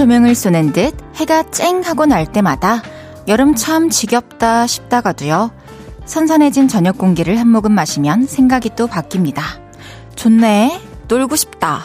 조명을 0.00 0.34
쏘는 0.34 0.72
듯 0.72 0.94
해가 1.16 1.50
쨍 1.50 1.82
하고 1.82 2.06
날 2.06 2.24
때마다 2.24 2.80
여름 3.28 3.54
참 3.54 3.90
지겹다 3.90 4.66
싶다가도요. 4.66 5.50
선선해진 6.06 6.68
저녁 6.68 6.96
공기를 6.96 7.38
한 7.38 7.46
모금 7.48 7.72
마시면 7.72 8.24
생각이 8.24 8.70
또 8.76 8.86
바뀝니다. 8.86 9.42
좋네. 10.16 10.80
놀고 11.06 11.36
싶다. 11.36 11.82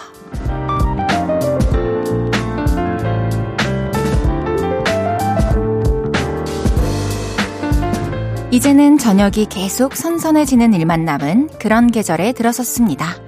이제는 8.49 8.97
저녁이 8.97 9.47
계속 9.49 9.93
선선해지는 9.93 10.73
일만 10.73 11.03
남은 11.03 11.49
그런 11.59 11.91
계절에 11.91 12.31
들어섰습니다. 12.31 13.24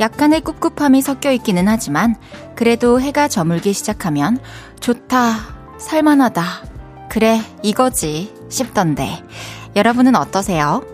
약간의 0.00 0.42
꿉꿉함이 0.42 1.02
섞여 1.02 1.30
있기는 1.32 1.68
하지만 1.68 2.16
그래도 2.54 3.00
해가 3.00 3.28
저물기 3.28 3.72
시작하면 3.72 4.38
좋다, 4.80 5.34
살만하다, 5.78 6.44
그래, 7.08 7.40
이거지 7.62 8.34
싶던데 8.48 9.22
여러분은 9.76 10.16
어떠세요? 10.16 10.84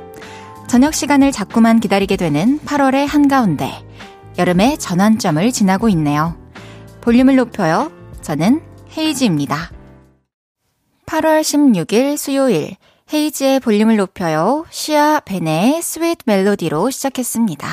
저녁 0.69 0.95
시간을 0.95 1.33
자꾸만 1.33 1.81
기다리게 1.81 2.17
되는 2.17 2.59
8월의 2.61 3.07
한가운데 3.07 3.85
여름의 4.39 4.79
전환점을 4.79 5.51
지나고 5.53 5.89
있네요. 5.91 6.37
볼륨을 7.01 7.37
높여요. 7.37 7.91
저는 8.23 8.63
헤이즈입니다. 8.97 9.71
8월 11.07 11.41
16일 11.41 12.17
수요일 12.17 12.77
헤이즈의 13.13 13.61
볼륨을 13.61 13.97
높여요. 13.97 14.65
시아 14.71 15.21
벤의 15.25 15.83
Sweet 15.83 16.19
Melody로 16.25 16.91
시작했습니다. 16.91 17.69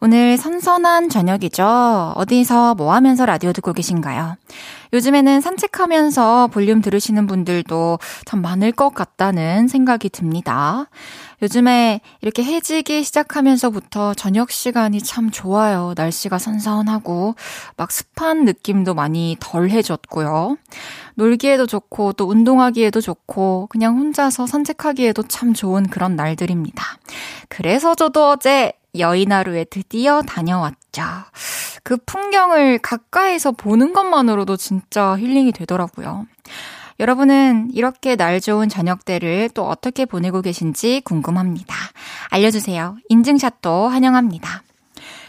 오늘 0.00 0.36
선선한 0.36 1.08
저녁이죠. 1.08 2.12
어디서 2.14 2.76
뭐 2.76 2.94
하면서 2.94 3.26
라디오 3.26 3.52
듣고 3.52 3.72
계신가요? 3.72 4.36
요즘에는 4.92 5.40
산책하면서 5.40 6.48
볼륨 6.52 6.80
들으시는 6.80 7.26
분들도 7.26 7.98
참 8.24 8.40
많을 8.40 8.70
것 8.70 8.94
같다는 8.94 9.66
생각이 9.66 10.08
듭니다. 10.08 10.88
요즘에 11.42 12.00
이렇게 12.20 12.44
해지기 12.44 13.02
시작하면서부터 13.02 14.14
저녁 14.14 14.52
시간이 14.52 15.02
참 15.02 15.30
좋아요. 15.30 15.94
날씨가 15.96 16.38
선선하고 16.38 17.34
막 17.76 17.90
습한 17.90 18.44
느낌도 18.44 18.94
많이 18.94 19.36
덜해졌고요. 19.40 20.56
놀기에도 21.16 21.66
좋고 21.66 22.12
또 22.12 22.28
운동하기에도 22.28 23.00
좋고 23.00 23.66
그냥 23.68 23.98
혼자서 23.98 24.46
산책하기에도 24.46 25.24
참 25.24 25.54
좋은 25.54 25.88
그런 25.88 26.14
날들입니다. 26.14 26.84
그래서 27.48 27.96
저도 27.96 28.30
어제 28.30 28.72
여의나루에 28.96 29.64
드디어 29.64 30.22
다녀왔죠. 30.22 31.02
그 31.82 31.96
풍경을 32.04 32.78
가까이서 32.78 33.52
보는 33.52 33.92
것만으로도 33.92 34.56
진짜 34.56 35.16
힐링이 35.16 35.52
되더라고요. 35.52 36.26
여러분은 37.00 37.70
이렇게 37.72 38.16
날 38.16 38.40
좋은 38.40 38.68
저녁 38.68 39.04
때를 39.04 39.50
또 39.54 39.66
어떻게 39.68 40.04
보내고 40.04 40.42
계신지 40.42 41.00
궁금합니다. 41.04 41.74
알려주세요. 42.30 42.96
인증샷도 43.08 43.88
환영합니다. 43.88 44.62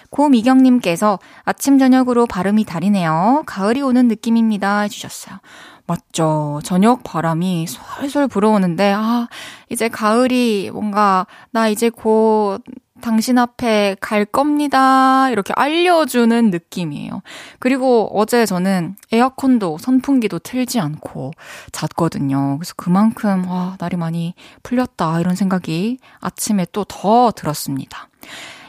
고미경님께서 0.09 1.19
아침, 1.43 1.77
저녁으로 1.77 2.25
발음이 2.25 2.63
다르네요. 2.65 3.43
가을이 3.45 3.81
오는 3.81 4.07
느낌입니다. 4.07 4.81
해주셨어요. 4.81 5.37
맞죠. 5.85 6.59
저녁 6.63 7.03
바람이 7.03 7.67
솔솔 7.67 8.27
불어오는데, 8.27 8.93
아, 8.95 9.27
이제 9.69 9.87
가을이 9.87 10.71
뭔가, 10.73 11.27
나 11.51 11.67
이제 11.67 11.89
곧 11.89 12.63
당신 12.99 13.37
앞에 13.37 13.95
갈 14.01 14.25
겁니다. 14.25 15.29
이렇게 15.29 15.53
알려주는 15.55 16.49
느낌이에요. 16.49 17.21
그리고 17.59 18.09
어제 18.13 18.45
저는 18.45 18.95
에어컨도 19.11 19.77
선풍기도 19.79 20.39
틀지 20.39 20.79
않고 20.79 21.31
잤거든요. 21.71 22.57
그래서 22.57 22.73
그만큼, 22.75 23.47
와, 23.47 23.77
날이 23.79 23.95
많이 23.95 24.33
풀렸다. 24.63 25.19
이런 25.21 25.35
생각이 25.35 25.99
아침에 26.19 26.65
또 26.71 26.85
더 26.89 27.31
들었습니다. 27.31 28.09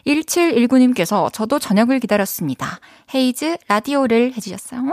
1719님께서 0.07 1.33
저도 1.33 1.59
저녁을 1.59 1.99
기다렸습니다. 2.01 2.79
헤이즈 3.15 3.57
라디오를 3.69 4.33
해주셨어요. 4.37 4.81
음, 4.81 4.93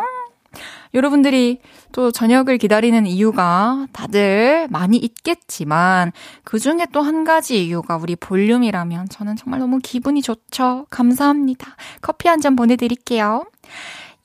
여러분들이 0.94 1.60
또 1.92 2.12
저녁을 2.12 2.58
기다리는 2.58 3.06
이유가 3.06 3.88
다들 3.92 4.68
많이 4.70 4.98
있겠지만 4.98 6.12
그 6.44 6.60
중에 6.60 6.86
또 6.92 7.02
한 7.02 7.24
가지 7.24 7.66
이유가 7.66 7.96
우리 7.98 8.16
볼륨이라면 8.16 9.10
저는 9.10 9.36
정말 9.38 9.60
너무 9.62 9.80
기분이 9.82 10.22
좋죠. 10.22 10.86
감사합니다. 10.90 11.76
커피 12.02 12.28
한 12.28 12.42
잔 12.42 12.56
보내드릴게요. 12.56 13.46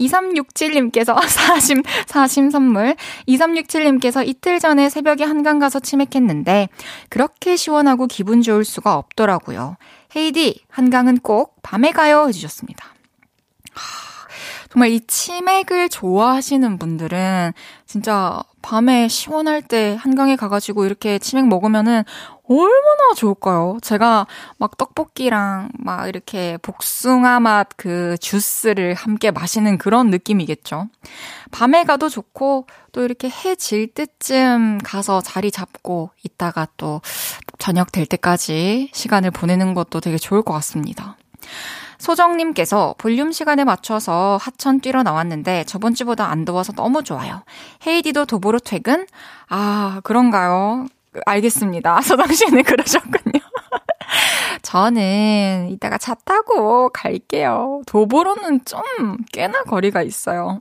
2367님께서 0.00 1.15
사심, 1.28 1.82
사심 2.06 2.50
선물. 2.50 2.97
2367님께서 3.28 4.26
이틀 4.26 4.59
전에 4.59 4.88
새벽에 4.88 5.25
한강 5.25 5.59
가서 5.59 5.78
치맥했는데 5.81 6.69
그렇게 7.09 7.56
시원하고 7.56 8.06
기분 8.06 8.42
좋을 8.42 8.65
수가 8.65 8.97
없더라고요. 8.97 9.76
헤이디, 10.16 10.62
한강은 10.69 11.19
꼭 11.21 11.56
밤에 11.62 11.92
가요 11.92 12.26
해주셨습니다. 12.28 12.84
정말 14.72 14.88
이 14.91 15.00
치맥을 15.06 15.91
좋아하시는 15.91 16.78
분들은 16.78 17.53
진짜 17.84 18.43
밤에 18.62 19.06
시원할 19.06 19.60
때 19.60 19.99
한강에 20.00 20.34
가가지고 20.34 20.87
이렇게 20.87 21.19
치맥 21.19 21.47
먹으면은 21.47 22.05
얼마나 22.49 23.15
좋을까요? 23.15 23.77
제가 23.83 24.27
막 24.56 24.78
떡볶이랑 24.78 25.69
막 25.78 26.09
이렇게 26.09 26.56
복숭아 26.62 27.41
맛 27.41 27.69
그 27.77 28.16
주스를 28.19 28.94
함께 28.94 29.31
마시는 29.31 29.77
그런 29.77 30.09
느낌이겠죠. 30.10 30.89
밤에 31.50 31.84
가도 31.84 32.09
좋고 32.09 32.66
또 32.93 33.04
이렇게 33.04 33.28
해 33.28 33.54
질 33.56 33.87
때쯤 33.89 34.78
가서 34.83 35.21
자리 35.21 35.50
잡고 35.50 36.10
있다가 36.25 36.66
또 36.78 37.03
저녁 37.59 37.93
될 37.93 38.06
때까지 38.06 38.91
시간을 38.94 39.33
보내는 39.33 39.75
것도 39.75 40.00
되게 40.00 40.16
좋을 40.16 40.43
것 40.43 40.54
같습니다. 40.54 41.16
소정님께서 42.03 42.97
볼륨 42.99 43.31
시간에 43.31 43.63
맞춰서 43.63 44.37
하천 44.41 44.81
뛰러 44.81 45.05
나왔는데 45.05 45.63
저번 45.65 45.95
주보다 45.95 46.27
안 46.27 46.45
더워서 46.45 46.73
너무 46.73 47.05
좋아요. 47.05 47.45
헤이디도 47.87 48.27
도보로 48.27 48.59
퇴근? 48.59 49.07
아, 49.49 50.01
그런가요? 50.03 50.87
알겠습니다. 51.27 52.01
소정 52.03 52.27
씨는 52.27 52.65
그러셨군요. 52.65 53.39
저는 54.63 55.69
이따가 55.71 55.97
차 55.97 56.15
타고 56.15 56.89
갈게요. 56.89 57.83
도보로는 57.87 58.65
좀 58.65 58.83
꽤나 59.33 59.63
거리가 59.63 60.03
있어요. 60.03 60.59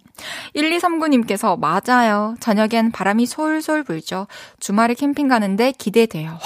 1239님께서 0.55 1.59
맞아요. 1.59 2.35
저녁엔 2.39 2.91
바람이 2.91 3.25
솔솔 3.25 3.81
불죠. 3.83 4.27
주말에 4.59 4.93
캠핑 4.93 5.27
가는데 5.27 5.71
기대돼요. 5.71 6.29
와, 6.29 6.39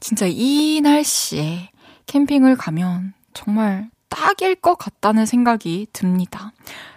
진짜 0.00 0.26
이 0.28 0.82
날씨에 0.82 1.70
캠핑을 2.06 2.56
가면 2.56 3.14
정말 3.34 3.90
딱일 4.08 4.54
것 4.54 4.76
같다는 4.76 5.26
생각이 5.26 5.88
듭니다. 5.92 6.52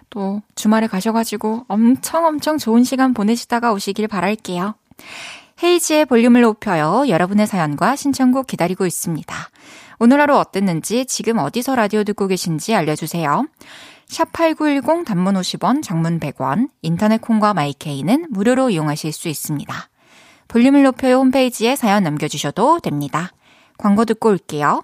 또 0.09 0.42
주말에 0.56 0.88
가셔가지고 0.88 1.66
엄청 1.68 2.25
엄청 2.25 2.58
좋은 2.58 2.84
시간 2.84 3.14
보내시다가 3.14 3.74
오시길 3.74 4.08
바랄게요. 4.08 4.75
헤이지의 5.62 6.06
볼륨을 6.06 6.42
높여요. 6.42 7.06
여러분의 7.09 7.48
사연과 7.48 7.96
신청곡 7.96 8.48
기다리고 8.48 8.86
있습니다. 8.86 9.36
오늘 10.00 10.22
하루 10.22 10.38
어땠는지 10.38 11.06
지금 11.06 11.39
어디서 11.39 11.75
라디오 11.75 12.04
듣고 12.04 12.28
계신지 12.28 12.75
알려주세요. 12.75 13.48
샵8910 14.07 15.06
단문 15.06 15.34
50원, 15.34 15.84
장문 15.84 16.19
100원, 16.19 16.69
인터넷 16.81 17.19
콩과 17.19 17.54
마이케이는 17.54 18.28
무료로 18.30 18.69
이용하실 18.69 19.12
수 19.12 19.28
있습니다. 19.28 19.89
볼륨을 20.48 20.84
높여요 20.84 21.18
홈페이지에 21.18 21.75
사연 21.75 22.04
남겨주셔도 22.04 22.80
됩니다. 22.80 23.34
광고 23.78 24.06
듣고 24.06 24.30
올게요. 24.30 24.84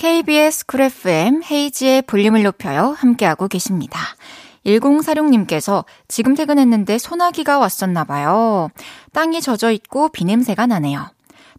KBS 0.00 0.64
Cool 0.64 0.80
FM 0.80 1.42
헤이즈의 1.44 2.00
볼륨을 2.00 2.42
높여요. 2.42 2.96
함께하고 2.96 3.48
계십니다. 3.48 4.00
1046님께서 4.64 5.84
지금 6.08 6.34
퇴근했는데 6.34 6.96
소나기가 6.96 7.58
왔었나봐요. 7.58 8.70
땅이 9.12 9.42
젖어 9.42 9.70
있고 9.72 10.08
비냄새가 10.08 10.66
나네요. 10.66 11.06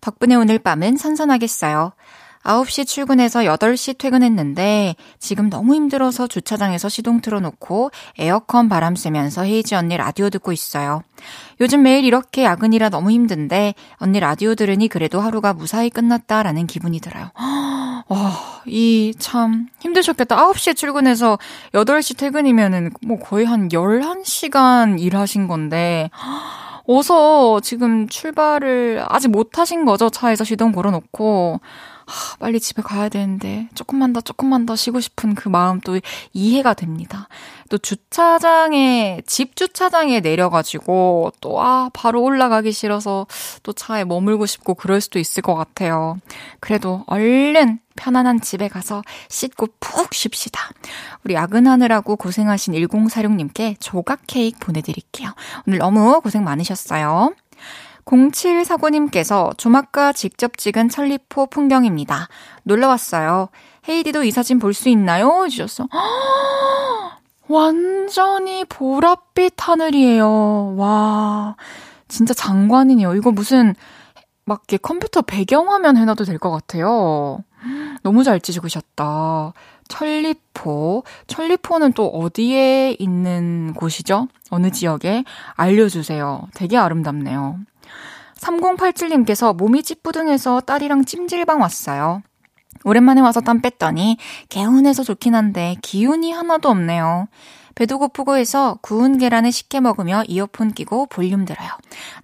덕분에 0.02 0.34
오늘 0.34 0.58
밤은 0.58 0.98
선선하겠어요. 0.98 1.94
9시 2.44 2.88
출근해서 2.88 3.42
8시 3.42 3.98
퇴근했는데 3.98 4.96
지금 5.20 5.50
너무 5.50 5.76
힘들어서 5.76 6.28
주차장에서 6.28 6.90
시동 6.90 7.22
틀어놓고 7.22 7.92
에어컨 8.18 8.68
바람 8.70 8.96
쐬면서 8.96 9.44
헤이즈 9.44 9.76
언니 9.76 9.96
라디오 9.98 10.30
듣고 10.30 10.52
있어요. 10.52 11.04
요즘 11.60 11.84
매일 11.84 12.04
이렇게 12.04 12.44
야근이라 12.44 12.90
너무 12.90 13.12
힘든데 13.12 13.76
언니 13.98 14.20
라디오 14.20 14.56
들으니 14.56 14.88
그래도 14.88 15.22
하루가 15.22 15.54
무사히 15.54 15.90
끝났다라는 15.90 16.66
기분이 16.68 17.00
들어요. 17.00 17.30
와, 18.08 18.32
이 18.66 19.14
참 19.20 19.68
힘드셨겠다. 19.80 20.36
9시에 20.36 20.76
출근해서 20.76 21.38
8시 21.74 22.18
퇴근이면은 22.18 22.92
뭐 23.06 23.20
거의 23.20 23.46
한 23.46 23.70
11시간 23.70 25.00
일하신 25.00 25.48
건데 25.48 26.10
어서 26.88 27.60
지금 27.62 28.08
출발을 28.08 29.04
아직 29.08 29.30
못 29.30 29.60
하신 29.60 29.86
거죠? 29.86 30.10
차에서 30.10 30.44
시동 30.44 30.72
걸어놓고. 30.72 31.60
아, 32.12 32.36
빨리 32.40 32.60
집에 32.60 32.82
가야 32.82 33.08
되는데 33.08 33.70
조금만 33.74 34.12
더 34.12 34.20
조금만 34.20 34.66
더 34.66 34.76
쉬고 34.76 35.00
싶은 35.00 35.34
그 35.34 35.48
마음 35.48 35.80
또 35.80 35.98
이해가 36.34 36.74
됩니다. 36.74 37.30
또 37.70 37.78
주차장에 37.78 39.22
집 39.26 39.56
주차장에 39.56 40.20
내려가지고 40.20 41.32
또 41.40 41.62
아 41.62 41.90
바로 41.94 42.22
올라가기 42.24 42.72
싫어서 42.72 43.28
또 43.64 43.72
차에 43.72 44.04
머물고 44.04 44.46
싶고 44.46 44.74
그럴 44.74 45.00
수도 45.00 45.20
있을 45.20 45.42
것 45.44 45.56
같아요. 45.56 46.18
그래도 46.60 47.04
얼른 47.08 47.80
편안한 48.02 48.42
집에 48.42 48.68
가서 48.68 49.04
씻고 49.30 49.68
푹 49.80 50.16
쉽시다. 50.16 50.60
우리 51.24 51.36
야근하느라고 51.36 52.16
고생하신 52.16 52.74
1046님께 52.74 53.76
조각 53.80 54.22
케이크 54.26 54.58
보내드릴게요. 54.60 55.30
오늘 55.68 55.78
너무 55.78 56.20
고생 56.22 56.44
많으셨어요. 56.44 57.36
0749님께서 58.06 59.56
조막가 59.56 60.14
직접 60.14 60.58
찍은 60.58 60.90
천리포 60.90 61.46
풍경입니다. 61.46 62.28
놀러 62.64 62.88
왔어요. 62.88 63.50
헤이디도 63.88 64.24
이 64.24 64.32
사진 64.32 64.58
볼 64.58 64.74
수 64.74 64.90
있나요? 64.90 65.48
주셨어. 65.48 65.88
완전히 67.48 68.64
보랏빛 68.66 69.54
하늘이에요. 69.58 70.76
와, 70.78 71.56
진짜 72.08 72.34
장관이네요. 72.34 73.14
이거 73.14 73.32
무슨 73.32 73.76
막 74.46 74.64
이렇게 74.68 74.78
컴퓨터 74.78 75.22
배경화면 75.22 75.98
해놔도 75.98 76.24
될 76.26 76.40
것 76.40 76.50
같아요. 76.50 77.44
너무 78.04 78.24
잘 78.24 78.40
찍으셨다. 78.40 79.54
천리포. 79.88 81.04
천리포는 81.28 81.94
또 81.94 82.08
어디에 82.08 82.96
있는 82.98 83.74
곳이죠? 83.74 84.28
어느 84.50 84.72
지역에? 84.72 85.24
알려주세요. 85.56 86.48
되게 86.54 86.78
아름답네요. 86.78 87.60
3087님께서 88.38 89.56
몸이 89.56 89.84
찌뿌둥해서 89.84 90.62
딸이랑 90.62 91.06
찜질방 91.06 91.62
왔어요. 91.62 92.24
오랜만에 92.84 93.22
와서 93.22 93.42
땀 93.42 93.62
뺐더니 93.62 94.18
개운해서 94.50 95.04
좋긴 95.04 95.36
한데 95.36 95.76
기운이 95.82 96.32
하나도 96.32 96.70
없네요. 96.70 97.28
배도 97.76 98.00
고프고 98.00 98.38
해서 98.38 98.78
구운 98.82 99.18
계란을 99.18 99.52
식게 99.52 99.80
먹으며 99.80 100.24
이어폰 100.28 100.74
끼고 100.74 101.08
볼륨 101.08 101.46
들어요. 101.46 101.70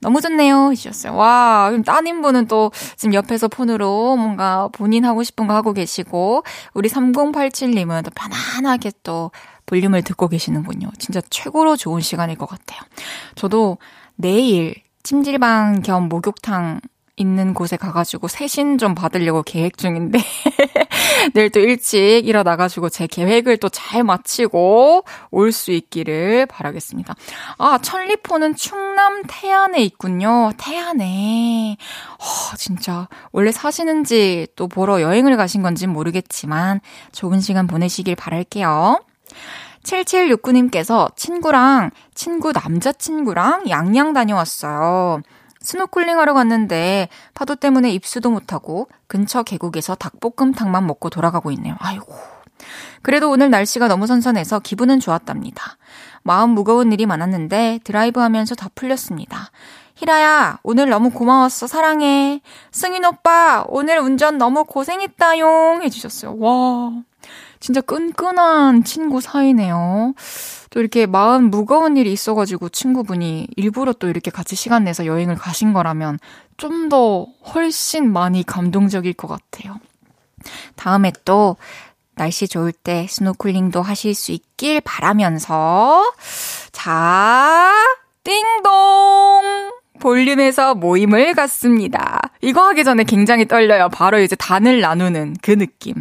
너무 0.01 0.21
좋네요. 0.21 0.71
해주셨어요. 0.71 1.15
와, 1.15 1.67
그럼 1.69 1.83
따님분은 1.83 2.47
또 2.47 2.71
지금 2.95 3.13
옆에서 3.13 3.47
폰으로 3.47 4.15
뭔가 4.17 4.69
본인 4.71 5.05
하고 5.05 5.23
싶은 5.23 5.47
거 5.47 5.53
하고 5.53 5.73
계시고, 5.73 6.44
우리 6.73 6.89
3087님은 6.89 8.03
또 8.03 8.11
편안하게 8.11 8.91
또 9.03 9.31
볼륨을 9.65 10.01
듣고 10.01 10.27
계시는군요. 10.27 10.89
진짜 10.97 11.21
최고로 11.29 11.75
좋은 11.75 12.01
시간일 12.01 12.38
것 12.38 12.47
같아요. 12.47 12.79
저도 13.35 13.77
내일 14.15 14.75
찜질방 15.03 15.83
겸 15.83 16.09
목욕탕 16.09 16.81
있는 17.18 17.54
곳에 17.54 17.75
가가지고 17.78 18.28
세신 18.28 18.78
좀 18.78 18.96
받으려고 18.96 19.42
계획 19.44 19.78
중인데 19.78 20.19
내일 21.34 21.50
또 21.50 21.60
일찍 21.60 22.28
일어나가지고 22.28 22.90
제 22.90 23.08
계획을 23.08 23.58
또 23.58 23.69
잘 23.69 24.04
마치고 24.04 25.04
올 25.31 25.52
수 25.52 25.72
있기를 25.72 26.46
바라겠습니다. 26.46 27.16
아 27.58 27.80
천리포는 27.80 28.56
충남 28.56 29.24
태안에 29.28 29.81
있군요. 29.84 30.52
태안에 30.58 31.78
어, 32.19 32.56
진짜 32.58 33.08
원래 33.31 33.52
사시는지 33.52 34.48
또 34.56 34.68
보러 34.68 35.02
여행을 35.02 35.36
가신 35.38 35.64
건지 35.64 35.88
모르겠지만 35.88 36.80
좋은 37.12 37.40
시간 37.40 37.66
보내시길 37.68 38.16
바랄게요. 38.16 39.00
7769님께서 39.84 41.16
친구랑, 41.16 41.92
친구 42.14 42.52
남자친구랑 42.52 43.69
양양 43.69 44.14
다녀왔어요. 44.14 45.22
스노클링 45.68 46.18
하러 46.18 46.34
갔는데 46.34 47.10
파도 47.34 47.56
때문에 47.56 47.92
입수도 47.92 48.30
못하고 48.30 48.88
근처 49.08 49.44
계곡에서 49.44 49.96
닭볶음탕만 49.96 50.88
먹고 50.88 51.10
돌아가고 51.10 51.52
있네요. 51.52 51.75
아이고. 51.80 52.16
그래도 53.02 53.30
오늘 53.30 53.50
날씨가 53.50 53.90
너무 53.90 54.08
선선해서 54.08 54.62
기분은 54.62 55.02
좋았답니다. 55.02 55.75
마음 56.24 56.52
무거운 56.52 56.94
일이 56.94 57.06
많았는데 57.06 57.81
드라이브 57.84 58.22
하면서 58.22 58.56
다 58.56 58.69
풀렸습니다. 58.75 59.52
히라야, 59.96 60.60
오늘 60.64 60.88
너무 60.88 61.10
고마웠어. 61.10 61.68
사랑해. 61.68 62.40
승인 62.72 63.04
오빠, 63.04 63.66
오늘 63.68 64.00
운전 64.00 64.38
너무 64.38 64.64
고생했다용. 64.64 65.81
해주셨어요. 65.84 66.38
와. 66.40 66.92
진짜 67.60 67.81
끈끈한 67.81 68.86
친구 68.86 69.19
사이네요. 69.19 70.14
또 70.69 70.80
이렇게 70.80 71.06
마음 71.06 71.50
무거운 71.50 71.98
일이 71.98 72.12
있어가지고 72.12 72.69
친구분이 72.69 73.48
일부러 73.56 73.94
또 73.94 74.08
이렇게 74.08 74.31
같이 74.31 74.56
시간 74.56 74.84
내서 74.84 75.06
여행을 75.06 75.36
가신 75.36 75.74
거라면 75.74 76.19
좀 76.58 76.90
더 76.90 77.28
훨씬 77.54 78.12
많이 78.12 78.44
감동적일 78.44 79.14
것 79.14 79.28
같아요. 79.28 79.80
다음에 80.75 81.12
또 81.25 81.58
날씨 82.16 82.48
좋을 82.48 82.72
때 82.72 83.06
스노클링도 83.10 83.81
하실 83.81 84.16
수 84.16 84.31
있길 84.31 84.81
바라면서 84.81 86.12
자, 86.72 87.72
띵동! 88.24 89.72
볼륨에서 89.99 90.75
모임을 90.75 91.33
갖습니다. 91.33 92.19
이거 92.41 92.65
하기 92.67 92.83
전에 92.83 93.03
굉장히 93.03 93.47
떨려요. 93.47 93.89
바로 93.89 94.19
이제 94.19 94.35
단을 94.35 94.79
나누는 94.79 95.35
그 95.42 95.57
느낌. 95.57 95.95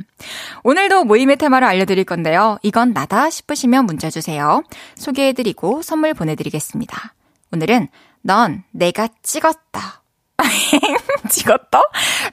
오늘도 0.63 1.05
모임의 1.05 1.37
테마를 1.37 1.67
알려드릴 1.67 2.05
건데요. 2.05 2.59
이건 2.63 2.93
나다 2.93 3.31
싶으시면 3.31 3.87
문자 3.87 4.11
주세요. 4.11 4.63
소개해드리고 4.97 5.83
선물 5.83 6.15
보내드리겠습니다. 6.15 7.15
오늘은 7.53 7.89
넌 8.23 8.65
내가 8.73 9.09
찍었다. 9.23 10.03
찍었다? 11.31 11.83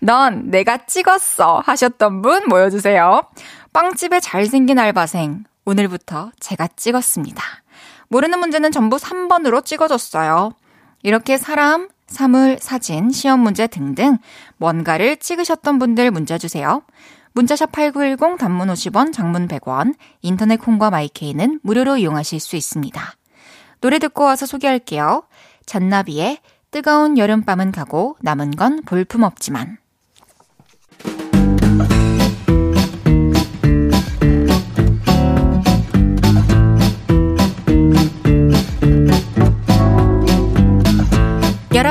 넌 0.02 0.50
내가 0.50 0.86
찍었어. 0.86 1.62
하셨던 1.66 2.22
분 2.22 2.48
모여주세요. 2.48 3.24
빵집에 3.72 4.20
잘생긴 4.20 4.80
알바생. 4.80 5.44
오늘부터 5.66 6.32
제가 6.40 6.68
찍었습니다. 6.76 7.42
모르는 8.10 8.40
문제는 8.40 8.72
전부 8.72 8.98
3번으로 8.98 9.64
찍어줬어요. 9.66 10.54
이렇게 11.04 11.38
사람, 11.38 11.90
사물, 12.08 12.58
사진, 12.60 13.12
시험 13.12 13.42
문제 13.42 13.68
등등 13.68 14.18
뭔가를 14.58 15.18
찍으셨던 15.18 15.80
분들 15.80 16.12
문자 16.12 16.38
주세요. 16.38 16.82
문자샵 17.34 17.72
8910 17.72 18.38
단문 18.38 18.70
50원, 18.70 19.12
장문 19.12 19.48
100원, 19.48 19.96
인터넷 20.22 20.58
콩과 20.58 20.92
마이케이는 20.92 21.60
무료로 21.64 21.98
이용하실 21.98 22.40
수 22.40 22.56
있습니다. 22.56 23.02
노래 23.82 24.00
듣고 24.00 24.24
와서 24.24 24.46
소개할게요. 24.46 25.24
잔나비의 25.66 26.40
뜨거운 26.72 27.18
여름밤은 27.18 27.72
가고 27.72 28.16
남은 28.22 28.52
건 28.52 28.82
볼품 28.84 29.24
없지만. 29.24 29.78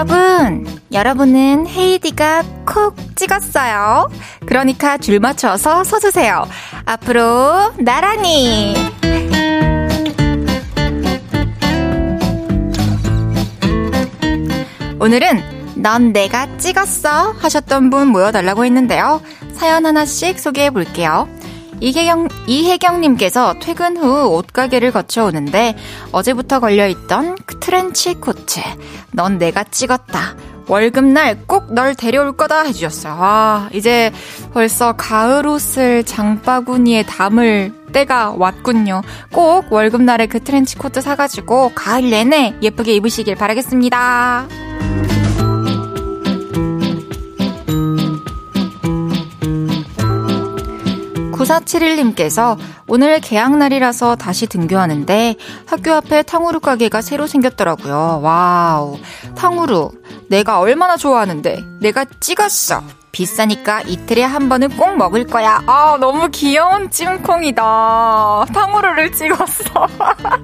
여러분, 0.03 0.67
여러분은 0.91 1.69
헤이디가 1.69 2.43
콕 2.67 2.97
찍었어요. 3.15 4.11
그러니까 4.47 4.99
줄 4.99 5.21
맞춰서 5.21 5.85
서주세요. 5.85 6.45
앞으로 6.85 7.73
나란히. 7.79 8.75
오늘은 14.99 15.41
넌 15.77 16.13
내가 16.13 16.57
찍었어 16.59 17.37
하셨던 17.39 17.91
분 17.91 18.09
모여달라고 18.09 18.65
했는데요. 18.65 19.23
사연 19.55 19.87
하나씩 19.87 20.41
소개해 20.41 20.71
볼게요. 20.71 21.29
이혜경, 21.83 22.29
이혜경님께서 22.47 23.57
퇴근 23.59 23.97
후 23.97 24.29
옷가게를 24.37 24.93
거쳐오는데 24.93 25.77
어제부터 26.12 26.61
걸려있던 26.61 27.37
그 27.45 27.59
트렌치 27.59 28.15
코트. 28.15 28.61
넌 29.11 29.37
내가 29.39 29.65
찍었다. 29.65 30.37
월급날 30.69 31.45
꼭 31.49 31.73
널 31.73 31.97
데려올 31.97 32.37
거다 32.37 32.62
해주셨어요. 32.62 33.15
와, 33.15 33.69
이제 33.73 34.12
벌써 34.53 34.93
가을 34.93 35.47
옷을 35.47 36.05
장바구니에 36.05 37.03
담을 37.03 37.73
때가 37.93 38.35
왔군요. 38.39 39.03
꼭 39.33 39.73
월급날에 39.73 40.27
그 40.27 40.39
트렌치 40.41 40.77
코트 40.77 41.01
사가지고 41.01 41.73
가을 41.75 42.11
내내 42.11 42.55
예쁘게 42.62 42.95
입으시길 42.95 43.35
바라겠습니다. 43.35 44.47
5471님께서 51.43 52.57
오늘 52.87 53.21
개학날이라서 53.21 54.17
다시 54.17 54.47
등교하는데 54.47 55.37
학교 55.67 55.93
앞에 55.93 56.23
탕후루 56.23 56.61
가게가 56.61 57.03
새로 57.03 57.27
생겼더라고요. 57.27 58.21
Wow. 58.23 58.99
탕후루. 59.37 59.91
내가 60.29 60.61
얼마나 60.61 60.97
좋아하는데. 60.97 61.65
내가 61.81 62.05
찍었어. 62.21 62.83
비싸니까 63.13 63.83
이틀에 63.83 64.23
한 64.23 64.49
번은 64.49 64.71
꼭 64.77 64.97
먹을 64.97 65.27
거야. 65.27 65.63
아, 65.67 65.99
너무 66.01 66.31
귀여운 66.31 66.91
찜콩이다. 66.91 68.47
탕후루를 68.55 69.13
찍었어. 69.13 69.87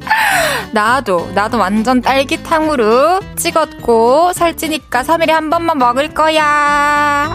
나도, 0.72 1.30
나도 1.34 1.58
완전 1.58 2.02
딸기 2.02 2.42
탕후루 2.42 3.20
찍었고, 3.36 4.34
살찌니까 4.34 5.02
3일에 5.02 5.30
한 5.30 5.48
번만 5.48 5.78
먹을 5.78 6.12
거야. 6.12 7.34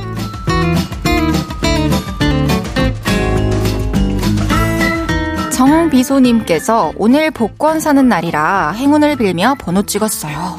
정비소님께서 5.53 6.93
오늘 6.97 7.29
복권 7.29 7.79
사는 7.79 8.07
날이라 8.09 8.71
행운을 8.71 9.15
빌며 9.17 9.55
번호 9.59 9.83
찍었어요. 9.83 10.57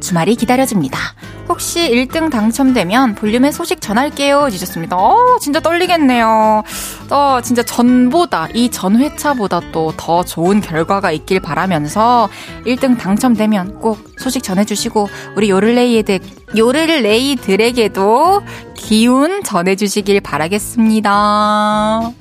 주말이 0.00 0.36
기다려집니다. 0.36 0.98
혹시 1.48 1.90
1등 1.90 2.30
당첨되면 2.30 3.16
볼륨에 3.16 3.50
소식 3.50 3.80
전할게요. 3.80 4.46
해주셨습니다. 4.46 4.96
어, 4.96 5.38
진짜 5.40 5.58
떨리겠네요. 5.60 6.62
어, 7.10 7.38
진짜 7.42 7.62
전보다, 7.62 8.48
이 8.54 8.68
전 8.70 8.96
회차보다 8.96 9.60
또 9.72 9.92
더 9.96 10.24
좋은 10.24 10.60
결과가 10.60 11.10
있길 11.12 11.40
바라면서 11.40 12.28
1등 12.66 12.98
당첨되면 12.98 13.80
꼭 13.80 13.98
소식 14.18 14.42
전해주시고, 14.42 15.08
우리 15.36 15.50
요를레이들, 15.50 16.20
요를레이들에게도 16.56 18.42
기운 18.74 19.42
전해주시길 19.42 20.20
바라겠습니다. 20.20 22.12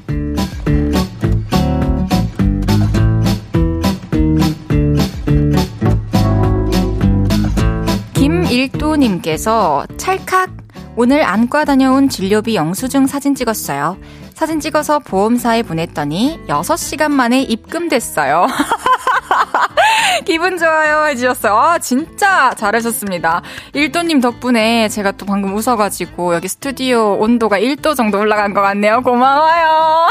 일도님께서 8.65 9.85
찰칵 9.97 10.49
오늘 10.95 11.23
안과 11.23 11.65
다녀온 11.65 12.09
진료비 12.09 12.55
영수증 12.55 13.05
사진 13.05 13.35
찍었어요. 13.35 13.97
사진 14.33 14.59
찍어서 14.59 14.99
보험사에 14.99 15.63
보냈더니 15.63 16.39
6시간 16.47 17.11
만에 17.11 17.41
입금됐어요. 17.41 18.47
기분 20.25 20.57
좋아요 20.57 21.05
해주셨어요. 21.07 21.55
아, 21.55 21.79
진짜 21.79 22.53
잘하셨습니다. 22.55 23.41
일도님 23.73 24.19
덕분에 24.21 24.89
제가 24.89 25.11
또 25.11 25.25
방금 25.25 25.53
웃어가지고 25.55 26.35
여기 26.35 26.47
스튜디오 26.47 27.17
온도가 27.19 27.59
1도 27.59 27.95
정도 27.95 28.19
올라간 28.19 28.53
것 28.53 28.61
같네요. 28.61 29.01
고마워요. 29.01 30.07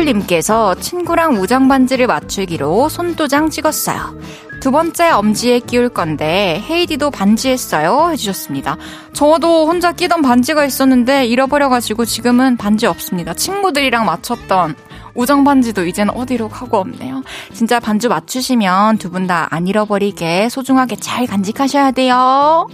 바닷돌님께서 0.06 0.76
친구랑 0.76 1.42
우정 1.42 1.68
반지를 1.68 2.08
맞추기로 2.08 2.90
손도장 2.90 3.50
찍었어요. 3.50 4.16
두 4.62 4.72
번째 4.72 5.10
엄지에 5.10 5.60
끼울 5.60 5.90
건데 5.90 6.64
헤이디도 6.70 7.12
반지 7.12 7.50
했어요 7.50 8.10
해주셨습니다. 8.12 8.78
저도 9.14 9.68
혼자 9.68 9.92
끼던 9.92 10.22
반지가 10.22 10.66
있었는데 10.66 11.26
잃어버려가지고 11.26 12.06
지금은 12.06 12.58
반지 12.58 12.86
없습니다. 12.86 13.34
친구들이랑 13.34 14.06
맞췄던 14.06 14.76
우정 15.16 15.44
반지도 15.44 15.86
이제는 15.86 16.14
어디로 16.16 16.50
가고 16.50 16.78
없네요. 16.78 17.24
진짜 17.54 17.80
반지 17.80 18.08
맞추시면 18.08 18.98
두 18.98 19.10
분 19.12 19.28
다 19.28 19.48
안 19.52 19.68
잃어버리게 19.68 20.50
소중하게 20.50 20.98
잘 20.98 21.26
간직하셔야 21.26 21.92
돼요. 21.92 22.68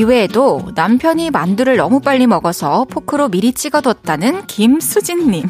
이외에도 0.00 0.72
남편이 0.74 1.30
만두를 1.30 1.76
너무 1.76 2.00
빨리 2.00 2.26
먹어서 2.26 2.86
포크로 2.86 3.28
미리 3.28 3.52
찍어뒀다는 3.52 4.46
김수진님. 4.46 5.46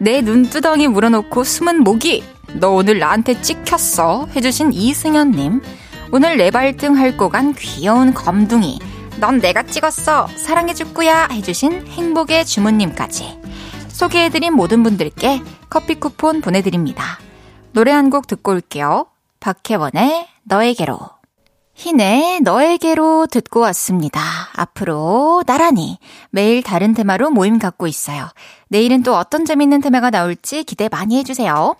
내 0.00 0.20
눈두덩이 0.20 0.86
물어놓고 0.86 1.42
숨은 1.42 1.82
모기. 1.82 2.22
너 2.54 2.70
오늘 2.70 3.00
나한테 3.00 3.40
찍혔어. 3.42 4.28
해주신 4.36 4.72
이승현님. 4.72 5.62
오늘 6.12 6.36
내 6.36 6.52
발등 6.52 6.96
핥고 6.96 7.28
간 7.30 7.54
귀여운 7.54 8.14
검둥이. 8.14 8.78
넌 9.18 9.40
내가 9.40 9.64
찍었어. 9.64 10.28
사랑해줄 10.36 10.94
거야. 10.94 11.26
해주신 11.32 11.88
행복의 11.88 12.44
주문님까지. 12.46 13.40
소개해드린 13.88 14.54
모든 14.54 14.84
분들께 14.84 15.42
커피 15.70 15.96
쿠폰 15.96 16.40
보내드립니다. 16.40 17.18
노래 17.72 17.90
한 17.90 18.10
곡 18.10 18.28
듣고 18.28 18.52
올게요. 18.52 19.06
박혜원의 19.40 20.28
너에게로. 20.44 20.98
희네 21.74 22.40
너에게로 22.40 23.26
듣고 23.26 23.60
왔습니다. 23.60 24.20
앞으로 24.54 25.42
나란히 25.46 25.98
매일 26.30 26.62
다른 26.62 26.94
테마로 26.94 27.30
모임 27.30 27.58
갖고 27.58 27.86
있어요. 27.86 28.28
내일은 28.68 29.02
또 29.02 29.16
어떤 29.16 29.44
재밌는 29.44 29.80
테마가 29.80 30.10
나올지 30.10 30.64
기대 30.64 30.88
많이 30.88 31.16
해주세요. 31.18 31.76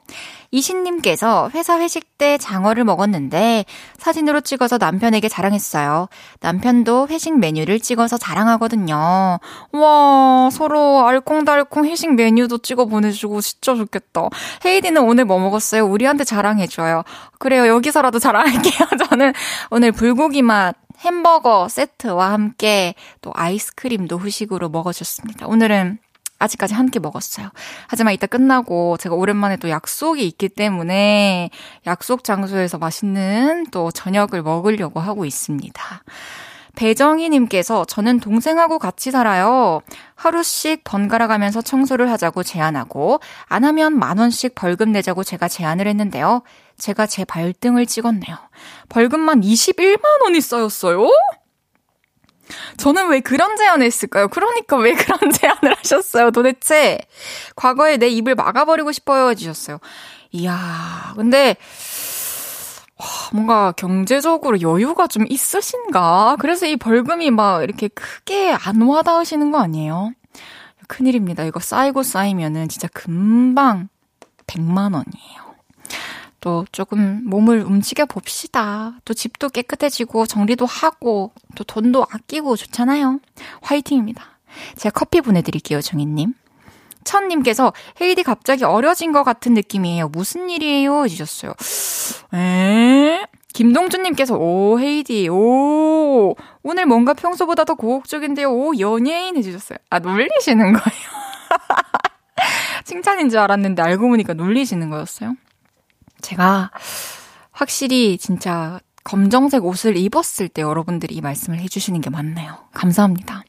이신님께서 0.52 1.50
회사 1.54 1.80
회식 1.80 2.18
때 2.18 2.36
장어를 2.38 2.84
먹었는데 2.84 3.64
사진으로 3.98 4.42
찍어서 4.42 4.76
남편에게 4.78 5.28
자랑했어요. 5.28 6.08
남편도 6.40 7.08
회식 7.08 7.38
메뉴를 7.38 7.80
찍어서 7.80 8.18
자랑하거든요. 8.18 9.40
와, 9.72 10.48
서로 10.52 11.06
알콩달콩 11.06 11.86
회식 11.86 12.14
메뉴도 12.14 12.58
찍어 12.58 12.84
보내주고 12.84 13.40
진짜 13.40 13.74
좋겠다. 13.74 14.28
헤이디는 14.64 15.02
오늘 15.02 15.24
뭐 15.24 15.38
먹었어요? 15.38 15.86
우리한테 15.86 16.24
자랑해줘요. 16.24 17.02
그래요, 17.38 17.66
여기서라도 17.66 18.18
자랑할게요. 18.18 18.88
저는 19.08 19.32
오늘 19.70 19.90
불고기 19.90 20.42
맛 20.42 20.76
햄버거 21.00 21.66
세트와 21.68 22.30
함께 22.30 22.94
또 23.22 23.32
아이스크림도 23.34 24.18
후식으로 24.18 24.68
먹어줬습니다. 24.68 25.46
오늘은 25.46 25.98
아직까지 26.42 26.74
한 26.74 26.90
끼 26.92 26.98
먹었어요. 26.98 27.48
하지만 27.88 28.12
이따 28.12 28.26
끝나고 28.26 28.96
제가 28.98 29.14
오랜만에 29.14 29.56
또 29.56 29.70
약속이 29.70 30.26
있기 30.26 30.50
때문에 30.50 31.48
약속 31.86 32.22
장소에서 32.24 32.76
맛있는 32.78 33.66
또 33.70 33.90
저녁을 33.90 34.42
먹으려고 34.42 35.00
하고 35.00 35.24
있습니다. 35.24 36.02
배정희님께서 36.74 37.84
저는 37.84 38.20
동생하고 38.20 38.78
같이 38.78 39.10
살아요. 39.10 39.80
하루씩 40.14 40.84
번갈아 40.84 41.26
가면서 41.26 41.60
청소를 41.60 42.10
하자고 42.10 42.42
제안하고 42.42 43.20
안 43.46 43.64
하면 43.64 43.98
만 43.98 44.18
원씩 44.18 44.54
벌금 44.54 44.92
내자고 44.92 45.22
제가 45.22 45.48
제안을 45.48 45.86
했는데요. 45.86 46.42
제가 46.78 47.06
제 47.06 47.24
발등을 47.24 47.86
찍었네요. 47.86 48.36
벌금만 48.88 49.42
21만 49.42 50.00
원이 50.24 50.40
쌓였어요? 50.40 51.08
저는 52.76 53.08
왜 53.08 53.20
그런 53.20 53.56
제안을 53.56 53.86
했을까요? 53.86 54.28
그러니까 54.28 54.76
왜 54.76 54.94
그런 54.94 55.18
제안을 55.30 55.76
하셨어요? 55.78 56.30
도대체 56.30 56.98
과거에 57.56 57.96
내 57.96 58.08
입을 58.08 58.34
막아버리고 58.34 58.92
싶어요 58.92 59.30
해주셨어요. 59.30 59.78
이야, 60.32 61.12
근데 61.16 61.56
뭔가 63.32 63.72
경제적으로 63.72 64.60
여유가 64.60 65.06
좀 65.06 65.24
있으신가? 65.28 66.36
그래서 66.38 66.66
이 66.66 66.76
벌금이 66.76 67.30
막 67.30 67.62
이렇게 67.62 67.88
크게 67.88 68.52
안 68.52 68.82
와닿으시는 68.82 69.50
거 69.50 69.58
아니에요? 69.58 70.12
큰일입니다. 70.88 71.44
이거 71.44 71.60
쌓이고 71.60 72.02
쌓이면은 72.02 72.68
진짜 72.68 72.88
금방 72.92 73.88
100만 74.46 74.94
원이에요. 74.94 75.41
또 76.42 76.66
조금 76.72 77.22
몸을 77.24 77.62
움직여 77.62 78.04
봅시다. 78.04 78.98
또 79.04 79.14
집도 79.14 79.48
깨끗해지고 79.48 80.26
정리도 80.26 80.66
하고 80.66 81.30
또 81.54 81.62
돈도 81.62 82.04
아끼고 82.10 82.56
좋잖아요. 82.56 83.20
화이팅입니다. 83.62 84.24
제가 84.76 84.92
커피 84.92 85.20
보내드릴게요, 85.20 85.80
정희님. 85.80 86.34
천님께서 87.04 87.72
헤이디 88.00 88.24
갑자기 88.24 88.64
어려진 88.64 89.12
것 89.12 89.22
같은 89.22 89.54
느낌이에요. 89.54 90.08
무슨 90.08 90.50
일이에요? 90.50 91.04
해주셨어요. 91.04 91.52
에? 92.34 93.24
김동준님께서 93.54 94.34
오 94.36 94.80
헤이디 94.80 95.28
오 95.28 96.34
오늘 96.64 96.86
뭔가 96.86 97.14
평소보다 97.14 97.64
더 97.64 97.74
고혹적인데요. 97.74 98.50
오 98.50 98.76
연예인 98.80 99.36
해주셨어요. 99.36 99.78
아 99.90 100.00
놀리시는 100.00 100.72
거예요. 100.72 101.08
칭찬인 102.84 103.28
줄 103.28 103.38
알았는데 103.38 103.80
알고 103.80 104.08
보니까 104.08 104.34
놀리시는 104.34 104.90
거였어요. 104.90 105.36
제가 106.22 106.70
확실히 107.50 108.16
진짜 108.18 108.80
검정색 109.04 109.64
옷을 109.64 109.96
입었을 109.96 110.48
때 110.48 110.62
여러분들이 110.62 111.14
이 111.14 111.20
말씀을 111.20 111.58
해주시는 111.60 112.00
게 112.00 112.10
맞네요. 112.10 112.56
감사합니다. 112.72 113.44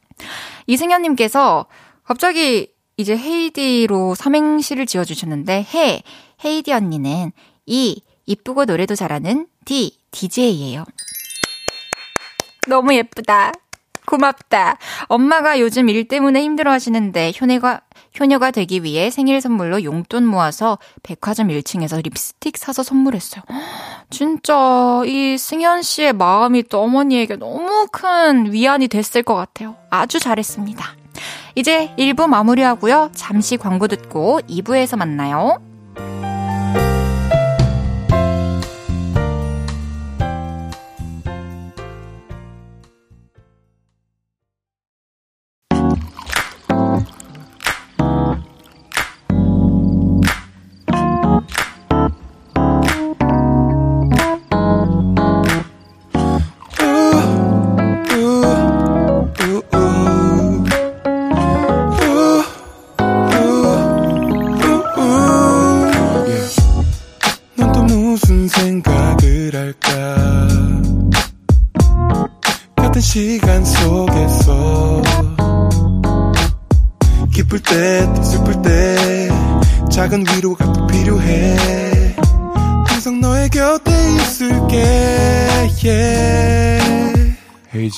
이승현님께서 0.66 1.66
갑자기 2.04 2.72
이제 2.96 3.16
헤이디로 3.16 4.14
삼행시를 4.14 4.86
지어주셨는데, 4.86 5.66
해, 5.74 6.02
헤이디 6.44 6.72
언니는 6.72 7.32
이, 7.66 8.02
이쁘고 8.26 8.66
노래도 8.66 8.94
잘하는 8.94 9.46
D, 9.64 9.98
DJ예요. 10.10 10.84
너무 12.68 12.94
예쁘다. 12.94 13.52
고맙다. 14.06 14.78
엄마가 15.08 15.58
요즘 15.60 15.88
일 15.88 16.06
때문에 16.06 16.42
힘들어 16.42 16.70
하시는데, 16.70 17.32
효내가, 17.40 17.80
효녀가 18.18 18.50
되기 18.52 18.84
위해 18.84 19.10
생일 19.10 19.40
선물로 19.40 19.82
용돈 19.82 20.24
모아서 20.24 20.78
백화점 21.02 21.48
1층에서 21.48 22.02
립스틱 22.02 22.56
사서 22.56 22.82
선물했어요. 22.82 23.42
진짜 24.10 25.02
이 25.04 25.36
승현 25.36 25.82
씨의 25.82 26.12
마음이 26.12 26.64
또 26.64 26.80
어머니에게 26.82 27.36
너무 27.36 27.88
큰 27.90 28.52
위안이 28.52 28.88
됐을 28.88 29.22
것 29.22 29.34
같아요. 29.34 29.76
아주 29.90 30.20
잘했습니다. 30.20 30.84
이제 31.56 31.92
1부 31.98 32.28
마무리하고요. 32.28 33.10
잠시 33.14 33.56
광고 33.56 33.88
듣고 33.88 34.40
2부에서 34.48 34.96
만나요. 34.96 35.58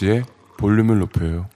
헤이지의 0.07 0.25
볼륨을 0.57 1.01
높여요. 1.01 1.47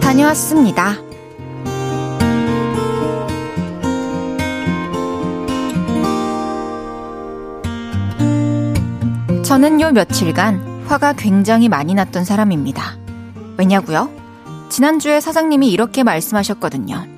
다녀왔습니다. 0.00 0.94
저는 9.42 9.80
요 9.80 9.90
며칠간 9.90 10.84
화가 10.86 11.14
굉장히 11.14 11.68
많이 11.68 11.94
났던 11.94 12.24
사람입니다. 12.24 12.98
왜냐고요? 13.56 14.10
지난주에 14.68 15.20
사장님이 15.20 15.70
이렇게 15.70 16.04
말씀하셨거든요. 16.04 17.09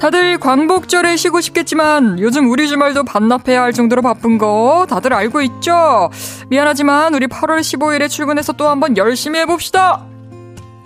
다들 0.00 0.38
광복절에 0.38 1.16
쉬고 1.16 1.42
싶겠지만 1.42 2.18
요즘 2.20 2.50
우리 2.50 2.68
주말도 2.68 3.04
반납해야 3.04 3.60
할 3.60 3.74
정도로 3.74 4.00
바쁜 4.00 4.38
거 4.38 4.86
다들 4.88 5.12
알고 5.12 5.42
있죠? 5.42 6.08
미안하지만 6.48 7.12
우리 7.12 7.26
8월 7.26 7.60
15일에 7.60 8.08
출근해서 8.08 8.54
또 8.54 8.66
한번 8.68 8.96
열심히 8.96 9.40
해봅시다! 9.40 10.06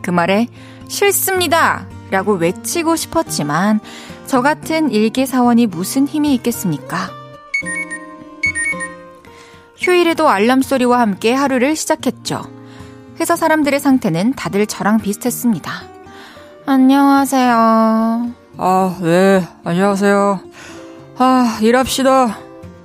그 0.02 0.10
말에 0.10 0.48
싫습니다! 0.88 1.86
라고 2.10 2.32
외치고 2.32 2.96
싶었지만 2.96 3.78
저 4.26 4.42
같은 4.42 4.90
일개 4.90 5.26
사원이 5.26 5.68
무슨 5.68 6.08
힘이 6.08 6.34
있겠습니까? 6.34 7.08
휴일에도 9.76 10.28
알람 10.28 10.60
소리와 10.60 10.98
함께 10.98 11.32
하루를 11.32 11.76
시작했죠. 11.76 12.42
회사 13.20 13.36
사람들의 13.36 13.78
상태는 13.78 14.32
다들 14.32 14.66
저랑 14.66 14.98
비슷했습니다. 14.98 15.70
안녕하세요. 16.66 18.43
아, 18.56 18.96
네, 19.00 19.46
안녕하세요. 19.64 20.40
아, 21.18 21.58
일합시다. 21.60 22.38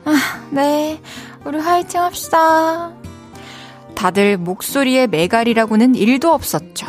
아, 0.06 0.14
네, 0.50 1.00
우리 1.46 1.60
화이팅 1.60 2.02
합시다. 2.02 2.92
다들 3.94 4.38
목소리에 4.38 5.06
매갈이라고는 5.06 5.94
일도 5.94 6.32
없었죠. 6.32 6.88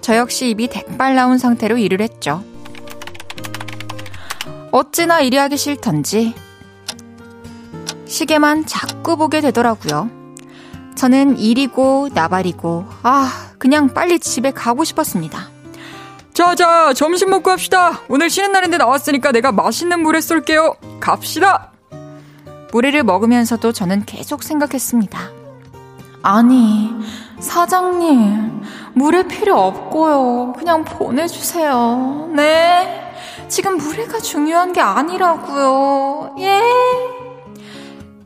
저 0.00 0.16
역시 0.16 0.50
입이 0.50 0.68
대빨 0.68 1.14
나온 1.14 1.38
상태로 1.38 1.78
일을 1.78 2.00
했죠. 2.00 2.42
어찌나 4.72 5.20
일이 5.20 5.36
하기 5.36 5.56
싫던지 5.56 6.34
시계만 8.06 8.66
자꾸 8.66 9.16
보게 9.16 9.40
되더라고요. 9.40 10.08
저는 10.96 11.38
일이고 11.38 12.08
나발이고 12.12 12.86
아 13.02 13.52
그냥 13.58 13.92
빨리 13.92 14.18
집에 14.18 14.50
가고 14.50 14.84
싶었습니다. 14.84 15.49
자자 16.40 16.94
점심 16.94 17.28
먹고 17.28 17.50
합시다. 17.50 18.00
오늘 18.08 18.30
쉬는 18.30 18.52
날인데 18.52 18.78
나왔으니까 18.78 19.30
내가 19.30 19.52
맛있는 19.52 20.00
물에 20.00 20.22
쏠게요. 20.22 20.74
갑시다. 20.98 21.70
물회를 22.72 23.02
먹으면서도 23.02 23.72
저는 23.72 24.06
계속 24.06 24.42
생각했습니다. 24.42 25.18
아니 26.22 26.94
사장님 27.40 28.62
물회 28.94 29.28
필요 29.28 29.60
없고요. 29.60 30.54
그냥 30.56 30.82
보내주세요. 30.82 32.30
네. 32.34 33.12
지금 33.48 33.76
물회가 33.76 34.18
중요한 34.18 34.72
게 34.72 34.80
아니라고요. 34.80 36.36
예. 36.38 36.62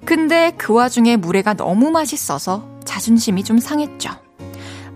근데 0.04 0.52
그 0.56 0.72
와중에 0.72 1.16
물회가 1.16 1.54
너무 1.54 1.90
맛있어서 1.90 2.62
자존심이 2.84 3.42
좀 3.42 3.58
상했죠. 3.58 4.23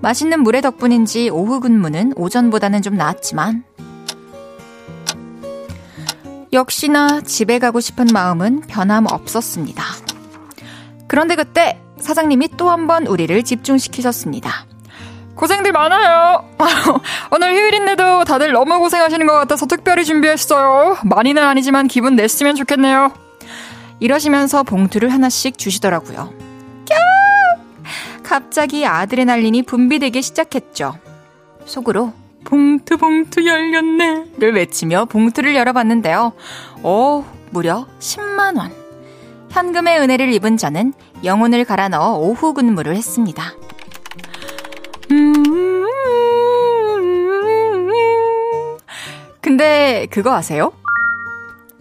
맛있는 0.01 0.43
물회 0.43 0.61
덕분인지 0.61 1.31
오후 1.31 1.61
근무는 1.61 2.13
오전보다는 2.17 2.83
좀 2.83 2.97
나았지만 2.97 3.65
역시나 6.53 7.21
집에 7.23 7.59
가고 7.59 7.81
싶은 7.81 8.07
마음은 8.13 8.63
변함없었습니다. 8.63 9.85
그런데 11.07 11.37
그때 11.37 11.81
사장님이 11.99 12.49
또 12.57 12.71
한 12.71 12.87
번 12.87 13.07
우리를 13.07 13.43
집중시키셨습니다. 13.43 14.67
고생들 15.35 15.73
많아요. 15.73 16.45
오늘 17.31 17.55
휴일인데도 17.55 18.25
다들 18.25 18.53
너무 18.53 18.79
고생하시는 18.79 19.27
것 19.27 19.35
같아서 19.35 19.67
특별히 19.67 20.05
준비했어요. 20.05 20.97
많이는 21.05 21.43
아니지만 21.43 21.87
기분 21.87 22.17
냈으면 22.17 22.57
좋겠네요. 22.57 23.13
이러시면서 24.01 24.63
봉투를 24.63 25.11
하나씩 25.13 25.59
주시더라고요. 25.59 26.48
갑자기 28.29 28.85
아드레날린이 28.85 29.63
분비되기 29.63 30.21
시작했죠. 30.21 30.99
속으로 31.65 32.13
봉투 32.45 32.99
봉투 32.99 33.47
열렸네를 33.47 34.55
외치며 34.55 35.07
봉투를 35.07 35.57
열어봤는데요. 35.57 36.35
오, 36.83 37.25
무려 37.51 37.87
10만 37.99 38.59
원. 38.59 38.71
현금의 39.49 40.01
은혜를 40.01 40.31
입은 40.35 40.59
저는 40.59 40.93
영혼을 41.25 41.65
갈아 41.65 41.89
넣어 41.89 42.19
오후 42.19 42.53
근무를 42.53 42.97
했습니다. 42.97 43.55
근데 49.41 50.07
그거 50.11 50.35
아세요? 50.35 50.75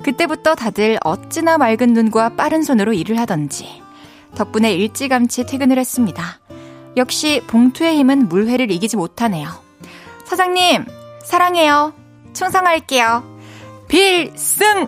그때부터 0.01 0.55
다들 0.55 0.97
어찌나 1.03 1.57
맑은 1.57 1.91
눈과 1.91 2.29
빠른 2.37 2.63
손으로 2.63 2.93
일을 2.93 3.19
하던지 3.19 3.85
덕분에 4.37 4.71
일찌감치 4.73 5.47
퇴근을 5.47 5.79
했습니다. 5.79 6.39
역시 6.95 7.41
봉투의 7.47 7.97
힘은 7.97 8.29
물회를 8.29 8.69
이기지 8.71 8.95
못하네요. 8.95 9.49
사장님, 10.25 10.85
사랑해요. 11.23 11.93
충성할게요. 12.33 13.23
필승! 13.87 14.87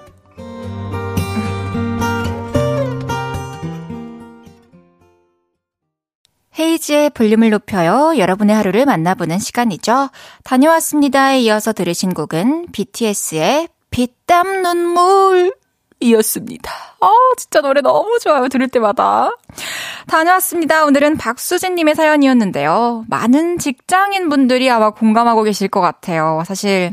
헤이지의 6.59 7.11
볼륨을 7.11 7.49
높여요. 7.49 8.17
여러분의 8.17 8.55
하루를 8.55 8.85
만나보는 8.85 9.39
시간이죠. 9.39 10.09
다녀왔습니다에 10.43 11.39
이어서 11.41 11.73
들으신 11.73 12.13
곡은 12.13 12.67
BTS의 12.71 13.69
피땀 13.89 14.61
눈물 14.61 15.53
이었습니다. 15.99 16.71
아, 17.01 17.09
진짜 17.37 17.61
노래 17.61 17.81
너무 17.81 18.19
좋아요. 18.19 18.47
들을 18.47 18.67
때마다. 18.67 19.31
다녀왔습니다. 20.07 20.85
오늘은 20.85 21.17
박수진님의 21.17 21.95
사연이었는데요. 21.95 23.05
많은 23.07 23.57
직장인 23.57 24.29
분들이 24.29 24.69
아마 24.69 24.91
공감하고 24.91 25.43
계실 25.43 25.67
것 25.67 25.81
같아요. 25.81 26.43
사실, 26.45 26.91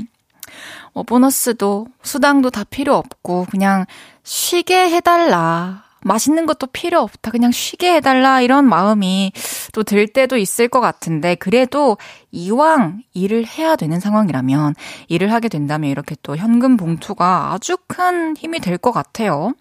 뭐, 0.93 1.03
보너스도, 1.05 1.87
수당도 2.03 2.51
다 2.51 2.65
필요 2.69 2.95
없고, 2.97 3.47
그냥 3.51 3.87
쉬게 4.23 4.91
해달라. 4.91 5.86
맛있는 6.07 6.47
것도 6.47 6.69
필요 6.69 7.01
없다. 7.01 7.31
그냥 7.31 7.51
쉬게 7.51 7.95
해달라. 7.95 8.41
이런 8.41 8.67
마음이 8.69 9.33
또 9.73 9.83
들 9.83 10.09
때도 10.09 10.37
있을 10.37 10.69
것 10.69 10.81
같은데 10.81 11.35
그래도 11.37 11.97
이왕 12.33 13.03
일을 13.15 13.47
해야 13.47 13.77
되는 13.77 14.01
상황이라면 14.01 14.75
일을 15.09 15.33
하게 15.33 15.49
된다면 15.49 15.91
이렇게 15.91 16.17
또 16.23 16.37
현금 16.37 16.77
봉투가 16.77 17.53
아주 17.53 17.77
큰 17.87 18.37
힘이 18.37 18.61
될 18.61 18.77
것 18.79 18.93
같아요. 18.93 19.55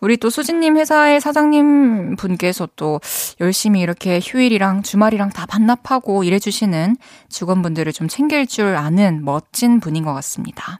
우리 0.00 0.16
또 0.16 0.30
수진님 0.30 0.76
회사의 0.76 1.20
사장님 1.20 2.16
분께서 2.16 2.68
또 2.76 3.00
열심히 3.40 3.80
이렇게 3.80 4.20
휴일이랑 4.22 4.82
주말이랑 4.82 5.30
다 5.30 5.44
반납하고 5.46 6.24
일해주시는 6.24 6.96
직원분들을 7.28 7.92
좀 7.92 8.06
챙길 8.08 8.46
줄 8.46 8.76
아는 8.76 9.24
멋진 9.24 9.80
분인 9.80 10.04
것 10.04 10.12
같습니다. 10.14 10.78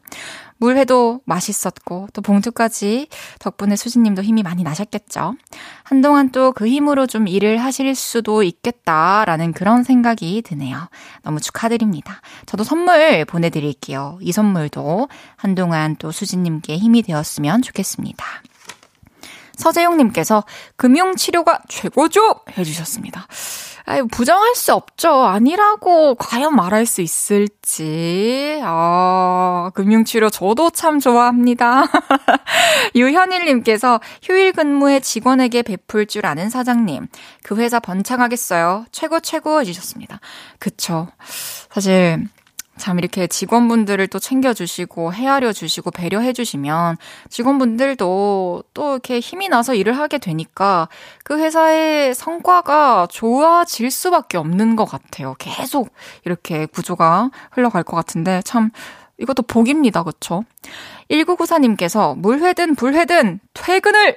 물회도 0.64 1.20
맛있었고 1.26 2.08
또 2.14 2.22
봉투까지 2.22 3.08
덕분에 3.38 3.76
수진님도 3.76 4.22
힘이 4.22 4.42
많이 4.42 4.62
나셨겠죠. 4.62 5.34
한동안 5.82 6.30
또 6.30 6.54
그 6.54 6.66
힘으로 6.68 7.06
좀 7.06 7.28
일을 7.28 7.58
하실 7.58 7.94
수도 7.94 8.42
있겠다라는 8.42 9.52
그런 9.52 9.82
생각이 9.82 10.40
드네요. 10.42 10.88
너무 11.22 11.40
축하드립니다. 11.40 12.20
저도 12.46 12.64
선물 12.64 13.24
보내드릴게요. 13.26 14.18
이 14.22 14.32
선물도 14.32 15.08
한동안 15.36 15.96
또 15.96 16.12
수진님께 16.12 16.78
힘이 16.78 17.02
되었으면 17.02 17.60
좋겠습니다. 17.60 18.24
서재용님께서 19.56 20.44
금융치료가 20.76 21.60
최고죠! 21.68 22.40
해주셨습니다. 22.56 23.26
아유, 23.86 24.06
부정할 24.10 24.54
수 24.54 24.72
없죠. 24.72 25.10
아니라고 25.12 26.14
과연 26.14 26.56
말할 26.56 26.86
수 26.86 27.02
있을지. 27.02 28.58
아, 28.64 29.70
금융치료 29.74 30.30
저도 30.30 30.70
참 30.70 31.00
좋아합니다. 31.00 31.84
유현일님께서 32.96 34.00
휴일 34.22 34.52
근무에 34.52 35.00
직원에게 35.00 35.60
베풀 35.60 36.06
줄 36.06 36.24
아는 36.24 36.48
사장님. 36.48 37.08
그 37.42 37.56
회사 37.56 37.78
번창하겠어요. 37.78 38.86
최고 38.90 39.20
최고 39.20 39.60
해주셨습니다. 39.60 40.18
그쵸. 40.58 41.08
사실, 41.70 42.26
참 42.76 42.98
이렇게 42.98 43.26
직원분들을 43.26 44.06
또 44.08 44.18
챙겨주시고 44.18 45.12
헤아려 45.12 45.52
주시고 45.52 45.90
배려해 45.90 46.32
주시면 46.32 46.96
직원분들도 47.30 48.64
또 48.74 48.92
이렇게 48.92 49.20
힘이 49.20 49.48
나서 49.48 49.74
일을 49.74 49.96
하게 49.96 50.18
되니까 50.18 50.88
그 51.22 51.38
회사의 51.38 52.14
성과가 52.14 53.08
좋아질 53.10 53.90
수밖에 53.90 54.38
없는 54.38 54.76
것 54.76 54.84
같아요. 54.84 55.34
계속 55.38 55.92
이렇게 56.24 56.66
구조가 56.66 57.30
흘러갈 57.52 57.82
것 57.82 57.96
같은데 57.96 58.42
참 58.44 58.70
이것도 59.18 59.44
복입니다. 59.44 60.02
그쵸? 60.02 60.44
1994님께서 61.10 62.16
물회든 62.18 62.74
불회든 62.74 63.40
퇴근을 63.52 64.16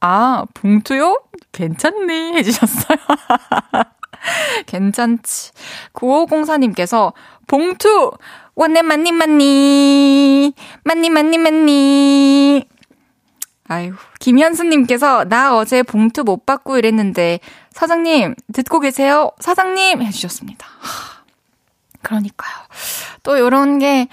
아, 0.00 0.44
봉투요? 0.54 1.22
괜찮네 1.52 2.34
해주셨어요. 2.34 2.98
괜찮지. 4.66 5.52
9504님께서 5.92 7.12
봉투! 7.46 8.12
원내 8.54 8.82
만니 8.82 9.12
만니! 9.12 10.52
만니 10.84 11.10
만니 11.10 11.38
만니! 11.38 12.68
아유, 13.68 13.92
김현수님께서 14.18 15.24
나 15.24 15.56
어제 15.56 15.82
봉투 15.82 16.24
못 16.24 16.46
받고 16.46 16.78
이랬는데 16.78 17.38
사장님 17.70 18.34
듣고 18.54 18.80
계세요? 18.80 19.30
사장님 19.40 20.02
해주셨습니다. 20.02 20.66
그러니까요. 22.02 22.54
또 23.22 23.38
요런 23.38 23.78
게 23.78 24.08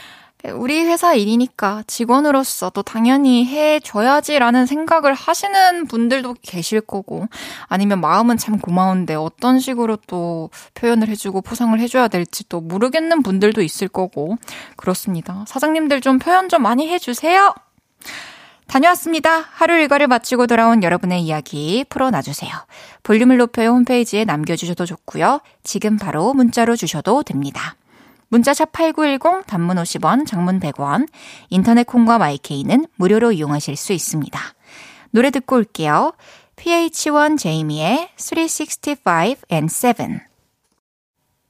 우리 0.54 0.84
회사 0.84 1.14
일이니까 1.14 1.84
직원으로서 1.88 2.70
또 2.72 2.82
당연히 2.82 3.46
해줘야지라는 3.46 4.66
생각을 4.66 5.14
하시는 5.14 5.86
분들도 5.88 6.36
계실 6.42 6.82
거고, 6.82 7.28
아니면 7.68 8.02
마음은 8.02 8.38
참 8.38 8.60
고마운데 8.60 9.16
어떤 9.16 9.60
식으로 9.60 9.98
또 10.08 10.50
표현을 10.74 11.08
해주고 11.10 11.42
포상을 11.42 11.80
해줘야 11.80 12.08
될지 12.08 12.48
또 12.50 12.62
모르겠는 12.62 13.24
분들도 13.24 13.62
있을 13.62 13.88
거고, 13.88 14.38
그렇습니다. 14.76 15.46
사장님들 15.48 16.02
좀 16.02 16.20
표현 16.20 16.50
좀 16.50 16.62
많이 16.62 16.90
해주세요! 16.90 17.54
다녀왔습니다. 18.68 19.46
하루 19.52 19.76
일과를 19.76 20.08
마치고 20.08 20.48
돌아온 20.48 20.82
여러분의 20.82 21.22
이야기 21.22 21.86
풀어놔주세요. 21.88 22.52
볼륨을 23.04 23.38
높여 23.38 23.64
홈페이지에 23.68 24.26
남겨주셔도 24.26 24.86
좋고요. 24.86 25.42
지금 25.64 25.98
바로 25.98 26.34
문자로 26.34 26.76
주셔도 26.76 27.22
됩니다. 27.22 27.76
문자샵 28.36 28.74
8910 28.74 29.48
단문 29.48 29.78
50원, 29.78 30.28
장문 30.28 30.60
100원, 30.60 31.08
인터넷 31.50 31.86
콩과 31.86 32.18
마이케이는 32.18 32.86
무료로 32.98 33.32
이용하실 33.32 33.78
수 33.78 33.94
있습니다. 33.94 34.38
노래 35.12 35.30
듣고 35.30 35.56
올게요. 35.56 36.14
PH1 36.58 37.38
제이미의 37.38 38.10
365 38.18 39.36
and 39.52 39.74
7 39.74 40.20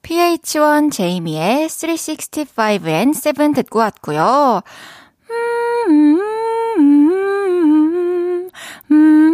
PH1 0.04 0.91
제이미의 0.91 1.69
365 1.69 2.88
and 2.88 3.19
7 3.19 3.54
듣고 3.54 3.80
왔고요. 3.80 4.62
음, 5.89 6.19
음, 6.78 8.50
음, 8.91 9.26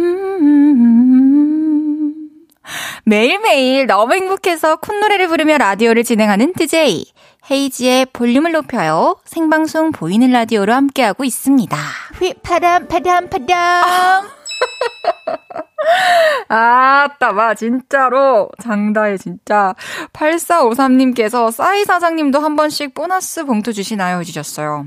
매일매일 3.04 3.86
너무 3.86 4.14
행복해서 4.14 4.76
콧노래를 4.76 5.28
부르며 5.28 5.58
라디오를 5.58 6.02
진행하는 6.02 6.54
DJ 6.54 7.04
헤이지의 7.50 8.06
볼륨을 8.12 8.52
높여요. 8.52 9.16
생방송 9.24 9.92
보이는 9.92 10.30
라디오로 10.30 10.72
함께하고 10.72 11.24
있습니다. 11.24 11.76
휘파람, 12.20 12.86
파람, 12.88 13.28
파람. 13.28 14.28
아, 16.48 17.08
따봐, 17.18 17.54
진짜로. 17.54 18.48
장다해, 18.62 19.16
진짜. 19.16 19.74
8453님께서 20.12 21.50
싸이 21.50 21.84
사장님도 21.84 22.38
한 22.38 22.54
번씩 22.56 22.94
보너스 22.94 23.44
봉투 23.44 23.72
주시나요? 23.72 24.20
해주셨어요. 24.20 24.86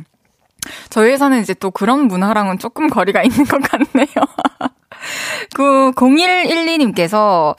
저희 0.89 1.11
회사는 1.11 1.41
이제 1.41 1.53
또 1.53 1.71
그런 1.71 2.07
문화랑은 2.07 2.59
조금 2.59 2.89
거리가 2.89 3.21
있는 3.23 3.43
것 3.45 3.61
같네요. 3.61 4.07
그, 5.53 5.91
0112님께서, 5.95 7.55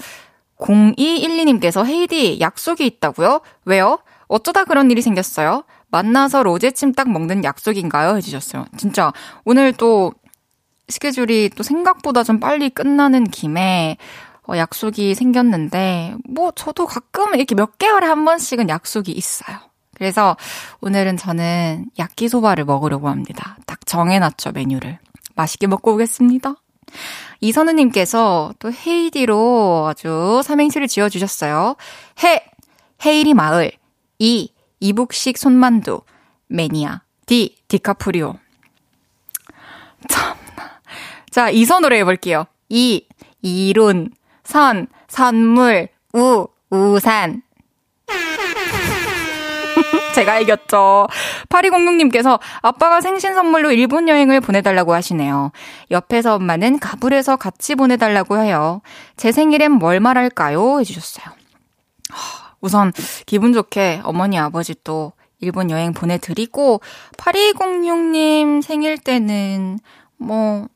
0212님께서 0.58 1.84
헤이디 1.84 2.40
약속이 2.40 2.86
있다고요? 2.86 3.42
왜요? 3.66 3.98
어쩌다 4.28 4.64
그런 4.64 4.90
일이 4.90 5.02
생겼어요? 5.02 5.64
만나서 5.88 6.42
로제찜 6.42 6.92
딱 6.92 7.10
먹는 7.10 7.44
약속인가요? 7.44 8.16
해주셨어요. 8.16 8.66
진짜 8.76 9.12
오늘 9.44 9.72
또 9.72 10.12
스케줄이 10.88 11.50
또 11.54 11.62
생각보다 11.62 12.22
좀 12.22 12.40
빨리 12.40 12.70
끝나는 12.70 13.24
김에 13.24 13.96
어, 14.48 14.56
약속이 14.56 15.14
생겼는데 15.14 16.14
뭐 16.28 16.52
저도 16.52 16.86
가끔 16.86 17.34
이렇게 17.34 17.54
몇 17.54 17.78
개월에 17.78 18.06
한 18.06 18.24
번씩은 18.24 18.68
약속이 18.68 19.12
있어요. 19.12 19.58
그래서 19.94 20.36
오늘은 20.80 21.16
저는 21.16 21.86
야끼소바를 21.98 22.64
먹으려고 22.64 23.08
합니다. 23.08 23.56
딱 23.66 23.84
정해놨죠 23.86 24.52
메뉴를. 24.52 24.98
맛있게 25.34 25.66
먹고 25.66 25.94
오겠습니다. 25.94 26.54
이선우님께서 27.40 28.54
또 28.58 28.72
헤이디로 28.72 29.86
아주 29.88 30.40
삼행시를 30.44 30.86
지어주셨어요. 30.86 31.76
해, 32.22 32.44
헤이리 33.04 33.34
마을. 33.34 33.72
이, 34.18 34.52
이북식 34.80 35.38
손만두. 35.38 36.02
매니아. 36.48 37.02
디, 37.26 37.56
디카프리오. 37.68 38.34
참나. 40.08 40.80
자, 41.30 41.50
이선으로 41.50 41.94
해볼게요. 41.96 42.46
이, 42.68 43.06
이론. 43.42 44.10
선, 44.44 44.86
선물. 45.08 45.88
우, 46.14 46.46
우산. 46.70 47.42
제가 50.14 50.38
이겼죠. 50.40 51.08
8206님께서 51.48 52.38
아빠가 52.62 53.00
생신 53.00 53.34
선물로 53.34 53.72
일본 53.72 54.08
여행을 54.08 54.40
보내달라고 54.40 54.94
하시네요. 54.94 55.52
옆에서 55.90 56.36
엄마는 56.36 56.78
가불에서 56.78 57.36
같이 57.36 57.74
보내달라고 57.74 58.38
해요. 58.38 58.80
제 59.16 59.32
생일엔 59.32 59.72
뭘 59.72 60.00
말할까요? 60.00 60.80
해주셨어요. 60.80 61.26
우선 62.66 62.92
기분 63.26 63.52
좋게 63.52 64.00
어머니 64.04 64.38
아버지 64.38 64.74
또 64.82 65.12
일본 65.40 65.70
여행 65.70 65.92
보내드리고 65.92 66.80
8206님 67.16 68.60
생일 68.60 68.98
때는 68.98 69.78
뭐, 70.16 70.66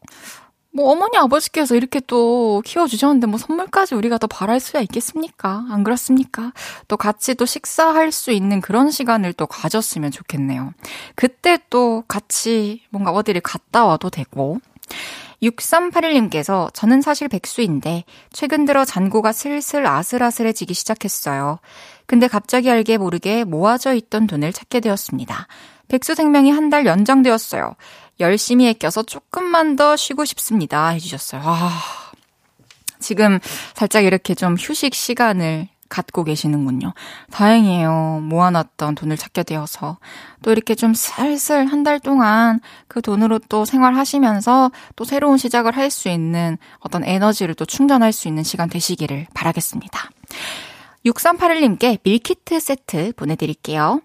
뭐 0.73 0.93
어머니 0.93 1.17
아버지께서 1.17 1.75
이렇게 1.75 2.01
또 2.07 2.63
키워주셨는데 2.65 3.27
뭐 3.27 3.39
선물까지 3.39 3.97
우리가 3.97 4.19
더 4.19 4.29
바랄 4.29 4.61
수야 4.61 4.81
있겠습니까? 4.83 5.67
안 5.71 5.83
그렇습니까? 5.83 6.53
또 6.87 6.97
같이 6.97 7.35
또 7.35 7.45
식사할 7.45 8.13
수 8.13 8.31
있는 8.31 8.61
그런 8.61 8.91
시간을 8.91 9.33
또 9.33 9.47
가졌으면 9.47 10.13
좋겠네요. 10.13 10.73
그때 11.17 11.59
또 11.71 12.05
같이 12.07 12.83
뭔가 12.91 13.11
어디를 13.11 13.41
갔다 13.41 13.85
와도 13.85 14.11
되고 14.11 14.61
6381님께서 15.43 16.73
저는 16.75 17.01
사실 17.03 17.29
백수인데 17.29 18.05
최근 18.33 18.65
들어 18.65 18.85
잔고가 18.85 19.33
슬슬 19.33 19.87
아슬아슬해지기 19.87 20.75
시작했어요. 20.75 21.59
근데 22.07 22.29
갑자기 22.29 22.71
알게 22.71 22.99
모르게 22.99 23.45
모아져 23.45 23.95
있던 23.95 24.27
돈을 24.27 24.53
찾게 24.53 24.81
되었습니다. 24.81 25.47
백수 25.89 26.15
생명이 26.15 26.51
한 26.51 26.71
달 26.71 26.87
연장되었어요. 26.87 27.75
열심히 28.21 28.69
애껴서 28.69 29.03
조금만 29.03 29.77
더 29.77 29.97
쉬고 29.97 30.25
싶습니다. 30.25 30.89
해주셨어요. 30.89 31.41
아, 31.45 31.71
지금 33.01 33.39
살짝 33.75 34.05
이렇게 34.05 34.35
좀 34.35 34.55
휴식 34.57 34.95
시간을 34.95 35.69
갖고 35.91 36.25
계시는군요. 36.25 36.95
다행이에요. 37.31 38.21
모아놨던 38.23 38.95
돈을 38.95 39.19
찾게 39.19 39.43
되어서. 39.43 39.99
또 40.43 40.53
이렇게 40.53 40.75
좀 40.75 40.95
슬슬 40.95 41.67
한 41.67 41.85
달 41.85 42.01
동안 42.01 42.61
그 42.89 43.03
돈으로 43.03 43.39
또 43.51 43.65
생활하시면서 43.67 44.71
또 44.97 45.05
새로운 45.05 45.37
시작을 45.37 45.77
할 45.77 45.91
수 45.91 46.09
있는 46.09 46.57
어떤 46.79 47.05
에너지를 47.05 47.55
또 47.55 47.65
충전할 47.67 48.13
수 48.13 48.29
있는 48.29 48.43
시간 48.45 48.71
되시기를 48.71 49.27
바라겠습니다. 49.35 50.09
6381님께 51.05 51.99
밀키트 52.05 52.61
세트 52.61 53.13
보내드릴게요. 53.17 54.01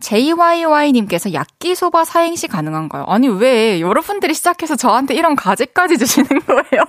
JYY님께서 0.00 1.32
야끼소바 1.32 2.04
사행시 2.04 2.48
가능한가요? 2.48 3.04
아니, 3.06 3.28
왜 3.28 3.80
여러분들이 3.80 4.34
시작해서 4.34 4.76
저한테 4.76 5.14
이런 5.14 5.34
과제까지 5.36 5.96
주시는 5.96 6.28
거예요? 6.46 6.84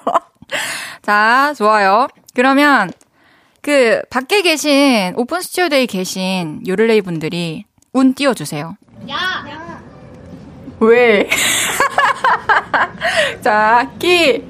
자, 1.01 1.53
좋아요. 1.55 2.07
그러면 2.33 2.91
그 3.65 3.99
밖에 4.11 4.43
계신 4.43 5.15
오픈 5.17 5.41
스튜디오에 5.41 5.87
계신 5.87 6.61
요를레이 6.67 7.01
분들이 7.01 7.65
운 7.93 8.13
띄워주세요. 8.13 8.77
야. 9.09 9.81
왜? 10.79 11.27
자, 13.41 13.89
끼. 13.97 14.43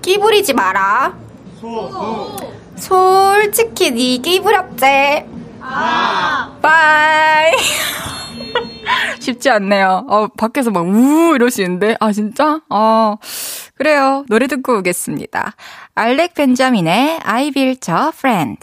끼 0.00 0.18
부리지 0.18 0.54
마라. 0.54 1.14
소. 1.60 2.38
솔직히 2.76 3.90
니끼 3.90 4.40
부렸지. 4.40 4.86
아. 5.60 6.56
빠이. 6.62 7.52
쉽지 9.20 9.50
않네요. 9.50 10.06
어, 10.08 10.28
밖에서 10.28 10.70
막, 10.70 10.86
우, 10.88 11.34
이러시는데. 11.34 11.96
아, 12.00 12.10
진짜? 12.10 12.62
어, 12.70 13.16
그래요. 13.74 14.24
노래 14.28 14.46
듣고 14.46 14.78
오겠습니다. 14.78 15.54
알렉 16.02 16.32
벤자민의 16.32 17.20
I 17.24 17.50
built 17.50 17.90
a 17.90 18.08
friend. 18.08 18.56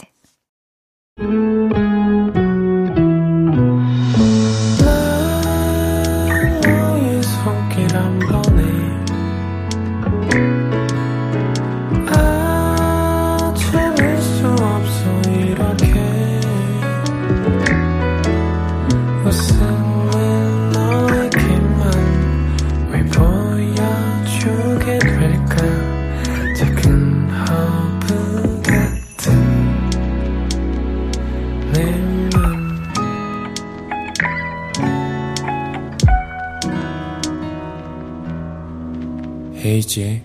헤이즈의 39.68 40.22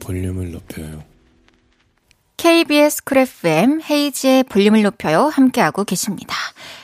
볼륨을 0.00 0.52
높여요. 0.52 1.02
KBS 2.36 3.02
쿨 3.02 3.18
FM 3.18 3.80
헤이즈의 3.82 4.44
볼륨을 4.44 4.82
높여요. 4.82 5.24
함께하고 5.24 5.82
계십니다. 5.82 6.36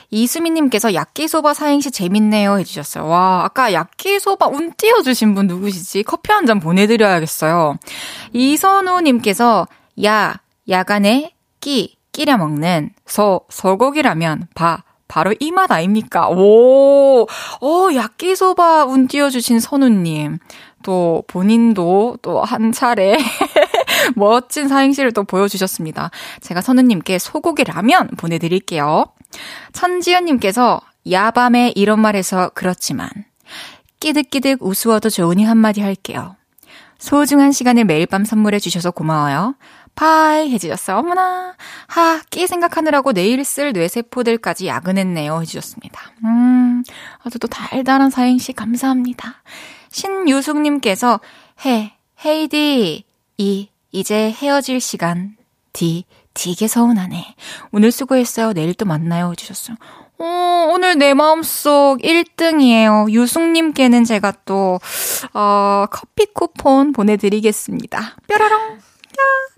이수민님께서 0.09 0.93
야끼소바 0.93 1.53
사행시 1.53 1.91
재밌네요 1.91 2.59
해주셨어요. 2.59 3.07
와, 3.07 3.43
아까 3.45 3.71
야끼소바 3.71 4.47
운 4.47 4.73
띄워주신 4.75 5.33
분 5.33 5.47
누구시지? 5.47 6.03
커피 6.03 6.31
한 6.33 6.45
잔 6.45 6.59
보내드려야겠어요. 6.59 7.77
이선우님께서 8.33 9.67
야, 10.03 10.41
야간에 10.67 11.33
끼, 11.61 11.95
끼려 12.11 12.35
먹는 12.37 12.89
소, 13.05 13.41
소고기라면 13.49 14.47
바, 14.55 14.83
바로 15.07 15.33
이 15.39 15.51
맛 15.51 15.71
아닙니까? 15.71 16.27
오, 16.29 17.21
어, 17.61 17.89
야끼소바 17.95 18.85
운 18.85 19.07
띄워주신 19.07 19.59
선우님. 19.61 20.39
또 20.83 21.23
본인도 21.27 22.17
또 22.21 22.43
한 22.43 22.71
차례 22.71 23.17
멋진 24.15 24.67
사행시를 24.67 25.11
또 25.13 25.23
보여주셨습니다. 25.23 26.11
제가 26.41 26.61
선우님께 26.61 27.19
소고기 27.19 27.63
라면 27.63 28.07
보내드릴게요. 28.17 29.05
천지연님께서 29.71 30.81
야밤에 31.09 31.71
이런 31.75 31.99
말 31.99 32.15
해서 32.15 32.51
그렇지만 32.53 33.09
끼득끼득 33.99 34.61
우스워도 34.61 35.09
좋으니 35.09 35.43
한마디 35.45 35.81
할게요. 35.81 36.35
소중한 36.99 37.51
시간을 37.51 37.83
매일 37.85 38.05
밤 38.05 38.23
선물해 38.23 38.59
주셔서 38.59 38.91
고마워요. 38.91 39.55
파이 39.95 40.49
해주셨어요. 40.51 40.97
어머나. 40.97 41.53
하, 41.87 42.21
끼 42.29 42.47
생각하느라고 42.47 43.13
내일 43.13 43.43
쓸 43.45 43.73
뇌세포들까지 43.73 44.67
야근했네요. 44.67 45.41
해주셨습니다. 45.41 46.01
음, 46.23 46.83
아주 47.23 47.39
또 47.39 47.47
달달한 47.47 48.09
사행시 48.09 48.53
감사합니다. 48.53 49.35
신유숙님께서 49.93 51.21
해, 51.65 51.93
헤이디, 52.25 53.05
이, 53.37 53.69
이제 53.91 54.31
헤어질 54.31 54.81
시간. 54.81 55.37
디, 55.71 56.05
되게 56.33 56.67
서운하네. 56.67 57.35
오늘 57.71 57.91
수고했어요. 57.91 58.53
내일 58.53 58.73
또 58.73 58.85
만나요. 58.85 59.31
해주셨어요. 59.31 59.77
어, 60.19 60.71
오늘 60.73 60.97
내 60.97 61.13
마음속 61.13 61.99
1등이에요. 62.01 63.09
유숙님께는 63.11 64.03
제가 64.03 64.33
또, 64.45 64.79
어, 65.33 65.85
커피 65.89 66.25
쿠폰 66.33 66.91
보내드리겠습니다. 66.91 68.17
뾰로롱. 68.27 68.79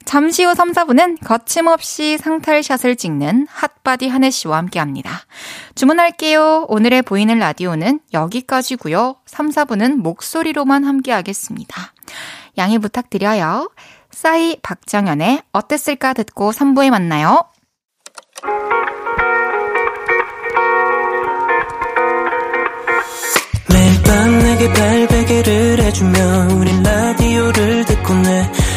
잠시 0.03 0.43
후 0.43 0.53
3, 0.53 0.73
4분은 0.73 1.17
거침없이 1.25 2.17
상탈샷을 2.17 2.95
찍는 2.95 3.47
핫바디 3.49 4.08
한혜 4.08 4.29
씨와 4.29 4.58
함께 4.58 4.79
합니다. 4.79 5.21
주문할게요. 5.75 6.65
오늘의 6.67 7.01
보이는 7.03 7.39
라디오는 7.39 8.01
여기까지고요. 8.13 9.15
3, 9.25 9.49
4분은 9.49 9.95
목소리로만 9.95 10.84
함께 10.84 11.12
하겠습니다. 11.12 11.93
양해 12.58 12.77
부탁드려요. 12.77 13.71
싸이 14.12 14.58
박정현의 14.62 15.41
어땠을까 15.51 16.13
듣고 16.13 16.51
3부에 16.51 16.89
만나요. 16.89 17.43
매일 23.69 24.03
밤 24.03 24.39
내게 24.39 24.71
발베개를 24.71 25.79
해주며 25.81 26.47
우린 26.55 26.84
라디오를 26.84 27.86
듣고 27.86 28.13
내 28.13 28.51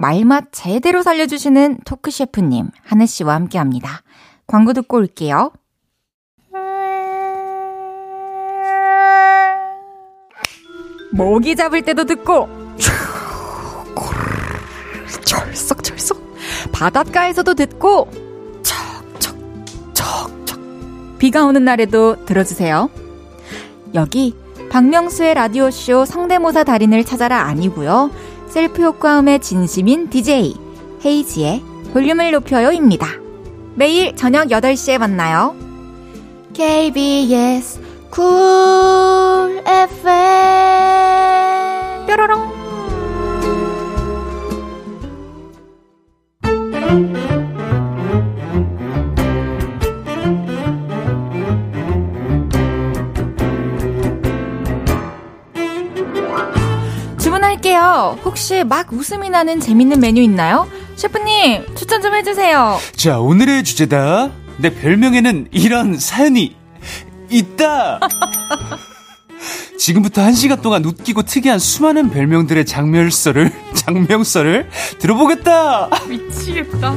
말맛 0.00 0.46
제대로 0.50 1.02
살려주시는 1.02 1.80
토크 1.84 2.10
셰프님, 2.10 2.70
하늘 2.82 3.06
씨와 3.06 3.34
함께 3.34 3.58
합니다. 3.58 4.02
광고 4.46 4.72
듣고 4.72 4.96
올게요. 4.96 5.52
모기 11.12 11.54
잡을 11.54 11.82
때도 11.82 12.04
듣고, 12.06 12.48
철썩철썩. 15.26 16.18
바닷가에서도 16.72 17.52
듣고, 17.52 18.10
척척, 18.62 19.36
척척. 19.92 20.58
비가 21.18 21.44
오는 21.44 21.62
날에도 21.62 22.24
들어주세요. 22.24 22.88
여기 23.92 24.34
박명수의 24.70 25.34
라디오쇼 25.34 26.06
성대모사 26.06 26.64
달인을 26.64 27.04
찾아라 27.04 27.42
아니고요. 27.42 28.10
셀프 28.50 28.82
효과음의 28.82 29.40
진심인 29.40 30.10
DJ 30.10 30.54
헤이지의 31.04 31.62
볼륨을 31.92 32.32
높여요입니다. 32.32 33.06
매일 33.76 34.16
저녁 34.16 34.48
8시에 34.48 34.98
만나요. 34.98 35.54
KBS 36.52 37.80
쿨 38.10 39.62
FM 39.64 40.00
뾰로롱 42.06 42.50
할게요. 57.70 58.18
혹시 58.24 58.64
막 58.64 58.92
웃음이 58.92 59.30
나는 59.30 59.60
재밌는 59.60 60.00
메뉴 60.00 60.20
있나요? 60.22 60.68
셰프님, 60.96 61.76
추천 61.76 62.02
좀 62.02 62.14
해주세요. 62.14 62.78
자, 62.96 63.20
오늘의 63.20 63.62
주제다. 63.62 64.30
내 64.58 64.74
별명에는 64.74 65.48
이런 65.52 65.96
사연이 65.98 66.56
있다. 67.30 68.00
지금부터 69.78 70.20
한 70.20 70.34
시간 70.34 70.60
동안 70.60 70.84
웃기고 70.84 71.22
특이한 71.22 71.58
수많은 71.58 72.10
별명들의 72.10 72.66
장멸설을, 72.66 73.52
장명설을 73.74 74.68
들어보겠다! 74.98 75.88
미치겠다. 76.08 76.94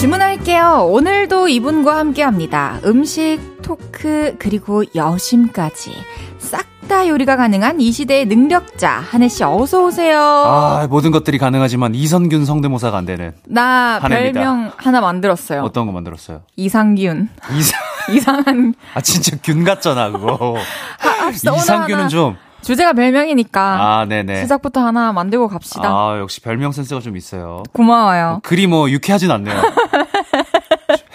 주문할게요. 0.00 0.86
오늘도 0.90 1.48
이분과 1.48 1.96
함께 1.96 2.22
합니다. 2.22 2.78
음식, 2.84 3.38
토크, 3.62 4.34
그리고 4.38 4.82
여심까지. 4.94 5.92
싹 6.38 6.70
다 6.90 7.06
요리가 7.06 7.36
가능한 7.36 7.80
이 7.80 7.92
시대의 7.92 8.26
능력자. 8.26 8.90
한혜씨, 8.90 9.44
어서오세요. 9.44 10.18
아, 10.20 10.88
모든 10.90 11.12
것들이 11.12 11.38
가능하지만 11.38 11.94
이선균 11.94 12.44
성대모사가 12.44 12.98
안 12.98 13.06
되는. 13.06 13.32
나 13.46 14.00
한혜입니다. 14.02 14.40
별명 14.40 14.72
하나 14.76 15.00
만들었어요. 15.00 15.62
어떤 15.62 15.86
거 15.86 15.92
만들었어요? 15.92 16.42
이상균. 16.56 17.28
이상, 17.56 17.80
이상한. 18.12 18.74
아, 18.94 19.00
진짜 19.02 19.36
균 19.40 19.62
같잖아, 19.62 20.10
그거. 20.10 20.56
하, 20.98 21.26
합시다. 21.26 21.52
오늘 21.52 21.62
이상균은. 21.62 22.08
좀. 22.08 22.36
주제가 22.62 22.92
별명이니까. 22.92 23.60
아, 24.00 24.04
네네. 24.06 24.42
시작부터 24.42 24.84
하나 24.84 25.12
만들고 25.12 25.46
갑시다. 25.48 25.88
아, 25.88 26.18
역시 26.18 26.40
별명 26.40 26.72
센스가 26.72 27.00
좀 27.00 27.16
있어요. 27.16 27.62
고마워요. 27.72 28.40
그리 28.42 28.66
뭐 28.66 28.90
유쾌하진 28.90 29.30
않네요. 29.30 29.62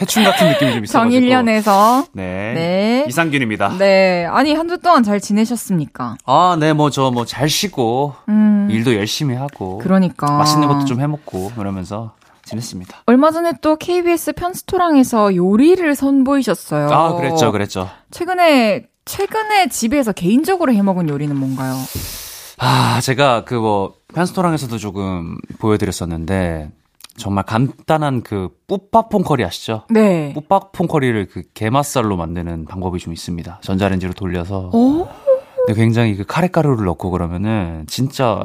해충 0.02 0.24
같은 0.24 0.48
느낌이 0.50 0.74
좀 0.74 0.84
있어가지고. 0.84 1.12
정일련에서. 1.20 2.06
네. 2.14 2.54
네. 2.54 3.06
이상균입니다. 3.08 3.78
네. 3.78 4.26
아니, 4.26 4.54
한 4.54 4.68
주 4.68 4.78
동안 4.80 5.04
잘 5.04 5.20
지내셨습니까? 5.22 6.18
아, 6.26 6.58
네, 6.60 6.74
뭐, 6.74 6.90
저, 6.90 7.12
뭐, 7.12 7.24
잘 7.26 7.48
쉬고, 7.50 8.14
음. 8.28 8.68
일도 8.70 8.96
열심히 8.96 9.36
하고, 9.36 9.78
그러니까. 9.78 10.30
맛있는 10.38 10.68
것도 10.68 10.86
좀 10.86 11.00
해 11.00 11.08
먹고, 11.08 11.52
그러면서 11.56 12.14
지냈습니다. 12.46 13.04
얼마 13.06 13.32
전에 13.32 13.54
또 13.62 13.76
KBS 13.78 14.34
편스토랑에서 14.34 15.36
요리를 15.36 15.96
선보이셨어요. 15.96 16.90
아, 16.92 17.14
그랬죠, 17.16 17.52
그랬죠. 17.52 17.90
최근에, 18.12 18.86
최근에 19.06 19.70
집에서 19.70 20.12
개인적으로 20.12 20.74
해 20.74 20.82
먹은 20.82 21.08
요리는 21.10 21.36
뭔가요? 21.36 21.74
아, 22.58 23.00
제가 23.02 23.46
그 23.46 23.54
뭐, 23.56 23.94
편스토랑에서도 24.14 24.78
조금 24.78 25.38
보여드렸었는데, 25.60 26.70
정말 27.18 27.44
간단한 27.46 28.22
그, 28.24 28.50
뿌빠퐁커리 28.68 29.44
아시죠? 29.46 29.84
네. 29.90 30.34
뿌빠퐁커리를 30.34 31.28
그 31.28 31.44
게맛살로 31.54 32.18
만드는 32.18 32.66
방법이 32.66 33.00
좀 33.00 33.14
있습니다. 33.14 33.60
전자레인지로 33.62 34.14
돌려서. 34.14 34.70
오? 34.74 35.08
근데 35.66 35.80
굉장히 35.80 36.16
그 36.16 36.26
카레 36.26 36.48
가루를 36.50 36.86
넣고 36.86 37.12
그러면은, 37.12 37.86
진짜, 37.88 38.44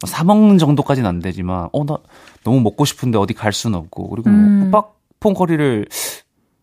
뭐 0.00 0.06
사먹는 0.06 0.58
정도까지는 0.58 1.08
안 1.08 1.20
되지만, 1.20 1.68
어, 1.72 1.84
나 1.84 1.96
너무 2.44 2.60
먹고 2.60 2.84
싶은데 2.84 3.16
어디 3.18 3.32
갈 3.34 3.52
수는 3.52 3.78
없고, 3.78 4.10
그리고 4.10 4.28
음. 4.30 4.68
뭐, 4.70 4.92
뿌빠퐁커리를 5.20 5.86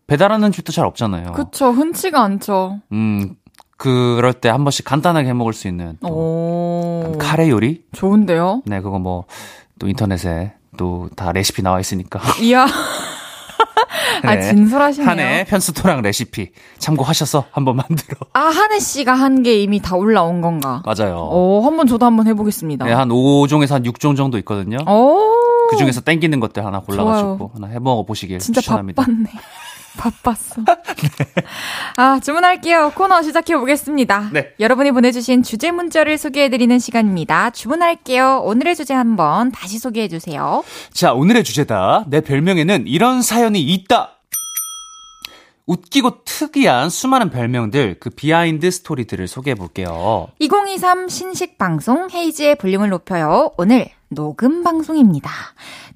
배달하는 0.06 0.52
집도 0.52 0.70
잘 0.72 0.86
없잖아요. 0.86 1.32
그쵸. 1.32 1.70
흔치가 1.70 2.22
않죠. 2.22 2.80
음, 2.92 3.34
그럴 3.76 4.32
때 4.34 4.48
한 4.50 4.62
번씩 4.64 4.84
간단하게 4.84 5.28
해 5.30 5.32
먹을 5.32 5.52
수 5.52 5.66
있는 5.66 5.96
또 6.00 6.08
오. 6.08 7.12
카레 7.18 7.48
요리? 7.50 7.84
좋은데요? 7.92 8.62
네, 8.66 8.80
그거 8.80 8.98
뭐 8.98 9.24
또 9.78 9.88
인터넷에 9.88 10.54
또 10.76 11.08
다 11.16 11.32
레시피 11.32 11.62
나와 11.62 11.80
있으니까. 11.80 12.20
이야. 12.40 12.66
아, 14.22 14.34
네. 14.36 14.40
진솔하시네요. 14.42 15.08
한해 15.08 15.44
편스토랑 15.48 16.02
레시피 16.02 16.50
참고하셔서 16.78 17.44
한번 17.52 17.76
만들어. 17.76 18.16
아, 18.32 18.40
한혜 18.40 18.78
씨가 18.78 19.12
한 19.14 19.42
게 19.42 19.60
이미 19.60 19.80
다 19.82 19.96
올라온 19.96 20.40
건가? 20.40 20.82
맞아요. 20.86 21.28
어, 21.30 21.60
한번 21.64 21.86
저도 21.86 22.06
한번 22.06 22.26
해보겠습니다. 22.28 22.84
네, 22.86 22.92
한 22.92 23.08
5종에서 23.10 23.72
한 23.72 23.82
6종 23.82 24.16
정도 24.16 24.38
있거든요. 24.38 24.78
오. 24.90 25.68
그 25.70 25.76
중에서 25.76 26.00
땡기는 26.00 26.40
것들 26.40 26.64
하나 26.64 26.80
골라가지고 26.80 27.36
좋아요. 27.38 27.50
하나 27.54 27.66
해 27.66 27.78
먹어 27.78 28.04
보시길 28.04 28.38
진짜 28.38 28.60
추천합니다. 28.60 29.02
바빴네. 29.02 29.24
바빴어. 29.96 30.64
아, 31.96 32.20
주문할게요. 32.20 32.92
코너 32.94 33.22
시작해 33.22 33.56
보겠습니다. 33.56 34.30
네. 34.32 34.52
여러분이 34.60 34.92
보내주신 34.92 35.42
주제 35.42 35.70
문자를 35.70 36.18
소개해드리는 36.18 36.78
시간입니다. 36.78 37.50
주문할게요. 37.50 38.42
오늘의 38.44 38.76
주제 38.76 38.94
한번 38.94 39.52
다시 39.52 39.78
소개해 39.78 40.08
주세요. 40.08 40.62
자, 40.92 41.12
오늘의 41.12 41.44
주제다. 41.44 42.04
내 42.08 42.20
별명에는 42.20 42.86
이런 42.86 43.22
사연이 43.22 43.60
있다. 43.62 44.10
웃기고 45.66 46.24
특이한 46.24 46.90
수많은 46.90 47.30
별명들, 47.30 47.96
그 47.98 48.10
비하인드 48.10 48.70
스토리들을 48.70 49.26
소개해 49.26 49.54
볼게요. 49.54 50.28
2023 50.38 51.08
신식 51.08 51.56
방송 51.56 52.08
헤이즈의 52.12 52.56
볼륨을 52.56 52.90
높여요. 52.90 53.52
오늘 53.56 53.88
녹음 54.08 54.62
방송입니다. 54.62 55.30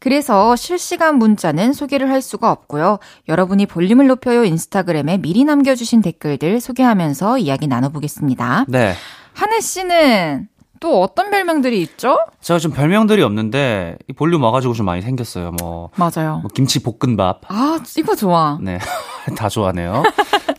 그래서 0.01 0.57
실시간 0.57 1.17
문자는 1.19 1.73
소개를 1.73 2.11
할 2.11 2.23
수가 2.23 2.51
없고요. 2.51 2.99
여러분이 3.29 3.67
볼륨을 3.67 4.07
높여요 4.07 4.45
인스타그램에 4.45 5.19
미리 5.19 5.45
남겨주신 5.45 6.01
댓글들 6.03 6.61
소개하면서 6.61 7.39
이야기 7.39 7.67
나눠보겠습니다. 7.67 8.65
네. 8.69 8.95
한해 9.35 9.61
씨는 9.61 10.49
또 10.81 11.03
어떤 11.03 11.31
별명들이 11.31 11.81
있죠? 11.83 12.19
제가 12.41 12.59
좀 12.59 12.73
별명들이 12.73 13.23
없는데 13.23 13.99
이 14.09 14.13
볼륨 14.13 14.43
와가지고 14.45 14.75
좀 14.75 14.87
많이 14.87 15.03
생겼어요. 15.03 15.53
뭐, 15.61 15.91
맞아요. 15.97 16.39
뭐 16.39 16.51
김치 16.55 16.83
볶음밥, 16.83 17.43
아, 17.49 17.81
이거 17.97 18.15
좋아. 18.15 18.59
네, 18.61 18.79
다 19.37 19.49
좋아하네요. 19.49 20.03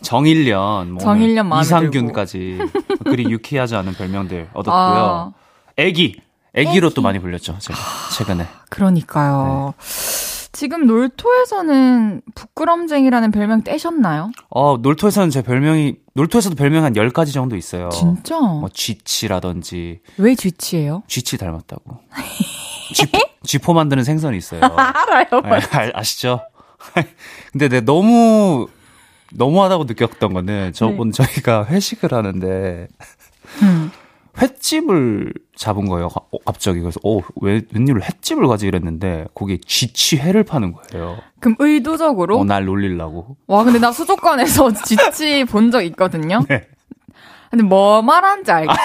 정일련, 0.02 0.92
뭐 0.92 1.02
정일련 1.02 1.50
이상균까지 1.60 2.58
그리 3.04 3.24
유쾌하지 3.30 3.76
않은 3.76 3.92
별명들 3.94 4.48
얻었고요. 4.52 4.72
아. 4.74 5.32
애기, 5.76 6.20
애기로 6.54 6.90
또 6.90 7.02
많이 7.02 7.18
불렸죠. 7.18 7.58
제가 7.58 7.78
최근에. 8.16 8.46
그러니까요. 8.70 9.74
지금 10.52 10.86
놀토에서는 10.86 12.22
부끄럼쟁이라는 12.34 13.30
별명 13.30 13.62
떼셨나요? 13.62 14.30
어 14.50 14.76
놀토에서는 14.78 15.30
제 15.30 15.42
별명이 15.42 15.94
놀토에서도 16.14 16.56
별명 16.56 16.84
한 16.84 16.92
10가지 16.92 17.32
정도 17.32 17.56
있어요. 17.56 17.88
진짜? 17.90 18.38
뭐 18.40 18.68
쥐치라든지 18.72 20.00
왜 20.18 20.34
쥐치예요? 20.34 21.04
쥐치 21.06 21.38
닮았다고. 21.38 21.98
쥐포, 22.94 23.18
쥐포 23.44 23.72
만드는 23.72 24.02
생선이 24.04 24.36
있어요. 24.36 24.60
알아요. 24.76 25.40
네, 25.44 25.50
아, 25.72 25.90
아시죠? 25.94 26.40
근데 27.52 27.68
내 27.68 27.80
너무 27.80 28.68
너무하다고 29.32 29.84
느꼈던 29.84 30.32
거는 30.32 30.72
저번 30.72 31.12
저희가 31.12 31.66
회식을 31.66 32.12
하는데 32.12 32.88
음. 33.62 33.90
횟집을 34.40 35.32
잡은 35.56 35.86
거예요. 35.86 36.08
가- 36.08 36.20
어, 36.30 36.38
갑자기 36.44 36.80
그래서 36.80 36.98
어왜 37.02 37.62
웬일로 37.72 38.00
횟집을 38.00 38.46
가지 38.46 38.66
이랬는데 38.66 39.26
거기에 39.34 39.58
쥐치회를 39.66 40.44
파는 40.44 40.72
거예요. 40.72 41.18
그럼 41.40 41.56
의도적으로? 41.58 42.38
어 42.40 42.44
날 42.44 42.64
놀리려고. 42.64 43.36
와, 43.46 43.64
근데 43.64 43.78
나 43.78 43.92
수족관에서 43.92 44.70
쥐치 44.84 45.44
본 45.44 45.70
적 45.70 45.82
있거든요? 45.82 46.40
네. 46.48 46.66
근데 47.50 47.64
뭐 47.64 48.00
말하는지 48.00 48.50
알겠죠? 48.50 48.78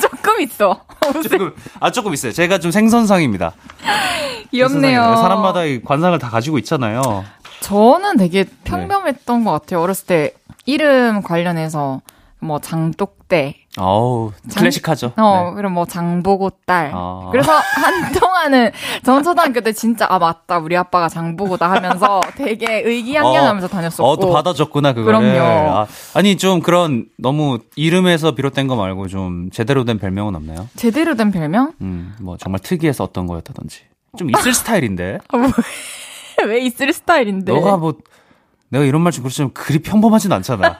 조금 0.00 0.40
있어. 0.40 0.80
조금 1.22 1.54
아 1.78 1.90
조금 1.90 2.14
있어요. 2.14 2.32
제가 2.32 2.58
좀 2.58 2.70
생선상입니다. 2.70 3.52
귀엽네요. 4.50 4.80
생선상이에요. 4.80 5.16
사람마다 5.16 5.64
이 5.64 5.82
관상을 5.82 6.18
다 6.18 6.30
가지고 6.30 6.58
있잖아요. 6.58 7.24
저는 7.60 8.16
되게 8.16 8.44
평범했던 8.64 9.44
것 9.44 9.52
같아요. 9.52 9.82
어렸을 9.82 10.06
때 10.06 10.32
이름 10.64 11.22
관련해서 11.22 12.00
뭐 12.40 12.60
장독대, 12.60 13.56
어우 13.78 14.30
클래식하죠. 14.54 15.12
어, 15.16 15.48
네. 15.50 15.54
그럼 15.56 15.72
뭐 15.72 15.84
장보고 15.86 16.50
딸. 16.66 16.92
아. 16.94 17.28
그래서 17.32 17.52
한동안은 17.58 18.70
전 19.04 19.22
초등학교 19.24 19.60
때 19.60 19.72
진짜 19.72 20.06
아 20.08 20.18
맞다 20.20 20.58
우리 20.58 20.76
아빠가 20.76 21.08
장보고다 21.08 21.68
하면서 21.70 22.20
되게 22.36 22.82
의기양양하면서 22.84 23.66
다녔었고. 23.68 24.04
어, 24.04 24.16
또 24.18 24.32
받아줬구나, 24.32 24.92
그거를. 24.92 25.18
그럼요. 25.18 25.70
아, 25.78 25.86
아니, 26.14 26.36
좀 26.36 26.60
그런, 26.60 27.06
너무 27.18 27.58
이름에서 27.74 28.32
비롯된 28.32 28.68
거 28.68 28.76
말고 28.76 29.08
좀 29.08 29.50
제대로 29.50 29.84
된 29.84 29.98
별명은 29.98 30.34
없나요? 30.36 30.68
제대로 30.76 31.16
된 31.16 31.32
별명? 31.32 31.72
음, 31.80 32.14
뭐 32.20 32.36
정말 32.36 32.60
특이해서 32.60 33.02
어떤 33.04 33.26
거였다든지. 33.26 33.80
좀 34.16 34.30
있을 34.30 34.54
스타일인데. 34.54 35.18
아, 35.32 35.36
뭐, 35.36 35.50
왜 36.46 36.60
있을 36.60 36.92
스타일인데? 36.92 37.52
너가 37.52 37.76
뭐, 37.76 37.94
내가 38.70 38.84
이런 38.84 39.02
말 39.02 39.12
좀 39.12 39.24
그렇지만 39.24 39.52
그리 39.52 39.80
평범하진 39.80 40.30
않잖아. 40.32 40.78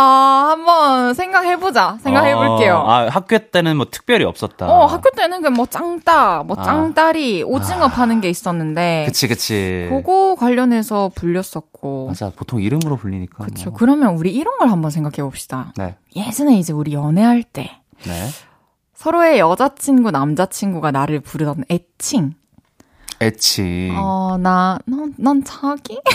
아 0.00 0.46
한번 0.50 1.12
생각해보자. 1.14 1.98
생각해볼게요. 2.02 2.76
어, 2.76 2.88
아, 2.88 3.08
학교 3.08 3.36
때는 3.38 3.76
뭐 3.76 3.86
특별히 3.90 4.24
없었다. 4.24 4.68
어, 4.70 4.86
학교 4.86 5.10
때는 5.10 5.42
그뭐 5.42 5.66
짱따, 5.66 6.44
뭐 6.46 6.56
아. 6.56 6.62
짱따리, 6.62 7.42
오징어 7.42 7.88
파는 7.88 8.20
게 8.20 8.30
있었는데. 8.30 9.06
그치, 9.06 9.26
그치. 9.26 9.88
그거 9.90 10.36
관련해서 10.38 11.10
불렸었고. 11.16 12.06
맞아, 12.08 12.30
보통 12.36 12.62
이름으로 12.62 12.96
불리니까. 12.96 13.44
그쵸. 13.44 13.70
뭐. 13.70 13.76
그러면 13.78 14.14
우리 14.14 14.32
이런 14.32 14.56
걸 14.58 14.68
한번 14.68 14.92
생각해 14.92 15.16
봅시다. 15.28 15.72
네, 15.76 15.96
예전에 16.14 16.56
이제 16.58 16.72
우리 16.72 16.92
연애할 16.94 17.42
때 17.42 17.80
네. 18.04 18.28
서로의 18.94 19.40
여자친구, 19.40 20.12
남자친구가 20.12 20.92
나를 20.92 21.18
부르던 21.20 21.64
애칭. 21.72 22.34
애칭. 23.20 23.96
어, 23.98 24.36
나, 24.40 24.78
넌, 24.86 25.12
넌 25.18 25.42
자기? 25.42 26.00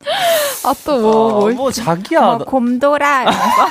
아, 0.64 0.74
또 0.84 1.00
뭐, 1.00 1.12
뭐, 1.12 1.44
어, 1.44 1.50
뭐, 1.52 1.70
자기야. 1.70 2.20
뭐 2.20 2.38
곰돌아. 2.38 3.22
이러면서. 3.22 3.66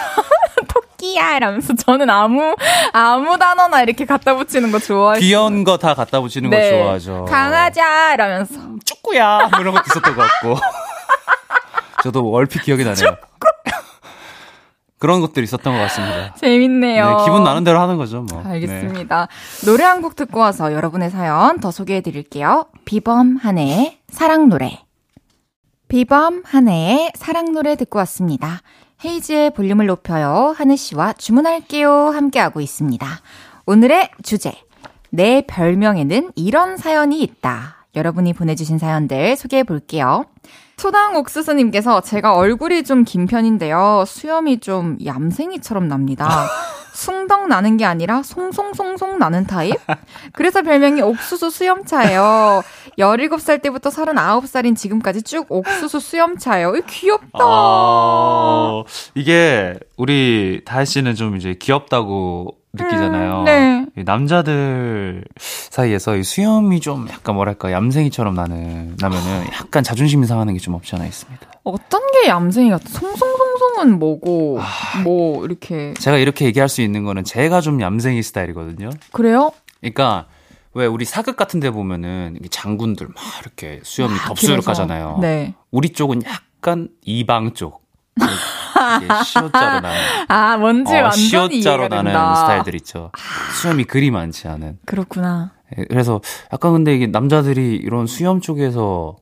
토끼야 0.67 1.37
이러면서 1.37 1.73
저는 1.75 2.09
아무 2.09 2.53
아무 2.93 3.37
단어나 3.37 3.81
이렇게 3.81 4.05
갖다 4.05 4.35
붙이는 4.35 4.71
거 4.71 4.79
좋아해요. 4.79 5.19
귀여운 5.21 5.63
거 5.63 5.77
다 5.77 5.93
갖다 5.93 6.19
붙이는 6.19 6.49
네. 6.49 6.71
거 6.71 6.77
좋아하죠. 6.77 7.25
강아지야 7.25 8.13
이러면서 8.13 8.53
쪼꾸야 8.85 9.47
뭐 9.49 9.59
이런 9.61 9.73
것도 9.73 9.85
있었던 9.89 10.15
것 10.15 10.21
같고. 10.21 10.57
저도 12.03 12.29
얼핏 12.33 12.61
기억이 12.63 12.83
나네요. 12.83 13.15
그런 14.99 15.21
것들이 15.21 15.45
있었던 15.45 15.73
것 15.73 15.79
같습니다. 15.83 16.33
재밌네요. 16.35 17.17
네, 17.19 17.23
기분 17.23 17.43
나는 17.45 17.63
대로 17.63 17.79
하는 17.79 17.97
거죠, 17.97 18.21
뭐. 18.21 18.43
알겠습니다. 18.45 19.27
네. 19.61 19.65
노래 19.65 19.85
한 19.85 20.01
곡 20.01 20.15
듣고 20.17 20.39
와서 20.41 20.73
여러분의 20.73 21.09
사연 21.09 21.59
더 21.61 21.71
소개해 21.71 22.01
드릴게요. 22.01 22.65
비범 22.83 23.37
한해의 23.37 23.99
사랑 24.11 24.49
노래. 24.49 24.81
비범 25.89 26.43
한해의 26.45 27.13
사랑 27.15 27.51
노래 27.51 27.75
듣고 27.75 27.97
왔습니다. 27.99 28.61
헤이즈의 29.03 29.55
볼륨을 29.55 29.87
높여요. 29.87 30.53
하늘 30.55 30.77
씨와 30.77 31.13
주문할게요. 31.13 31.89
함께하고 31.91 32.61
있습니다. 32.61 33.07
오늘의 33.65 34.11
주제. 34.21 34.53
내 35.09 35.43
별명에는 35.47 36.31
이런 36.35 36.77
사연이 36.77 37.23
있다. 37.23 37.87
여러분이 37.95 38.33
보내주신 38.33 38.77
사연들 38.77 39.35
소개해 39.35 39.63
볼게요. 39.63 40.25
초당 40.79 41.15
옥수수님께서 41.17 42.01
제가 42.01 42.35
얼굴이 42.35 42.83
좀 42.83 43.03
긴 43.03 43.25
편인데요. 43.27 44.03
수염이 44.07 44.59
좀 44.59 44.97
얌생이처럼 45.03 45.87
납니다. 45.87 46.27
숭덩 46.93 47.47
나는 47.47 47.77
게 47.77 47.85
아니라 47.85 48.23
송송송송 48.23 49.19
나는 49.19 49.45
타입? 49.47 49.75
그래서 50.33 50.61
별명이 50.63 51.01
옥수수 51.01 51.49
수염차예요. 51.49 52.61
17살 52.97 53.61
때부터 53.61 53.89
39살인 53.89 54.75
지금까지 54.75 55.21
쭉 55.23 55.45
옥수수 55.49 55.99
수염차예요. 55.99 56.73
귀엽다. 56.87 57.39
아, 57.41 58.83
이게 59.15 59.75
우리 59.97 60.61
다혜 60.65 60.83
씨는 60.83 61.15
좀 61.15 61.37
이제 61.37 61.55
귀엽다고 61.57 62.57
느끼잖아요. 62.73 63.39
음, 63.39 63.45
네. 63.45 63.78
남자들 63.95 65.23
사이에서 65.37 66.15
이 66.15 66.23
수염이 66.23 66.79
좀 66.79 67.07
약간 67.09 67.35
뭐랄까 67.35 67.71
얌생이처럼 67.71 68.33
나는 68.35 68.95
나면은 68.99 69.45
약간 69.53 69.83
자존심이 69.83 70.25
상하는 70.25 70.53
게 70.53 70.59
좀 70.59 70.73
없지 70.73 70.95
않아 70.95 71.05
있습니다. 71.05 71.47
어떤 71.63 72.01
게 72.11 72.27
얌생이 72.27 72.69
같아? 72.69 72.83
송송송송은 72.89 73.99
뭐고 73.99 74.59
아, 74.61 75.01
뭐 75.03 75.45
이렇게 75.45 75.93
제가 75.99 76.17
이렇게 76.17 76.45
얘기할 76.45 76.67
수 76.69 76.81
있는 76.81 77.03
거는 77.05 77.23
제가 77.23 77.61
좀 77.61 77.79
얌생이 77.81 78.21
스타일이거든요. 78.23 78.89
그래요? 79.11 79.51
그러니까 79.79 80.25
왜 80.73 80.85
우리 80.85 81.05
사극 81.05 81.35
같은 81.37 81.59
데 81.59 81.71
보면은 81.71 82.37
장군들 82.51 83.07
막 83.07 83.15
이렇게 83.41 83.79
수염이 83.83 84.13
아, 84.15 84.27
덥수룩하잖아요. 84.27 85.19
네. 85.21 85.53
우리 85.71 85.89
쪽은 85.89 86.23
약간 86.25 86.89
이방 87.03 87.53
쪽. 87.53 87.81
시옷자로 89.25 89.79
나는. 89.81 89.89
아, 90.27 90.57
뭔지 90.57 90.95
어, 90.95 91.03
완전히 91.03 91.61
시옷자로 91.61 91.87
나는 91.87 92.11
스타일들 92.11 92.75
있죠. 92.75 93.11
수염이 93.61 93.83
그리 93.85 94.11
많지 94.11 94.47
않은. 94.47 94.79
그렇구나. 94.85 95.51
예, 95.77 95.83
그래서 95.85 96.21
약간 96.51 96.73
근데 96.73 96.95
이게 96.95 97.07
남자들이 97.07 97.75
이런 97.75 98.07
수염 98.07 98.41
쪽에서 98.41 99.17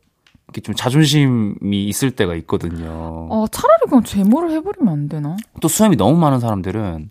이렇게 0.47 0.61
좀 0.61 0.75
자존심이 0.75 1.85
있을 1.85 2.11
때가 2.11 2.35
있거든요. 2.35 3.27
어, 3.29 3.45
차라리 3.51 3.81
그냥 3.89 4.03
제모를 4.03 4.51
해버리면 4.51 4.93
안 4.93 5.09
되나? 5.09 5.35
또 5.61 5.67
수염이 5.67 5.97
너무 5.97 6.17
많은 6.17 6.39
사람들은 6.39 7.09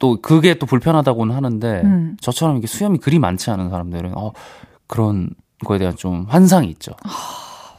또 0.00 0.20
그게 0.20 0.54
또 0.54 0.66
불편하다고는 0.66 1.34
하는데 1.36 1.82
음. 1.84 2.16
저처럼 2.20 2.56
이렇게 2.56 2.66
수염이 2.66 2.98
그리 2.98 3.18
많지 3.18 3.50
않은 3.50 3.70
사람들은 3.70 4.16
어, 4.16 4.32
그런 4.86 5.30
거에 5.64 5.78
대한 5.78 5.94
좀 5.94 6.24
환상이 6.28 6.68
있죠. 6.70 6.92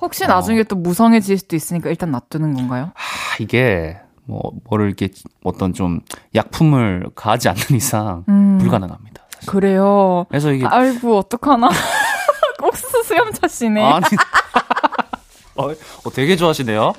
혹시 0.02 0.26
나중에 0.26 0.62
어. 0.62 0.64
또 0.64 0.76
무성해질 0.76 1.38
수도 1.38 1.56
있으니까 1.56 1.90
일단 1.90 2.12
놔두는 2.12 2.54
건가요? 2.56 2.92
아, 2.96 3.36
이게 3.40 3.98
뭐 4.26 4.42
뭐를 4.66 4.88
이렇게 4.88 5.10
어떤 5.44 5.74
좀 5.74 6.02
약품을 6.36 7.08
가하지 7.16 7.50
않는 7.50 7.64
이상 7.76 8.24
음. 8.30 8.58
불가능합니다. 8.60 9.24
사실. 9.36 9.50
그래요. 9.52 10.26
그래서 10.30 10.52
이게 10.52 10.66
아이고 10.66 11.18
어떡하나. 11.18 11.70
옥수수 12.64 13.04
수염차시네. 13.04 13.84
아니. 13.84 14.06
어, 15.58 15.66
어, 15.70 16.10
되게 16.14 16.36
좋아하시네요. 16.38 16.94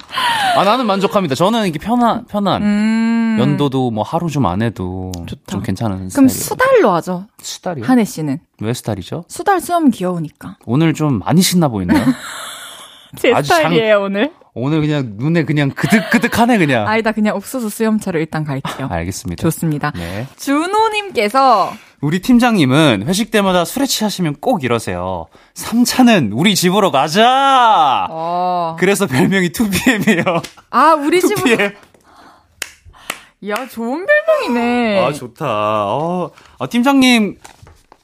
아, 0.56 0.64
나는 0.64 0.86
만족합니다. 0.86 1.34
저는 1.34 1.66
이게 1.66 1.78
편한, 1.78 2.26
편한. 2.26 2.62
음. 2.62 3.36
연도도 3.40 3.90
뭐 3.90 4.04
하루 4.04 4.28
좀 4.28 4.44
안 4.44 4.60
해도 4.60 5.10
좋다. 5.26 5.42
좀 5.46 5.62
괜찮은 5.62 6.10
그럼. 6.10 6.28
수달로 6.28 6.90
하죠. 6.94 7.26
수달이요? 7.40 7.86
한혜 7.86 8.04
씨는. 8.04 8.38
왜 8.60 8.74
수달이죠? 8.74 9.24
수달 9.28 9.60
수염 9.60 9.90
귀여우니까. 9.90 10.58
오늘 10.66 10.92
좀 10.92 11.20
많이 11.20 11.40
신나 11.40 11.68
보이네요. 11.68 11.96
제 13.18 13.34
스타일이에요, 13.42 13.94
장... 13.96 14.02
오늘. 14.02 14.32
오늘 14.54 14.80
그냥 14.82 15.14
눈에 15.16 15.44
그냥 15.44 15.70
그득그득하네 15.70 16.58
그냥. 16.58 16.86
아니다 16.86 17.12
그냥 17.12 17.36
옥수수 17.36 17.70
수염차로 17.70 18.18
일단 18.18 18.44
갈게요. 18.44 18.88
알겠습니다. 18.92 19.40
좋습니다. 19.42 19.92
네. 19.96 20.26
준호님께서 20.36 21.72
우리 22.02 22.20
팀장님은 22.20 23.04
회식 23.06 23.30
때마다 23.30 23.64
술에 23.64 23.86
취하시면 23.86 24.36
꼭 24.40 24.62
이러세요. 24.64 25.26
3차는 25.54 26.32
우리 26.34 26.54
집으로 26.54 26.90
가자. 26.90 28.08
어. 28.10 28.76
그래서 28.78 29.06
별명이 29.06 29.50
2PM이에요. 29.50 30.42
아 30.70 30.94
우리 30.94 31.20
2PM. 31.22 31.36
집으로. 31.36 31.70
야 33.48 33.66
좋은 33.68 34.06
별명이네. 34.06 35.00
아 35.04 35.12
좋다. 35.12 35.46
어, 35.46 36.30
아, 36.58 36.66
팀장님 36.66 37.38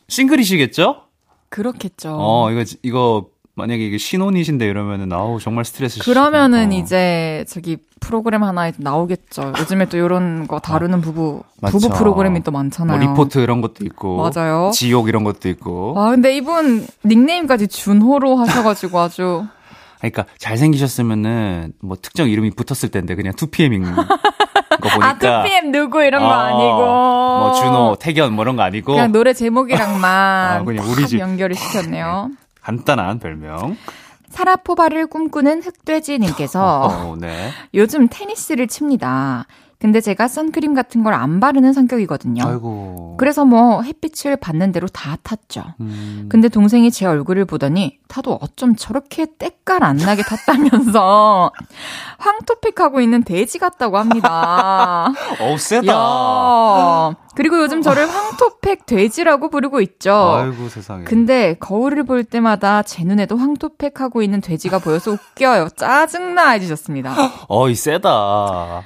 싱글이시겠죠? 0.08 1.02
그렇겠죠. 1.50 2.16
어 2.18 2.50
이거 2.50 2.64
이거 2.82 3.26
만약에 3.58 3.84
이게 3.84 3.98
신혼이신데 3.98 4.66
이러면은 4.66 5.12
아우 5.12 5.40
정말 5.40 5.64
스트레스 5.64 5.98
그러면은 5.98 6.70
이제 6.72 7.44
저기 7.48 7.76
프로그램 7.98 8.44
하나에 8.44 8.72
나오겠죠. 8.76 9.52
요즘에 9.58 9.86
또 9.86 9.96
이런 9.96 10.46
거 10.46 10.60
다루는 10.60 11.00
부부 11.00 11.42
아, 11.62 11.68
부부 11.68 11.88
프로그램이 11.88 12.44
또 12.44 12.52
많잖아요. 12.52 12.96
뭐 12.96 13.06
리포트 13.08 13.40
이런 13.40 13.60
것도 13.60 13.84
있고 13.84 14.30
맞아요. 14.30 14.70
지옥 14.72 15.08
이런 15.08 15.24
것도 15.24 15.48
있고. 15.48 15.94
아 15.96 16.10
근데 16.10 16.36
이분 16.36 16.86
닉네임까지 17.04 17.66
준호로 17.66 18.36
하셔가지고 18.36 19.00
아주. 19.00 19.44
그러니까 19.98 20.26
잘생기셨으면은 20.38 21.72
뭐 21.80 21.96
특정 22.00 22.30
이름이 22.30 22.52
붙었을 22.52 22.90
텐데 22.90 23.16
그냥 23.16 23.32
2PM인 23.32 23.82
거 24.80 24.88
보니까 24.88 25.08
아 25.08 25.18
2PM 25.18 25.72
누구 25.72 26.04
이런 26.04 26.22
거 26.22 26.28
어, 26.28 26.30
아니고 26.30 26.76
뭐 26.76 27.52
준호, 27.54 27.96
태견 27.98 28.32
뭐 28.34 28.44
이런 28.44 28.54
거 28.54 28.62
아니고 28.62 28.92
그냥 28.92 29.10
노래 29.10 29.32
제목이랑만 29.32 30.60
아, 30.60 30.64
그냥 30.64 30.88
우리 30.88 31.08
집 31.08 31.18
연결을 31.18 31.56
시켰네요. 31.56 32.30
간단한 32.68 33.18
별명. 33.18 33.78
사라포바를 34.28 35.06
꿈꾸는 35.06 35.62
흑돼지님께서 35.62 36.82
어, 36.84 37.16
네. 37.18 37.50
요즘 37.72 38.08
테니스를 38.10 38.66
칩니다. 38.66 39.46
근데 39.80 40.00
제가 40.00 40.26
선크림 40.26 40.74
같은 40.74 41.04
걸 41.04 41.14
안 41.14 41.40
바르는 41.40 41.72
성격이거든요. 41.72 42.44
아이고. 42.46 43.16
그래서 43.18 43.44
뭐 43.44 43.82
햇빛을 43.82 44.36
받는 44.36 44.72
대로 44.72 44.86
다 44.88 45.16
탔죠. 45.22 45.62
음. 45.80 46.26
근데 46.28 46.48
동생이 46.48 46.90
제 46.90 47.06
얼굴을 47.06 47.44
보더니 47.44 47.98
타도 48.08 48.38
어쩜 48.40 48.74
저렇게 48.76 49.26
때깔 49.38 49.82
안 49.84 49.96
나게 49.96 50.22
탔다면서 50.22 51.52
황토팩하고 52.18 53.00
있는 53.00 53.22
돼지 53.24 53.58
같다고 53.58 53.98
합니다. 53.98 55.12
어 55.40 55.56
세다. 55.58 55.92
야. 55.92 57.16
그리고 57.34 57.60
요즘 57.60 57.82
저를 57.82 58.08
황토팩 58.08 58.86
돼지라고 58.86 59.48
부르고 59.50 59.80
있죠. 59.82 60.12
아이고 60.12 60.68
세상에. 60.68 61.04
근데 61.04 61.54
거울을 61.60 62.04
볼 62.04 62.24
때마다 62.24 62.82
제 62.82 63.04
눈에도 63.04 63.36
황토팩 63.36 64.00
하고 64.00 64.22
있는 64.22 64.40
돼지가 64.40 64.78
보여서 64.80 65.12
웃겨요. 65.12 65.68
짜증나 65.76 66.50
해주셨습니다. 66.50 67.14
어이 67.48 67.74
세다. 67.74 68.82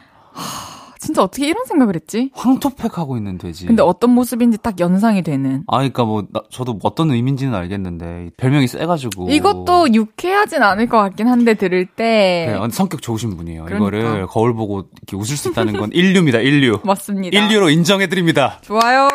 진짜 1.02 1.20
어떻게 1.20 1.48
이런 1.48 1.64
생각을 1.64 1.96
했지? 1.96 2.30
황토팩 2.32 2.96
하고 2.96 3.16
있는 3.16 3.36
돼지. 3.36 3.66
근데 3.66 3.82
어떤 3.82 4.10
모습인지 4.10 4.58
딱 4.62 4.78
연상이 4.78 5.22
되는. 5.22 5.64
아, 5.66 5.78
그러니까 5.78 6.04
뭐 6.04 6.22
나, 6.30 6.42
저도 6.48 6.78
어떤 6.84 7.10
의미인지는 7.10 7.52
알겠는데 7.52 8.30
별명이 8.36 8.68
세가지고. 8.68 9.30
이것도 9.30 9.94
유쾌하진 9.94 10.62
않을 10.62 10.88
것 10.88 10.98
같긴 10.98 11.26
한데 11.26 11.54
들을 11.54 11.86
때. 11.86 12.56
네, 12.56 12.68
성격 12.70 13.02
좋으신 13.02 13.36
분이에요. 13.36 13.64
그러니까. 13.64 13.98
이거를 13.98 14.26
거울 14.28 14.54
보고 14.54 14.84
이렇게 15.02 15.16
웃을 15.16 15.36
수 15.36 15.50
있다는 15.50 15.72
건 15.72 15.90
인류입니다. 15.92 16.38
인류. 16.38 16.78
맞습니다. 16.86 17.36
인류로 17.36 17.70
인정해드립니다. 17.70 18.60
좋아요. 18.60 19.08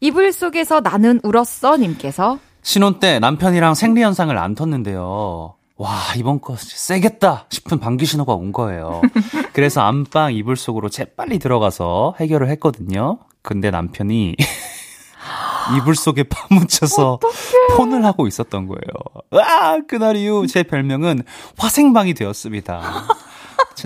이불 0.00 0.30
속에서 0.30 0.80
나는 0.80 1.20
울었어 1.22 1.78
님께서 1.78 2.38
신혼 2.60 3.00
때 3.00 3.18
남편이랑 3.18 3.74
생리 3.74 4.02
현상을 4.02 4.36
안 4.36 4.54
텄는데요. 4.54 5.55
와, 5.76 5.90
이번 6.16 6.40
거 6.40 6.56
세겠다 6.58 7.46
싶은 7.50 7.78
방귀 7.78 8.06
신호가 8.06 8.32
온 8.34 8.52
거예요. 8.52 9.02
그래서 9.52 9.82
안방 9.82 10.32
이불 10.32 10.56
속으로 10.56 10.88
재빨리 10.88 11.38
들어가서 11.38 12.14
해결을 12.18 12.48
했거든요. 12.50 13.18
근데 13.42 13.70
남편이 13.70 14.36
이불 15.78 15.94
속에 15.96 16.22
파묻혀서 16.24 17.14
어떡해. 17.14 17.34
폰을 17.76 18.04
하고 18.04 18.26
있었던 18.26 18.66
거예요. 18.68 19.42
아, 19.44 19.78
그날 19.86 20.16
이후 20.16 20.46
제 20.46 20.62
별명은 20.62 21.22
화생방이 21.58 22.14
되었습니다. 22.14 23.04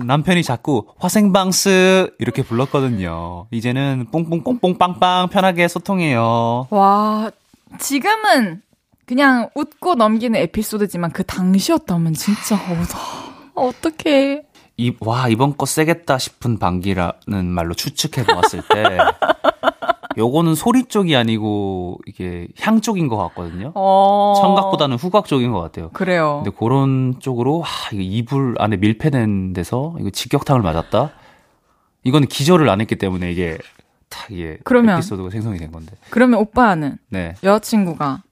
남편이 0.05 0.45
자꾸 0.45 0.87
화생방스 0.99 2.15
이렇게 2.19 2.43
불렀거든요. 2.43 3.47
이제는 3.51 4.07
뽕뽕뽕뽕 4.13 4.79
빵빵 4.79 5.29
편하게 5.31 5.67
소통해요. 5.69 6.69
와, 6.71 7.31
지금은 7.79 8.63
그냥 9.11 9.51
웃고 9.57 9.97
넘기는 9.97 10.39
에피소드지만 10.39 11.11
그 11.11 11.25
당시였다면 11.25 12.13
진짜 12.15 12.55
어, 13.57 13.67
어떡해. 13.67 14.45
이, 14.77 14.95
와, 15.01 15.27
이번 15.29 15.57
거 15.57 15.67
세겠다 15.67 16.17
싶은 16.17 16.61
방귀라는 16.61 17.45
말로 17.47 17.75
추측해 17.75 18.25
보았을 18.25 18.63
때, 18.73 18.85
요거는 20.17 20.55
소리 20.55 20.85
쪽이 20.85 21.17
아니고, 21.17 21.99
이게 22.07 22.47
향 22.61 22.81
쪽인 22.81 23.09
것 23.09 23.17
같거든요. 23.17 23.73
어. 23.75 24.35
청각보다는 24.41 24.97
후각 24.97 25.27
쪽인 25.27 25.51
것 25.51 25.61
같아요. 25.61 25.91
그래요. 25.91 26.43
근데 26.45 26.57
그런 26.57 27.17
쪽으로, 27.19 27.59
와, 27.59 27.67
이거 27.93 28.03
이불 28.03 28.55
안에 28.61 28.77
밀폐된 28.77 29.55
데서, 29.55 29.97
이거 29.99 30.11
직격탄을 30.11 30.63
맞았다? 30.63 31.11
이거는 32.05 32.29
기절을 32.29 32.69
안 32.69 32.81
했기 32.81 32.95
때문에 32.95 33.33
이게, 33.33 33.59
탁, 34.09 34.31
이게, 34.31 34.59
그러면- 34.63 34.99
에피소드가 34.99 35.31
생성이 35.31 35.59
된 35.59 35.73
건데. 35.73 35.97
그러면 36.11 36.39
오빠는 36.39 36.97
네. 37.09 37.35
여자친구가 37.43 38.23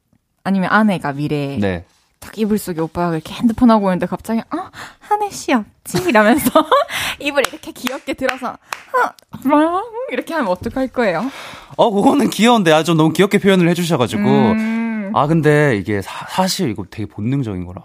아니면 0.49 0.71
아내가 0.73 1.13
미래에 1.13 1.59
네. 1.59 1.85
딱 2.21 2.37
이불 2.39 2.59
속에 2.59 2.81
오빠가 2.81 3.15
이렇게 3.15 3.35
핸드폰 3.35 3.71
하고 3.71 3.89
있는데 3.89 4.07
갑자기 4.07 4.41
어 4.41 4.71
한혜 4.99 5.31
씨 5.31 5.53
없지 5.53 6.09
이러면서 6.09 6.51
입을 7.21 7.47
이렇게 7.47 7.71
귀엽게 7.71 8.15
들어서 8.15 8.49
어, 8.49 9.47
뭐? 9.47 9.83
이렇게 10.11 10.33
하면 10.35 10.49
어떡할 10.51 10.89
거예요? 10.89 11.31
어, 11.77 11.91
그거는 11.91 12.31
귀여운데, 12.31 12.73
아, 12.73 12.83
좀 12.83 12.97
너무 12.97 13.13
귀엽게 13.13 13.39
표현을 13.39 13.69
해주셔가지고, 13.69 14.23
음, 14.23 15.13
아, 15.15 15.27
근데 15.27 15.77
이게 15.77 16.01
사, 16.03 16.47
실 16.49 16.71
이거 16.71 16.85
되게 16.91 17.07
본능적인 17.07 17.67
거라. 17.67 17.83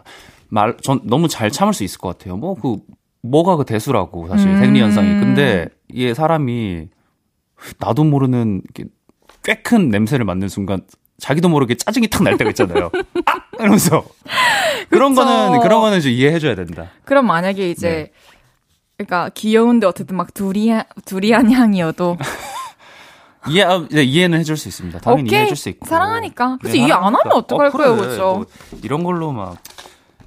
말, 0.47 0.77
전 0.81 1.01
너무 1.03 1.27
잘 1.27 1.51
참을 1.51 1.73
수 1.73 1.83
있을 1.83 1.99
것 1.99 2.17
같아요. 2.17 2.37
뭐, 2.37 2.55
그, 2.55 2.77
뭐가 3.21 3.57
그 3.57 3.65
대수라고, 3.65 4.29
사실, 4.29 4.47
음. 4.47 4.57
생리 4.59 4.81
현상이. 4.81 5.07
근데, 5.19 5.67
이게 5.89 6.13
사람이, 6.13 6.87
나도 7.77 8.03
모르는, 8.05 8.61
꽤 8.73 8.85
큰 9.61 9.89
냄새를 9.89 10.25
맡는 10.25 10.47
순간, 10.47 10.81
자기도 11.23 11.47
모르게 11.47 11.75
짜증이 11.75 12.09
탁 12.09 12.21
날 12.23 12.37
때가 12.37 12.49
있잖아요. 12.49 12.89
아! 13.25 13.33
이러면서. 13.57 14.03
그런 14.89 15.13
그쵸. 15.15 15.23
거는, 15.25 15.61
그런 15.61 15.79
거는 15.79 16.01
좀 16.01 16.11
이해해줘야 16.11 16.53
된다. 16.55 16.87
그럼 17.05 17.27
만약에 17.27 17.69
이제 17.71 18.11
그러니까 18.97 19.29
귀여운데 19.33 19.87
어쨌든 19.87 20.17
막 20.17 20.33
두리안 20.33 20.83
두리안 21.05 21.49
향이어도 21.49 22.17
이해, 23.49 23.63
아, 23.63 23.85
네, 23.89 24.03
이해는 24.03 24.37
해줄 24.39 24.57
수 24.57 24.67
있습니다. 24.67 24.99
당연히 24.99 25.23
오케이. 25.23 25.31
이해해줄 25.33 25.55
수 25.57 25.69
있고. 25.69 25.85
사랑하니까. 25.85 26.57
그치, 26.61 26.77
네, 26.79 26.85
이해 26.85 26.91
안 26.93 27.03
하면. 27.15 27.31
어떡할 27.31 27.67
어, 27.67 27.71
거예요, 27.71 27.95
그래. 27.95 28.07
그쵸? 28.09 28.23
뭐 28.35 28.45
이런 28.83 29.03
걸로 29.03 29.31
막, 29.31 29.57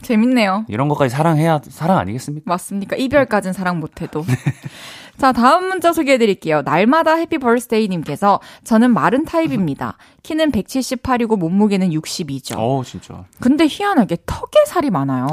재밌네요. 0.02 0.64
이런 0.68 0.88
것까지 0.88 1.14
사랑해야 1.14 1.60
사랑 1.68 1.98
아니겠습니까? 1.98 2.44
맞습니까? 2.46 2.96
이별까진 2.96 3.52
사랑 3.52 3.80
못해도. 3.80 4.24
네. 5.16 5.20
자, 5.20 5.32
다음 5.32 5.68
문자 5.68 5.92
소개해 5.92 6.18
드릴게요. 6.18 6.62
날마다 6.62 7.14
Happy 7.14 7.38
Birthday 7.38 7.88
님께서 7.88 8.40
저는 8.64 8.92
마른 8.92 9.24
타입입니다. 9.24 9.96
키는 10.22 10.52
178이고 10.52 11.38
몸무게는 11.38 11.90
62죠. 11.90 12.56
어, 12.58 12.82
진짜. 12.84 13.24
근데 13.40 13.66
희한하게 13.66 14.18
턱에 14.26 14.64
살이 14.66 14.90
많아요. 14.90 15.26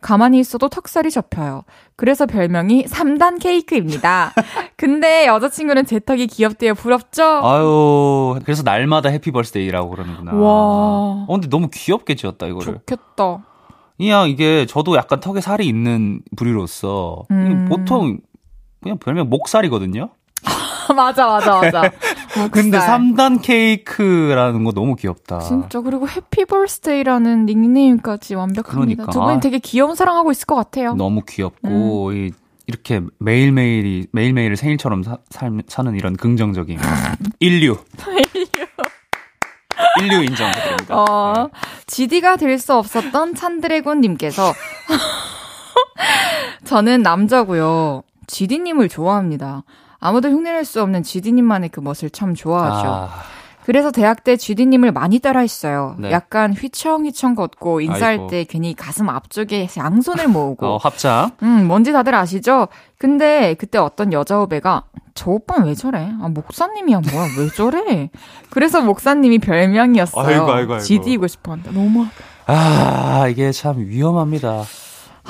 가만히 0.00 0.38
있어도 0.38 0.68
턱살이 0.68 1.10
접혀요. 1.10 1.64
그래서 1.96 2.24
별명이 2.26 2.84
3단 2.84 3.40
케이크입니다. 3.40 4.32
근데 4.76 5.26
여자친구는 5.26 5.84
제 5.84 6.00
턱이 6.00 6.26
귀엽대요. 6.28 6.74
부럽죠? 6.74 7.22
아유, 7.22 8.40
그래서 8.44 8.62
날마다 8.62 9.10
해피 9.10 9.30
벌스데이라고 9.32 9.90
그러는구나. 9.90 10.32
와. 10.32 10.40
어, 10.40 11.26
근데 11.28 11.48
너무 11.48 11.68
귀엽게 11.70 12.14
지었다, 12.14 12.46
이거를. 12.46 12.80
좋겠다. 12.86 13.44
그냥 13.98 14.30
이게 14.30 14.64
저도 14.64 14.96
약간 14.96 15.20
턱에 15.20 15.42
살이 15.42 15.66
있는 15.68 16.22
부류로서, 16.34 17.24
음. 17.30 17.66
보통 17.68 18.18
그냥 18.82 18.98
별명 18.98 19.28
목살이거든요? 19.28 20.10
맞아, 20.96 21.26
맞아, 21.26 21.60
맞아. 21.60 21.82
근데 22.50 22.78
목살. 22.78 22.98
3단 22.98 23.42
케이크라는 23.42 24.64
거 24.64 24.72
너무 24.72 24.96
귀엽다. 24.96 25.40
진짜 25.40 25.80
그리고 25.80 26.08
해피 26.08 26.44
벌스데이라는 26.46 27.46
닉네임까지 27.46 28.34
완벽합니다. 28.34 29.04
그러니까. 29.04 29.12
두 29.12 29.20
분이 29.20 29.40
되게 29.40 29.58
귀여운 29.58 29.94
사랑하고 29.94 30.30
있을 30.32 30.46
것 30.46 30.54
같아요. 30.56 30.94
너무 30.94 31.22
귀엽고, 31.28 32.08
음. 32.08 32.16
이, 32.16 32.30
이렇게 32.66 33.02
매일매일이, 33.18 34.06
매일매일을 34.12 34.56
생일처럼 34.56 35.02
사, 35.02 35.18
살, 35.28 35.52
사는 35.68 35.94
이런 35.94 36.16
긍정적인 36.16 36.78
인류. 37.40 37.76
인류 40.00 40.22
인정드립니다. 40.24 40.94
어, 40.96 41.50
GD가 41.86 42.36
될 42.36 42.58
수 42.58 42.74
없었던 42.74 43.34
찬드래곤님께서 43.34 44.52
저는 46.64 47.02
남자고요. 47.02 48.02
GD님을 48.30 48.88
좋아합니다. 48.88 49.64
아무도 49.98 50.28
흉내낼 50.30 50.64
수 50.64 50.80
없는 50.82 51.02
GD님만의 51.02 51.70
그 51.70 51.80
멋을 51.80 52.10
참 52.12 52.34
좋아하죠. 52.34 52.88
아, 52.88 53.08
그래서 53.64 53.90
대학 53.90 54.24
때 54.24 54.36
GD님을 54.36 54.92
많이 54.92 55.18
따라했어요. 55.18 55.96
네. 55.98 56.10
약간 56.10 56.52
휘청휘청 56.54 57.34
걷고 57.34 57.82
인사할 57.82 58.14
아이고. 58.14 58.26
때 58.28 58.44
괜히 58.44 58.74
가슴 58.74 59.10
앞쪽에 59.10 59.68
양손을 59.76 60.28
모으고 60.28 60.66
어, 60.74 60.76
합장. 60.78 61.32
음, 61.42 61.66
뭔지 61.66 61.92
다들 61.92 62.14
아시죠? 62.14 62.68
근데 62.98 63.54
그때 63.54 63.76
어떤 63.78 64.12
여자 64.14 64.38
후배가 64.38 64.84
저 65.14 65.30
오빠는 65.32 65.66
왜 65.66 65.74
저래? 65.74 66.10
아, 66.22 66.28
목사님이야 66.28 67.00
뭐야? 67.12 67.26
왜 67.38 67.48
저래? 67.54 68.10
그래서 68.48 68.80
목사님이 68.80 69.38
별명이었어요. 69.40 70.24
아이고, 70.26 70.52
아이고, 70.52 70.72
아이고. 70.74 70.78
지디고 70.84 71.26
싶었는데 71.26 71.72
너무 71.72 72.06
아, 72.46 73.28
이게 73.28 73.52
참 73.52 73.76
위험합니다. 73.78 74.62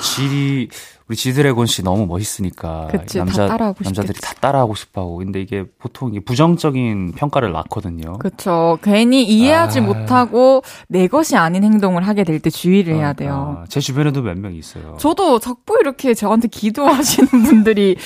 지 0.00 0.68
우리 1.10 1.16
지드래곤 1.16 1.66
씨 1.66 1.82
너무 1.82 2.06
멋있으니까 2.06 2.86
그치, 2.88 3.18
다 3.18 3.24
남자 3.24 3.48
따라하고 3.48 3.78
남자들이 3.82 4.14
싶겠지. 4.14 4.20
다 4.36 4.40
따라하고 4.40 4.76
싶어하고 4.76 5.16
근데 5.16 5.40
이게 5.42 5.64
보통 5.80 6.10
이게 6.10 6.20
부정적인 6.20 7.14
평가를 7.16 7.50
낳거든요. 7.50 8.16
그쵸. 8.20 8.78
괜히 8.80 9.24
이해하지 9.24 9.80
아. 9.80 9.82
못하고 9.82 10.62
내 10.86 11.08
것이 11.08 11.34
아닌 11.36 11.64
행동을 11.64 12.06
하게 12.06 12.22
될 12.22 12.38
때 12.38 12.48
주의를 12.48 12.94
해야 12.94 13.12
돼요. 13.12 13.58
아, 13.62 13.64
제 13.68 13.80
주변에도 13.80 14.22
몇 14.22 14.36
명 14.38 14.54
있어요. 14.54 14.94
저도 15.00 15.40
자꾸 15.40 15.76
이렇게 15.80 16.14
저한테 16.14 16.46
기도하시는 16.46 17.28
분들이 17.42 17.96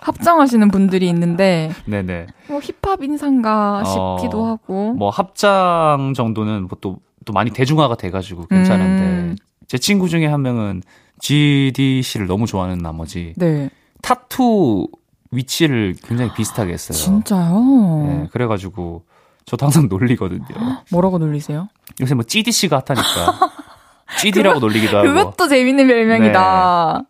합장하시는 0.00 0.66
분들이 0.70 1.06
있는데 1.10 1.70
네네. 1.84 2.28
뭐 2.48 2.60
힙합 2.60 3.02
인상가 3.04 3.82
어, 3.84 4.16
싶기도 4.18 4.46
하고 4.46 4.94
뭐 4.94 5.10
합장 5.10 6.14
정도는 6.16 6.62
뭐또또 6.68 7.34
많이 7.34 7.50
대중화가 7.50 7.96
돼가지고 7.96 8.46
괜찮은데 8.46 9.02
음. 9.02 9.36
제 9.68 9.76
친구 9.76 10.08
중에 10.08 10.24
한 10.26 10.40
명은 10.40 10.82
GD 11.24 12.02
씨를 12.02 12.26
너무 12.26 12.44
좋아하는 12.46 12.76
나머지 12.78 13.32
네 13.38 13.70
타투 14.02 14.86
위치를 15.30 15.94
굉장히 16.04 16.30
비슷하게 16.34 16.74
했어요. 16.74 16.98
진짜요? 16.98 18.04
네, 18.06 18.28
그래가지고 18.30 19.04
저도 19.46 19.64
항상 19.64 19.88
놀리거든요. 19.88 20.44
뭐라고 20.92 21.16
놀리세요? 21.16 21.68
요새 22.02 22.14
뭐 22.14 22.24
씨가 22.28 22.82
핫하니까 22.86 23.50
찌디라고 24.20 24.60
놀리기도 24.60 24.98
하고 24.98 25.08
그것도 25.08 25.48
재밌는 25.48 25.86
별명이다. 25.86 27.02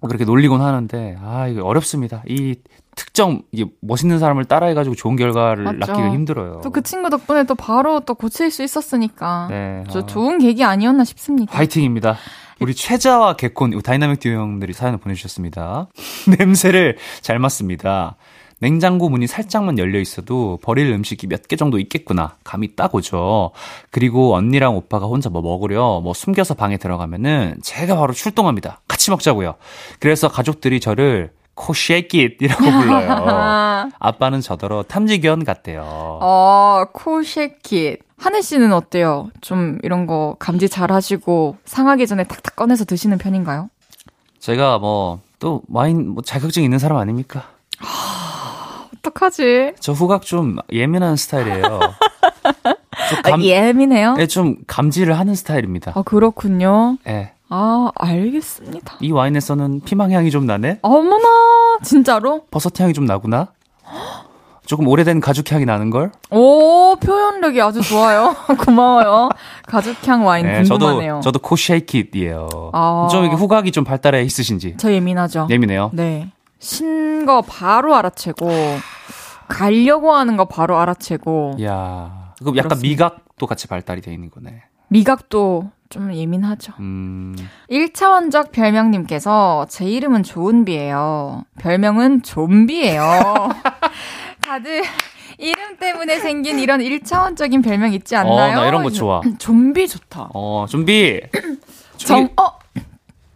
그렇게 0.00 0.24
놀리곤 0.24 0.62
하는데 0.62 1.18
아 1.22 1.46
이거 1.48 1.62
어렵습니다. 1.62 2.22
이 2.28 2.54
특정 2.94 3.42
이게 3.52 3.66
멋있는 3.82 4.18
사람을 4.18 4.46
따라해가지고 4.46 4.94
좋은 4.94 5.16
결과를 5.16 5.64
맞죠. 5.64 5.78
낳기가 5.92 6.10
힘들어요. 6.10 6.60
또 6.62 6.70
그 6.70 6.82
친구 6.82 7.10
덕분에 7.10 7.44
또 7.44 7.54
바로 7.54 8.00
또 8.00 8.14
고칠 8.14 8.50
수 8.50 8.62
있었으니까 8.62 9.48
네, 9.50 9.84
저 9.90 9.98
아, 10.00 10.06
좋은 10.06 10.38
계기 10.38 10.64
아니었나 10.64 11.04
싶습니다. 11.04 11.54
화이팅입니다. 11.54 12.16
우리 12.60 12.74
최자와 12.74 13.36
개코 13.36 13.82
다이나믹 13.82 14.20
듀오 14.20 14.32
형들이 14.40 14.72
사연을 14.72 14.98
보내주셨습니다. 14.98 15.88
냄새를 16.38 16.96
잘 17.20 17.38
맡습니다. 17.38 18.16
냉장고 18.58 19.10
문이 19.10 19.26
살짝만 19.26 19.78
열려 19.78 20.00
있어도 20.00 20.58
버릴 20.62 20.90
음식이 20.90 21.26
몇 21.26 21.46
개 21.46 21.56
정도 21.56 21.78
있겠구나 21.78 22.36
감이 22.42 22.74
딱 22.74 22.94
오죠. 22.94 23.50
그리고 23.90 24.34
언니랑 24.34 24.74
오빠가 24.74 25.04
혼자 25.04 25.28
뭐 25.28 25.42
먹으려 25.42 26.00
뭐 26.02 26.14
숨겨서 26.14 26.54
방에 26.54 26.78
들어가면은 26.78 27.58
제가 27.62 27.96
바로 27.96 28.14
출동합니다. 28.14 28.80
같이 28.88 29.10
먹자고요. 29.10 29.56
그래서 30.00 30.28
가족들이 30.28 30.80
저를 30.80 31.32
코쉐킷이라고 31.56 32.62
불러요. 32.70 33.90
아빠는 33.98 34.40
저더러 34.40 34.84
탐지견 34.84 35.44
같대요. 35.44 35.82
어, 35.84 36.84
코쉐킷. 36.92 37.98
한해 38.18 38.40
씨는 38.40 38.72
어때요? 38.72 39.30
좀 39.40 39.78
이런 39.82 40.06
거 40.06 40.36
감지 40.38 40.68
잘 40.68 40.92
하시고 40.92 41.56
상하기 41.64 42.06
전에 42.06 42.24
탁탁 42.24 42.54
꺼내서 42.56 42.84
드시는 42.84 43.18
편인가요? 43.18 43.68
제가 44.38 44.78
뭐 44.78 45.26
또 45.38 45.62
와인 45.70 46.08
뭐 46.10 46.22
자격증 46.22 46.62
있는 46.64 46.78
사람 46.78 46.96
아닙니까? 46.98 47.48
어떡하지? 48.98 49.74
저 49.80 49.92
후각 49.92 50.22
좀 50.22 50.56
예민한 50.72 51.16
스타일이에요. 51.16 51.62
좀, 53.10 53.18
아, 53.24 53.30
감, 53.30 53.42
예민해요? 53.42 54.16
예, 54.18 54.26
좀 54.26 54.56
감지를 54.66 55.18
하는 55.18 55.34
스타일입니다. 55.34 55.92
아, 55.94 56.02
그렇군요. 56.02 56.96
예. 57.06 57.32
아, 57.48 57.90
알겠습니다. 57.94 58.96
이 59.00 59.12
와인에서는 59.12 59.80
피망 59.84 60.10
향이 60.12 60.30
좀 60.30 60.46
나네? 60.46 60.80
어머나, 60.82 61.78
진짜로? 61.82 62.42
버섯 62.50 62.78
향이 62.80 62.92
좀 62.92 63.04
나구나? 63.04 63.48
조금 64.66 64.88
오래된 64.88 65.20
가죽 65.20 65.52
향이 65.52 65.64
나는 65.64 65.90
걸? 65.90 66.10
오, 66.30 66.96
표현력이 66.96 67.60
아주 67.62 67.82
좋아요. 67.82 68.34
고마워요. 68.66 69.28
가죽 69.64 69.94
향 70.08 70.26
와인 70.26 70.44
예, 70.46 70.62
궁금하네요. 70.64 71.20
저도, 71.20 71.20
저도 71.20 71.38
코쉐이킷이에요. 71.38 72.48
아. 72.72 73.06
좀 73.12 73.22
이렇게 73.22 73.36
후각이 73.36 73.70
좀 73.70 73.84
발달해 73.84 74.22
있으신지. 74.22 74.74
저 74.78 74.92
예민하죠? 74.92 75.46
예민해요. 75.50 75.90
네. 75.94 76.32
신거 76.58 77.42
바로 77.42 77.94
알아채고, 77.94 78.48
가려고 79.46 80.12
하는 80.14 80.36
거 80.36 80.46
바로 80.46 80.78
알아채고, 80.78 81.54
이야. 81.58 82.32
그럼 82.40 82.56
약간 82.56 82.70
그렇습니다. 82.70 83.04
미각도 83.04 83.46
같이 83.46 83.68
발달이 83.68 84.00
돼 84.00 84.12
있는 84.12 84.30
거네. 84.32 84.62
미각도 84.88 85.70
좀 85.88 86.12
예민하죠. 86.12 86.72
음, 86.80 87.34
1차원적 87.70 88.50
별명님께서 88.52 89.66
제 89.68 89.84
이름은 89.86 90.22
조은비예요. 90.22 91.44
별명은 91.60 92.22
좀비예요. 92.22 93.02
다들 94.42 94.82
이름 95.38 95.76
때문에 95.78 96.18
생긴 96.18 96.58
이런 96.58 96.80
1차원적인 96.80 97.62
별명 97.64 97.92
있지 97.92 98.16
않나요? 98.16 98.52
어, 98.58 98.62
나 98.62 98.66
이런 98.68 98.82
거 98.82 98.90
좋아. 98.90 99.20
좀비 99.38 99.86
좋다. 99.88 100.30
어, 100.34 100.66
준비. 100.68 101.20
정, 101.98 102.28
어? 102.40 102.58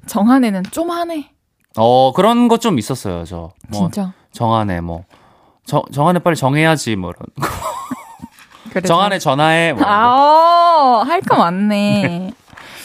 정한에는 0.06 0.62
좀 0.70 0.90
하네. 0.90 1.30
어, 1.76 2.12
그런 2.12 2.48
거 2.48 2.56
좀 2.58 2.78
있었어요, 2.78 3.24
저. 3.24 3.50
뭐, 3.68 3.80
진짜. 3.90 4.12
정한에 4.32 4.80
뭐. 4.80 5.04
정, 5.64 5.82
정한에 5.92 6.18
빨리 6.18 6.34
정해야지, 6.36 6.96
뭐, 6.96 7.10
이런 7.12 7.26
거. 7.36 7.54
그래서- 8.70 8.88
정한에 8.88 9.18
전화해, 9.18 9.72
뭐. 9.72 9.82
아, 9.86 11.04
할 11.06 11.20
거 11.22 11.36
많네. 11.36 12.32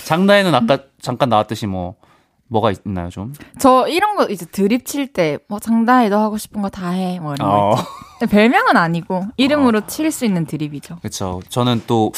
장나에는 0.06 0.54
아까 0.56 0.80
잠깐 1.02 1.30
나왔듯이 1.30 1.66
뭐, 1.68 1.96
뭐가 2.48 2.72
있나요, 2.86 3.10
좀? 3.10 3.34
저 3.60 3.88
이런 3.88 4.16
거 4.16 4.26
이제 4.28 4.46
드립 4.46 4.86
칠 4.86 5.12
때, 5.12 5.40
뭐, 5.50 5.60
장다혜 5.60 6.10
너 6.10 6.20
하고 6.22 6.38
싶은 6.38 6.62
거 6.62 6.70
다 6.70 6.90
해. 6.92 7.20
뭐 7.20 7.34
이런 7.34 7.50
거. 7.50 7.56
어, 7.72 7.76
있죠. 8.22 8.28
별명은 8.30 8.78
아니고, 8.78 9.24
이름으로 9.38 9.88
칠수 9.88 10.26
있는 10.26 10.46
드립이죠. 10.46 11.00
그쵸. 11.02 11.42
저는 11.50 11.82
또, 11.88 12.12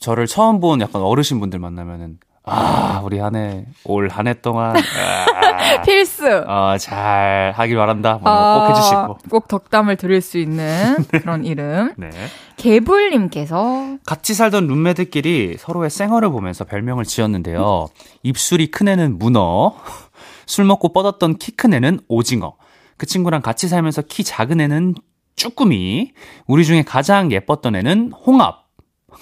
저를 0.00 0.26
처음 0.26 0.58
본 0.60 0.80
약간 0.80 1.02
어르신 1.02 1.38
분들 1.38 1.58
만나면은, 1.58 2.18
아, 2.44 3.00
우리 3.04 3.18
한 3.20 3.36
해, 3.36 3.64
올 3.84 4.08
한 4.10 4.26
해 4.26 4.34
동안, 4.34 4.74
아, 4.76 5.82
필수! 5.82 6.26
어, 6.26 6.76
잘 6.78 7.52
하길 7.54 7.76
바란다. 7.76 8.18
뭐, 8.20 8.32
꼭 8.32 8.70
해주시고. 8.70 8.96
아, 8.96 9.14
꼭 9.30 9.46
덕담을 9.48 9.96
들을 9.96 10.20
수 10.20 10.38
있는 10.38 10.96
그런 11.22 11.44
이름. 11.44 11.94
네. 11.96 12.10
개불님께서 12.56 13.96
같이 14.04 14.34
살던 14.34 14.66
룸메들끼리 14.66 15.56
서로의 15.58 15.88
생얼을 15.90 16.30
보면서 16.30 16.64
별명을 16.64 17.04
지었는데요. 17.04 17.86
입술이 18.24 18.70
큰 18.72 18.88
애는 18.88 19.18
문어, 19.18 19.74
술 20.46 20.64
먹고 20.64 20.92
뻗었던 20.92 21.36
키 21.38 21.52
큰 21.56 21.72
애는 21.74 22.00
오징어, 22.08 22.56
그 22.96 23.06
친구랑 23.06 23.40
같이 23.42 23.68
살면서 23.68 24.02
키 24.02 24.24
작은 24.24 24.60
애는 24.60 24.94
쭈꾸미, 25.36 26.12
우리 26.46 26.64
중에 26.64 26.82
가장 26.82 27.30
예뻤던 27.32 27.76
애는 27.76 28.12
홍합, 28.26 28.61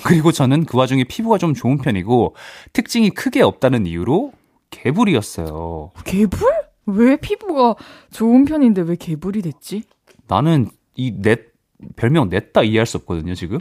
그리고 0.05 0.33
저는 0.33 0.65
그 0.65 0.77
와중에 0.77 1.05
피부가 1.05 1.39
좀 1.39 1.55
좋은 1.55 1.79
편이고 1.79 2.35
특징이 2.73 3.11
크게 3.11 3.43
없다는 3.43 3.87
이유로 3.87 4.33
개불이었어요. 4.71 5.91
개불? 6.05 6.49
왜 6.87 7.17
피부가 7.17 7.75
좋은 8.11 8.45
편인데 8.45 8.83
왜 8.83 8.97
개불이 8.97 9.43
됐지? 9.43 9.85
나는 10.27 10.69
이 10.97 11.13
넷, 11.21 11.53
별명 11.97 12.29
냈다 12.29 12.63
이해할 12.63 12.87
수 12.87 12.97
없거든요, 12.99 13.35
지금. 13.35 13.59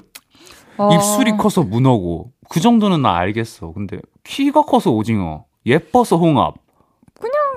아, 0.77 0.93
입술이 0.93 1.37
커서 1.37 1.63
문어고 1.63 2.31
그 2.49 2.59
정도는 2.59 3.01
나 3.01 3.15
알겠어. 3.15 3.73
근데 3.73 3.99
키가 4.23 4.63
커서 4.63 4.91
오징어, 4.91 5.45
예뻐서 5.65 6.17
홍합. 6.17 6.55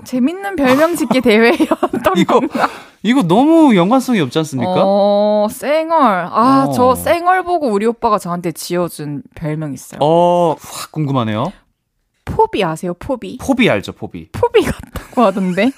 재밌는 0.05 0.57
별명 0.57 0.96
짓기 0.96 1.20
대회였던 1.20 2.12
이거 2.16 2.40
건가? 2.40 2.68
이거 3.03 3.22
너무 3.22 3.74
연관성이 3.76 4.20
없지 4.20 4.38
않습니까? 4.40 4.74
어, 4.76 5.48
쌩얼. 5.50 6.28
아, 6.30 6.66
어. 6.68 6.72
저 6.72 6.94
쌩얼 6.94 7.42
보고 7.44 7.68
우리 7.68 7.86
오빠가 7.86 8.18
저한테 8.18 8.53
지어준 8.53 9.22
별명 9.34 9.72
있어요. 9.72 9.98
어, 10.03 10.55
확 10.61 10.92
궁금하네요. 10.92 11.53
포비 12.24 12.62
아세요? 12.64 12.94
포비? 12.94 13.38
포비 13.38 13.68
알죠, 13.68 13.92
포비. 13.92 14.28
포비 14.32 14.62
같다고 14.64 15.22
하던데. 15.22 15.72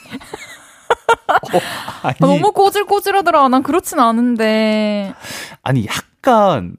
아니, 2.03 2.15
아, 2.21 2.27
너무 2.27 2.53
꼬질꼬질하더라. 2.53 3.49
난 3.49 3.63
그렇진 3.63 3.99
않은데. 3.99 5.15
아니 5.63 5.87
약간 5.87 6.77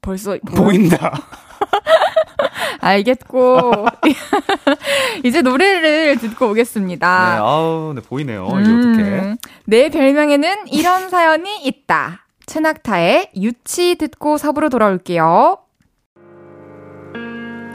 벌써 0.00 0.36
보인다. 0.56 1.12
알겠고. 2.80 3.86
이제 5.24 5.42
노래를 5.42 6.18
듣고 6.18 6.46
네, 6.46 6.50
오겠습니다. 6.50 7.38
아우, 7.38 7.92
네 7.94 8.00
보이네요. 8.00 8.46
이게 8.60 8.70
음, 8.70 8.92
어떻게? 8.94 9.36
내 9.64 9.88
별명에는 9.88 10.68
이런 10.70 11.08
사연이 11.08 11.62
있다. 11.64 12.26
최낙타의 12.46 13.30
유치 13.36 13.96
듣고 13.96 14.38
사부로 14.38 14.68
돌아올게요. 14.68 15.58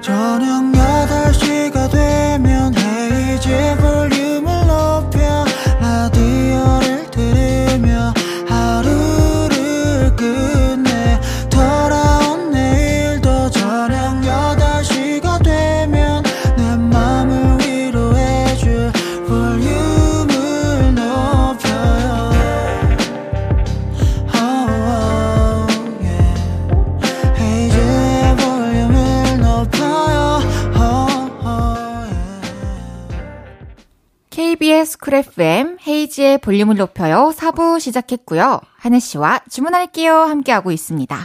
저녁 0.01 0.71
8시가 0.71 1.91
되면 1.91 2.73
헤이즈 2.75 3.77
볼륨을 3.81 4.67
높여 4.67 5.16
KBS 34.77 34.99
쿨 34.99 35.13
FM 35.15 35.77
헤이즈의 35.87 36.37
볼륨을 36.37 36.75
높여요. 36.75 37.31
4부 37.35 37.79
시작했고요. 37.79 38.61
한해 38.77 38.99
씨와 38.99 39.39
주문할게요. 39.49 40.13
함께하고 40.13 40.71
있습니다. 40.71 41.17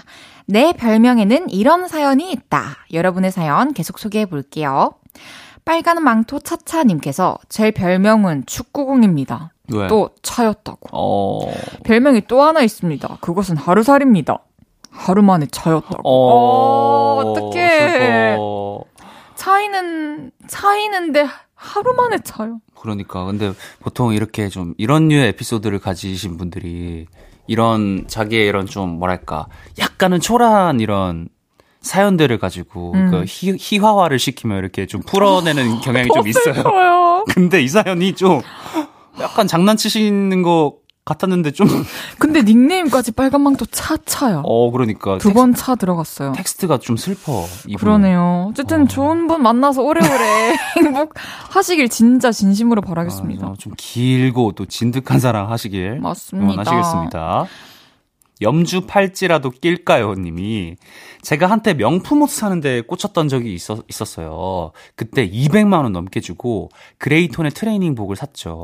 내 0.46 0.72
별명에는 0.72 1.50
이런 1.50 1.86
사연이 1.86 2.32
있다. 2.32 2.78
여러분의 2.94 3.30
사연 3.30 3.74
계속 3.74 3.98
소개해 3.98 4.24
볼게요. 4.24 4.94
빨간 5.66 6.03
망토 6.03 6.40
차차님께서 6.40 7.36
제 7.50 7.70
별명은 7.70 8.44
축구공입니다. 8.46 9.53
왜? 9.74 9.86
또 9.86 10.11
차였다고. 10.22 10.88
어. 10.92 11.53
별명이 11.84 12.22
또 12.28 12.40
하나 12.42 12.62
있습니다. 12.62 13.18
그것은 13.20 13.59
하루살입니다. 13.59 14.38
하루 14.90 15.22
만에 15.22 15.46
차였다고. 15.50 16.03
어. 16.05 17.16
어떡해. 17.18 17.78
슬퍼. 18.32 18.84
차이는, 19.34 20.30
차이는데 20.46 21.26
하루 21.62 21.94
만에 21.94 22.18
차요. 22.24 22.60
그러니까 22.74 23.24
근데 23.24 23.52
보통 23.80 24.12
이렇게 24.12 24.48
좀 24.48 24.74
이런 24.78 25.08
류의 25.08 25.28
에피소드를 25.28 25.78
가지신 25.78 26.36
분들이 26.36 27.06
이런 27.46 28.04
자기의 28.08 28.48
이런 28.48 28.66
좀 28.66 28.98
뭐랄까 28.98 29.46
약간은 29.78 30.20
초라한 30.20 30.80
이런 30.80 31.28
사연들을 31.80 32.38
가지고 32.38 32.92
음. 32.94 33.10
그 33.10 33.24
희, 33.26 33.56
희화화를 33.58 34.18
시키면 34.18 34.58
이렇게 34.58 34.86
좀 34.86 35.02
풀어내는 35.02 35.80
경향이 35.80 36.08
좀 36.12 36.26
있어요. 36.28 37.24
근데 37.32 37.62
이 37.62 37.68
사연이 37.68 38.12
좀 38.12 38.42
약간 39.20 39.46
장난치시는 39.46 40.42
것 40.42 40.82
같았는데 41.05 41.50
좀 41.50 41.66
근데 42.18 42.42
닉네임까지 42.42 43.12
빨간망토 43.12 43.66
차차요. 43.66 44.42
어 44.44 44.70
그러니까 44.70 45.18
두 45.18 45.32
번 45.32 45.53
차 45.55 45.74
들어갔어요. 45.74 46.32
텍스트가 46.32 46.78
좀 46.78 46.96
슬퍼. 46.96 47.44
이분은. 47.66 47.76
그러네요. 47.78 48.48
어쨌든 48.50 48.82
어. 48.82 48.86
좋은 48.86 49.26
분 49.26 49.42
만나서 49.42 49.82
오래오래 49.82 50.57
행복하시길 50.78 51.88
진짜 51.88 52.30
진심으로 52.30 52.82
바라겠습니다. 52.82 53.46
아, 53.46 53.55
좀 53.59 53.72
길고 53.76 54.53
또 54.53 54.66
진득한 54.66 55.18
사랑 55.18 55.50
하시길 55.50 55.98
맞습니다. 56.00 56.53
응원하시겠습니다. 56.53 57.46
염주 58.43 58.86
팔찌라도 58.86 59.51
낄까요? 59.51 60.14
님이 60.14 60.76
제가 61.22 61.47
한때 61.47 61.74
명품 61.74 62.22
옷 62.22 62.30
사는데 62.30 62.82
꽂혔던 62.82 63.28
적이 63.28 63.55
있었, 63.55 63.84
있었어요. 63.88 64.72
그때 64.97 65.28
200만 65.28 65.82
원 65.82 65.93
넘게 65.93 66.20
주고 66.20 66.68
gray 66.99 67.20
tone의 67.20 67.53
트레이닝복을 67.53 68.16
샀죠. 68.16 68.62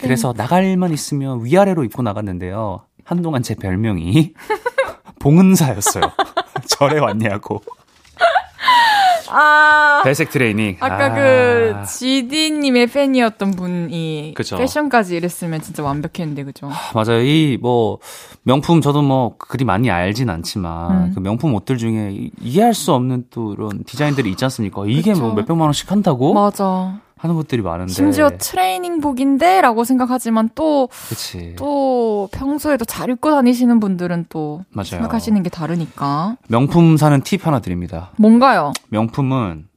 그래서 0.00 0.32
나갈 0.32 0.64
일만 0.64 0.92
있으면 0.92 1.44
위아래로 1.44 1.84
입고 1.84 2.02
나갔는데요. 2.02 2.82
한동안 3.04 3.42
제 3.42 3.54
별명이 3.54 4.34
봉은사였어요. 5.20 6.04
절에 6.66 6.98
왔냐고. 6.98 7.62
아, 9.30 10.02
배색 10.04 10.30
트레이닝. 10.30 10.76
아까 10.80 11.06
아. 11.06 11.14
그 11.14 11.74
GD님의 11.86 12.86
팬이었던 12.88 13.50
분이 13.52 14.32
그쵸. 14.36 14.56
패션까지 14.56 15.16
이랬으면 15.16 15.60
진짜 15.60 15.82
완벽했는데 15.82 16.44
그죠? 16.44 16.68
맞아요. 16.94 17.20
이 17.22 17.58
뭐 17.60 17.98
명품 18.44 18.80
저도 18.80 19.02
뭐 19.02 19.36
그리 19.36 19.64
많이 19.64 19.90
알진 19.90 20.30
않지만 20.30 20.90
음. 21.08 21.12
그 21.14 21.20
명품 21.20 21.54
옷들 21.54 21.76
중에 21.76 22.10
이- 22.12 22.30
이해할 22.40 22.72
수 22.74 22.92
없는 22.92 23.24
또 23.30 23.52
이런 23.52 23.84
디자인들이 23.84 24.30
있지 24.30 24.44
않습니까? 24.44 24.82
이게 24.86 25.12
뭐. 25.14 25.32
몇백만 25.34 25.66
원씩 25.66 25.90
한다고 25.90 26.32
맞아. 26.34 27.00
하는 27.18 27.34
것들이 27.36 27.62
많은데. 27.62 27.92
심지어 27.92 28.30
트레이닝복인데 28.30 29.60
라고 29.60 29.84
생각하지만 29.84 30.50
또. 30.54 30.88
또 31.56 32.28
평소에도 32.32 32.84
잘 32.84 33.10
입고 33.10 33.30
다니시는 33.30 33.80
분들은 33.80 34.26
또 34.28 34.64
맞아요. 34.70 34.84
생각하시는 34.86 35.42
게 35.42 35.50
다르니까. 35.50 36.36
명품 36.48 36.96
사는 36.96 37.20
팁 37.22 37.46
하나 37.46 37.58
드립니다. 37.60 38.10
뭔가요? 38.16 38.72
명품은 38.88 39.68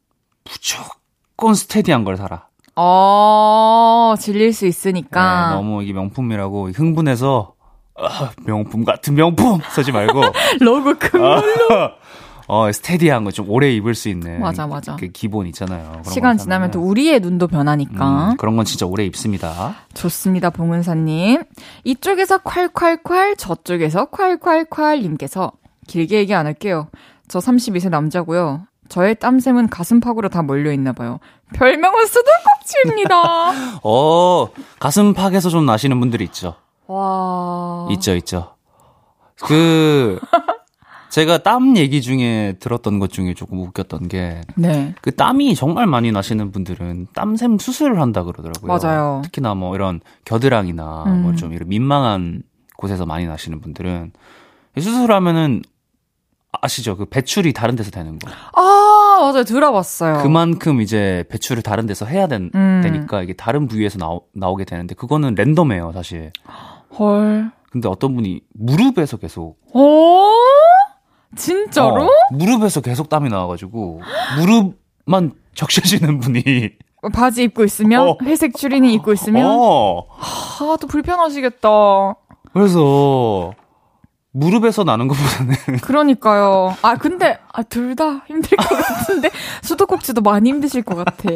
무조건 0.46 1.54
스테디한 1.56 2.04
걸 2.04 2.18
사라. 2.18 2.48
어, 2.76 4.16
질릴 4.20 4.54
수 4.54 4.66
있으니까. 4.66 5.50
네, 5.50 5.56
너무 5.56 5.84
이게 5.84 5.94
명품이라고 5.94 6.70
흥분해서 6.70 7.54
아, 7.98 8.32
명품 8.46 8.86
같은 8.86 9.14
명품 9.16 9.60
사지 9.76 9.92
말고 9.92 10.22
로고 10.62 10.94
큰 10.98 11.24
아, 11.24 11.42
어, 12.48 12.72
스테디한 12.72 13.24
거 13.24 13.32
좀 13.32 13.50
오래 13.50 13.72
입을 13.72 13.96
수 13.96 14.10
있는. 14.10 14.39
맞아, 14.42 14.68
맞아. 14.68 14.96
그 14.98 15.08
기본 15.08 15.48
있잖아요. 15.48 16.02
시간 16.06 16.38
거 16.38 16.44
지나면 16.44 16.72
또. 16.72 16.82
우리의 16.82 17.20
눈도 17.20 17.48
변하니까. 17.48 18.32
음, 18.32 18.38
그런 18.38 18.56
건 18.56 18.66
진짜 18.66 18.86
오래 18.86 19.06
입습니다. 19.06 19.76
좋습니다, 19.94 20.50
봉은사님. 20.50 21.44
이쪽에서 21.84 22.39
콸콸콸, 22.39 23.38
저쪽에서 23.38 24.06
콸콸콸 24.12 25.02
님께서 25.02 25.52
길게 25.88 26.18
얘기 26.18 26.34
안 26.34 26.46
할게요. 26.46 26.88
저 27.28 27.39
32세 27.39 27.89
남자고요. 27.89 28.62
저의 28.89 29.16
땀샘은 29.16 29.70
가슴팍으로 29.70 30.28
다 30.30 30.42
몰려있나 30.42 30.92
봐요. 30.92 31.20
별명은 31.54 32.06
수도꼭지입니다. 32.06 33.80
어, 33.84 34.48
가슴팍에서 34.80 35.50
좀 35.50 35.66
나시는 35.66 36.00
분들이 36.00 36.26
있죠. 36.26 36.56
와. 36.88 37.88
있죠, 37.92 38.14
있죠. 38.16 38.56
그, 39.44 40.20
제가 41.12 41.39
땀 41.39 41.76
얘기 41.76 42.01
중에 42.01 42.55
들었던 42.59 42.99
것 42.99 43.12
중에 43.12 43.34
조금 43.34 43.59
웃겼던 43.59 44.07
게, 44.07 44.41
네. 44.55 44.95
그 45.01 45.14
땀이 45.14 45.55
정말 45.55 45.86
많이 45.86 46.12
나시는 46.12 46.51
분들은 46.51 47.07
땀샘 47.14 47.57
수술을 47.59 47.99
한다 47.99 48.24
그러더라고요. 48.24 48.68
맞아요. 48.68 49.22
특히나 49.26 49.53
뭐 49.53 49.76
이런 49.76 49.99
겨드랑이나 50.24 51.03
음. 51.07 51.22
뭐좀 51.24 51.51
이런 51.51 51.68
민망한 51.68 52.43
곳에서 52.78 53.05
많이 53.05 53.28
나시는 53.28 53.59
분들은 53.59 54.14
수술하면은 54.80 55.64
아시죠? 56.53 56.95
그 56.95 57.05
배출이 57.05 57.51
다른 57.51 57.76
데서 57.76 57.91
되는 57.91 58.18
거. 58.18 58.32
아, 58.55 59.20
맞아요. 59.22 59.43
들어봤어요. 59.43 60.24
그만큼 60.24 60.80
이제 60.80 61.26
배출을 61.30 61.62
다른 61.62 61.88
데서 61.88 62.05
해야 62.05 62.28
된, 62.28 62.51
음. 62.55 62.82
되니까 62.84 63.22
이게 63.22 63.34
다른 63.34 63.68
부위에서 63.68 63.97
나오, 63.97 64.24
나오게 64.34 64.64
되는데 64.64 64.95
그거는 64.95 65.36
랜덤해요, 65.36 65.91
사실. 65.93 66.32
헐. 66.97 67.51
근데 67.70 67.88
어떤 67.89 68.16
분이 68.16 68.41
무릎에서 68.53 69.18
계속 69.18 69.57
오? 69.74 70.30
진짜로? 71.36 72.06
어, 72.06 72.10
무릎에서 72.32 72.82
계속 72.82 73.10
땀이 73.10 73.30
나와가지고 73.30 74.02
무릎만 74.38 75.34
적셔지는 75.56 76.20
분이 76.20 76.72
바지 77.14 77.44
입고 77.44 77.64
있으면 77.64 78.10
어. 78.10 78.18
회색 78.24 78.56
추리닝 78.56 78.92
입고 78.92 79.14
있으면 79.14 79.46
어 79.50 80.06
아, 80.20 80.78
또 80.80 80.88
불편하시겠다. 80.88 81.70
그래서 82.54 83.54
무릎에서 84.34 84.84
나는 84.86 85.08
것보다는 85.10 85.56
그러니까요. 85.84 86.76
아, 86.82 86.96
근데 86.96 87.38
아, 87.52 87.64
둘 87.64 87.96
다 87.96 88.24
힘들 88.28 88.56
것 88.58 88.70
같은데 88.70 89.30
수도꼭지도 89.62 90.22
많이 90.22 90.50
힘드실 90.50 90.84
것 90.84 90.96
같아. 90.96 91.30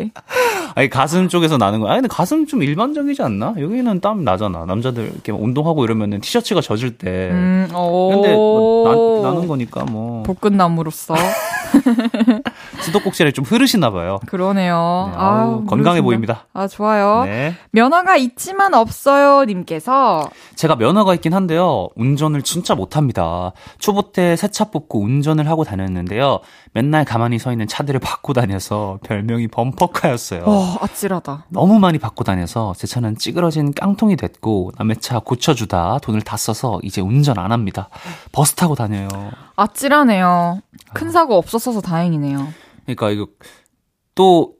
아니 0.76 0.90
가슴 0.90 1.28
쪽에서 1.28 1.58
나는 1.58 1.82
거. 1.82 1.90
아 1.90 1.96
근데 1.96 2.08
가슴 2.08 2.46
좀 2.48 2.64
일반적이지 2.64 3.22
않나? 3.22 3.56
여기는 3.60 4.00
땀 4.00 4.24
나잖아. 4.24 4.64
남자들 4.66 5.12
이렇게 5.14 5.34
운동하고 5.34 5.84
이러면은 5.84 6.22
티셔츠가 6.22 6.62
젖을 6.62 6.98
때. 6.98 7.30
음, 7.32 7.68
오. 7.76 8.10
근데 8.12 8.34
뭐 8.34 9.22
나, 9.24 9.30
나는 9.30 9.48
거니까 9.50 9.84
뭐 9.84 10.24
볶은나무로서 10.24 11.16
수도꼭지를 12.82 13.32
좀 13.34 13.46
흐르시나 13.46 13.92
봐요. 13.92 14.20
그러네요. 14.28 15.10
네, 15.12 15.18
아우, 15.18 15.36
아우, 15.38 15.66
건강해 15.66 16.02
모르신다. 16.02 16.04
보입니다. 16.04 16.48
아, 16.54 16.68
좋아요. 16.68 17.24
네. 17.26 17.56
면허가 17.72 18.16
있지만 18.18 18.74
없어요 18.74 19.44
님께서 19.46 20.30
제가 20.56 20.76
면허가 20.76 21.14
있긴 21.16 21.34
한데요. 21.34 21.90
운전을 21.96 22.42
진짜 22.42 22.76
못 22.76 22.98
합니다. 22.98 23.52
초보 23.80 24.12
때 24.12 24.34
새 24.36 24.48
차 24.50 24.66
뽑고 24.66 25.02
운전을 25.02 25.50
하고 25.50 25.64
다녔는데요. 25.64 26.40
맨날 26.76 27.06
가만히 27.06 27.40
서 27.40 27.54
있는 27.54 27.68
차들을 27.68 28.02
받고 28.02 28.34
다녀서 28.34 29.00
별명이 29.04 29.48
범퍼카였어요. 29.48 30.44
어, 30.46 30.76
아찔하다. 30.82 31.46
너무 31.48 31.80
많이 31.80 31.98
받고 31.98 32.26
다녀서 32.26 32.74
제 32.76 32.86
차는 32.86 33.18
찌그러진 33.18 33.74
깡통이 33.74 34.18
됐고 34.18 34.74
남의 34.78 34.98
차 34.98 35.20
고쳐주다 35.20 36.00
돈을 36.00 36.22
다 36.22 36.36
써서 36.36 36.82
이제 36.84 37.00
운전 37.00 37.40
안 37.40 37.54
합니다. 37.54 37.88
버스 38.34 38.56
타고 38.56 38.76
다녀요. 38.76 39.08
아찔하네요. 39.56 40.60
큰 40.94 41.12
사고 41.12 41.38
없었어서 41.38 41.80
다행이네요. 41.80 42.46
그러니까 42.84 43.10
이거 43.10 43.28
또 44.14 44.56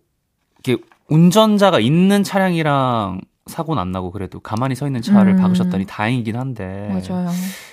이렇게 0.64 0.82
운전자가 1.10 1.82
있는 1.82 2.24
차량이랑 2.24 3.20
사고는 3.48 3.82
안 3.82 3.92
나고 3.92 4.12
그래도 4.12 4.40
가만히 4.40 4.76
서 4.76 4.88
있는 4.88 5.02
차를 5.02 5.34
음. 5.34 5.42
박으셨다니 5.42 5.86
다행이긴 5.86 6.38
한데 6.38 6.88
맞아요. 7.10 7.30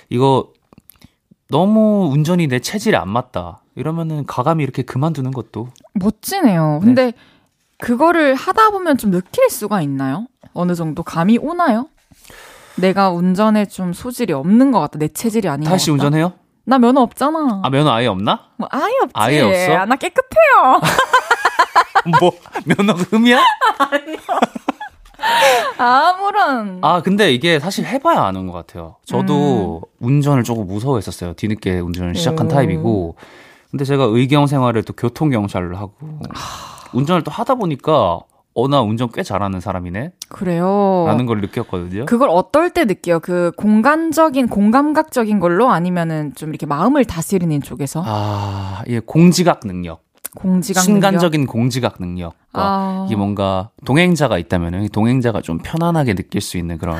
이거 0.09 0.51
너무 1.47 2.09
운전이 2.11 2.47
내 2.47 2.59
체질에 2.59 2.97
안 2.97 3.07
맞다. 3.07 3.62
이러면은 3.75 4.25
가감이 4.25 4.63
이렇게 4.63 4.83
그만두는 4.83 5.31
것도 5.31 5.69
멋지네요. 5.93 6.79
근데 6.83 7.13
그거를 7.79 8.35
하다 8.35 8.69
보면 8.69 8.97
좀 8.97 9.11
느낄 9.11 9.49
수가 9.49 9.81
있나요? 9.81 10.27
어느 10.53 10.75
정도 10.75 11.03
감이 11.03 11.37
오나요? 11.39 11.87
내가 12.75 13.09
운전에 13.11 13.65
좀 13.65 13.93
소질이 13.93 14.33
없는 14.33 14.71
것 14.71 14.79
같다. 14.79 14.99
내 14.99 15.07
체질이 15.07 15.47
아닌 15.47 15.65
것 15.65 15.69
다시 15.71 15.91
같다. 15.91 15.93
운전해요? 16.05 16.33
나 16.65 16.77
면허 16.79 17.01
없잖아. 17.01 17.61
아 17.63 17.69
면허 17.69 17.91
아예 17.91 18.07
없나? 18.07 18.45
뭐 18.57 18.67
아예 18.71 18.93
없지. 19.01 19.13
아예 19.15 19.41
없어? 19.41 19.73
아, 19.73 19.85
나 19.85 19.95
깨끗해요. 19.95 20.81
뭐 22.19 22.31
면허 22.65 22.93
흠이야? 22.93 23.41
아무런. 25.77 26.79
아 26.81 27.01
근데 27.01 27.33
이게 27.33 27.59
사실 27.59 27.85
해봐야 27.85 28.21
아는 28.23 28.47
것 28.47 28.53
같아요. 28.53 28.95
저도 29.05 29.81
운전을 29.99 30.43
조금 30.43 30.65
무서워했었어요. 30.67 31.33
뒤늦게 31.33 31.79
운전을 31.79 32.15
시작한 32.15 32.45
오. 32.47 32.49
타입이고. 32.49 33.15
근데 33.73 33.85
제가 33.85 34.03
의경 34.03 34.45
생활을 34.45 34.83
또 34.83 34.93
교통 34.93 35.31
경찰을 35.31 35.79
하고 35.79 35.93
운전을 36.93 37.23
또 37.23 37.31
하다 37.31 37.55
보니까 37.55 38.19
어 38.55 38.67
나 38.67 38.81
운전 38.81 39.09
꽤 39.11 39.23
잘하는 39.23 39.59
사람이네 39.61 40.11
그래요. 40.29 41.05
라는 41.07 41.25
걸 41.25 41.41
느꼈거든요. 41.41 42.05
그걸 42.05 42.29
어떨 42.29 42.69
때 42.69 42.85
느껴요? 42.85 43.19
그 43.19 43.51
공간적인 43.57 44.47
공감각적인 44.47 45.39
걸로 45.39 45.71
아니면은 45.71 46.35
좀 46.35 46.49
이렇게 46.49 46.67
마음을 46.67 47.03
다스리는 47.03 47.63
쪽에서 47.63 48.03
아, 48.05 48.83
예, 48.89 48.99
공지각 48.99 49.61
능력. 49.65 50.03
공지각 50.35 50.83
순간적인 50.83 51.47
공지각 51.47 51.95
능력과 51.99 52.35
아. 52.53 53.05
이게 53.07 53.15
뭔가 53.15 53.71
동행자가 53.85 54.37
있다면은 54.37 54.87
동행자가 54.89 55.41
좀 55.41 55.57
편안하게 55.57 56.13
느낄 56.13 56.39
수 56.39 56.59
있는 56.59 56.77
그런 56.77 56.99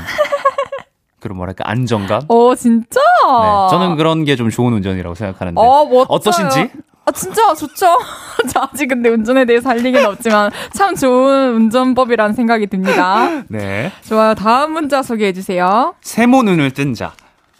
그런 1.23 1.37
뭐랄까 1.37 1.63
안정감. 1.67 2.21
어 2.27 2.53
진짜? 2.55 2.99
네, 2.99 3.67
저는 3.71 3.95
그런 3.95 4.25
게 4.25 4.35
좀 4.35 4.49
좋은 4.49 4.73
운전이라고 4.73 5.15
생각하는데 5.15 5.59
어 5.59 5.85
멋져요. 5.85 6.05
어떠신지? 6.09 6.69
아 7.05 7.11
진짜 7.11 7.53
좋죠. 7.53 7.85
저 8.49 8.61
아직 8.71 8.87
근데 8.87 9.09
운전에 9.09 9.45
대해서 9.45 9.69
할 9.69 9.79
얘기는 9.85 10.03
없지만 10.05 10.51
참 10.73 10.95
좋은 10.95 11.55
운전법이라는 11.55 12.33
생각이 12.33 12.67
듭니다. 12.67 13.43
네. 13.49 13.91
좋아요. 14.07 14.33
다음 14.35 14.71
문자 14.73 15.01
소개해 15.03 15.33
주세요. 15.33 15.95
세모 16.01 16.43
눈을 16.43 16.71
뜬 16.71 16.93
자. 16.93 17.11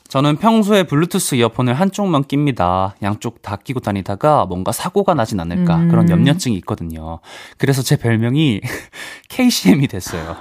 저는 0.09 0.37
평소에 0.37 0.83
블루투스 0.83 1.35
이어폰을 1.35 1.73
한쪽만 1.73 2.25
낍니다. 2.25 2.95
양쪽 3.01 3.41
다 3.41 3.55
끼고 3.55 3.79
다니다가 3.79 4.45
뭔가 4.45 4.71
사고가 4.71 5.15
나진 5.15 5.39
않을까 5.39 5.75
음. 5.75 5.89
그런 5.89 6.07
염려증이 6.09 6.55
있거든요. 6.57 7.19
그래서 7.57 7.81
제 7.81 7.97
별명이 7.97 8.61
KCM이 9.29 9.87
됐어요. 9.87 10.35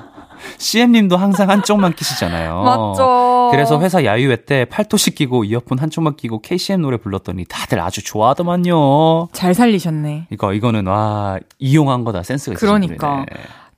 CM님도 0.59 1.17
항상 1.17 1.51
한쪽만 1.51 1.95
끼시잖아요. 1.95 2.63
맞죠. 2.63 3.49
그래서 3.53 3.81
회사 3.81 4.05
야유회 4.05 4.45
때 4.45 4.65
팔토시 4.65 5.15
끼고 5.15 5.45
이어폰 5.45 5.79
한쪽만 5.79 6.17
끼고 6.17 6.41
KCM 6.43 6.83
노래 6.83 6.97
불렀더니 6.97 7.45
다들 7.49 7.81
아주 7.81 8.03
좋아하더만요. 8.05 9.29
잘 9.33 9.55
살리셨네. 9.55 10.29
이거 10.31 10.53
이거는 10.53 10.87
와 10.87 11.39
이용한 11.59 12.05
거다 12.05 12.23
센스가 12.23 12.55
있으신 12.55 12.67
그러니까. 12.67 13.09
분이네. 13.27 13.27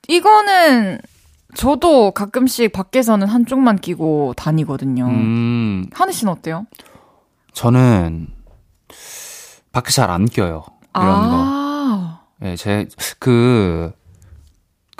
이거는 0.08 0.98
저도 1.56 2.10
가끔씩 2.10 2.72
밖에서는 2.72 3.26
한쪽만 3.26 3.78
끼고 3.78 4.34
다니거든요. 4.36 5.06
음 5.06 5.86
하늘 5.92 6.12
씨는 6.12 6.32
어때요? 6.32 6.66
저는 7.52 8.26
밖에 9.72 9.90
잘 9.90 10.10
안 10.10 10.26
껴요 10.26 10.64
이런 10.96 11.06
거. 11.30 11.30
아, 11.32 12.20
예, 12.42 12.56
제, 12.56 12.86
그, 13.18 13.92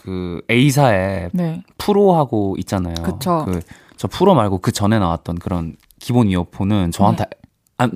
그, 0.05 0.43
A사에 0.51 1.31
네. 1.33 1.63
프로하고 1.79 2.57
있잖아요. 2.59 2.95
그쵸. 3.03 3.45
그, 3.47 3.61
저 3.97 4.07
프로 4.07 4.35
말고 4.35 4.59
그 4.59 4.71
전에 4.71 4.99
나왔던 4.99 5.37
그런 5.39 5.77
기본 5.99 6.29
이어폰은 6.29 6.91
저한테 6.91 7.25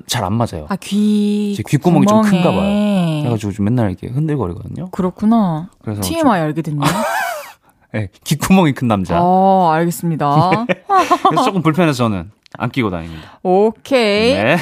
잘안 0.07 0.33
맞아요. 0.33 0.61
네. 0.61 0.65
아, 0.69 0.75
귀. 0.77 1.53
제 1.55 1.63
귓구멍이 1.67 2.07
좀 2.07 2.21
구멍에. 2.21 2.41
큰가 2.43 2.51
봐요. 2.55 3.21
그래가지고 3.21 3.51
좀 3.51 3.65
맨날 3.65 3.89
이렇게 3.89 4.07
흔들거리거든요. 4.07 4.89
그렇구나. 4.89 5.69
그래서 5.83 6.01
TMI 6.01 6.39
알게 6.39 6.63
됐네요. 6.63 6.83
좀, 6.83 6.95
예, 7.95 8.09
귓구멍이 8.23 8.73
큰 8.73 8.87
남자. 8.87 9.19
어, 9.21 9.69
알겠습니다. 9.71 10.65
그래서 11.29 11.43
조금 11.45 11.61
불편해서 11.61 11.97
저는 11.97 12.31
안 12.57 12.71
끼고 12.71 12.89
다닙니다. 12.89 13.39
오케이. 13.43 14.33
네. 14.33 14.57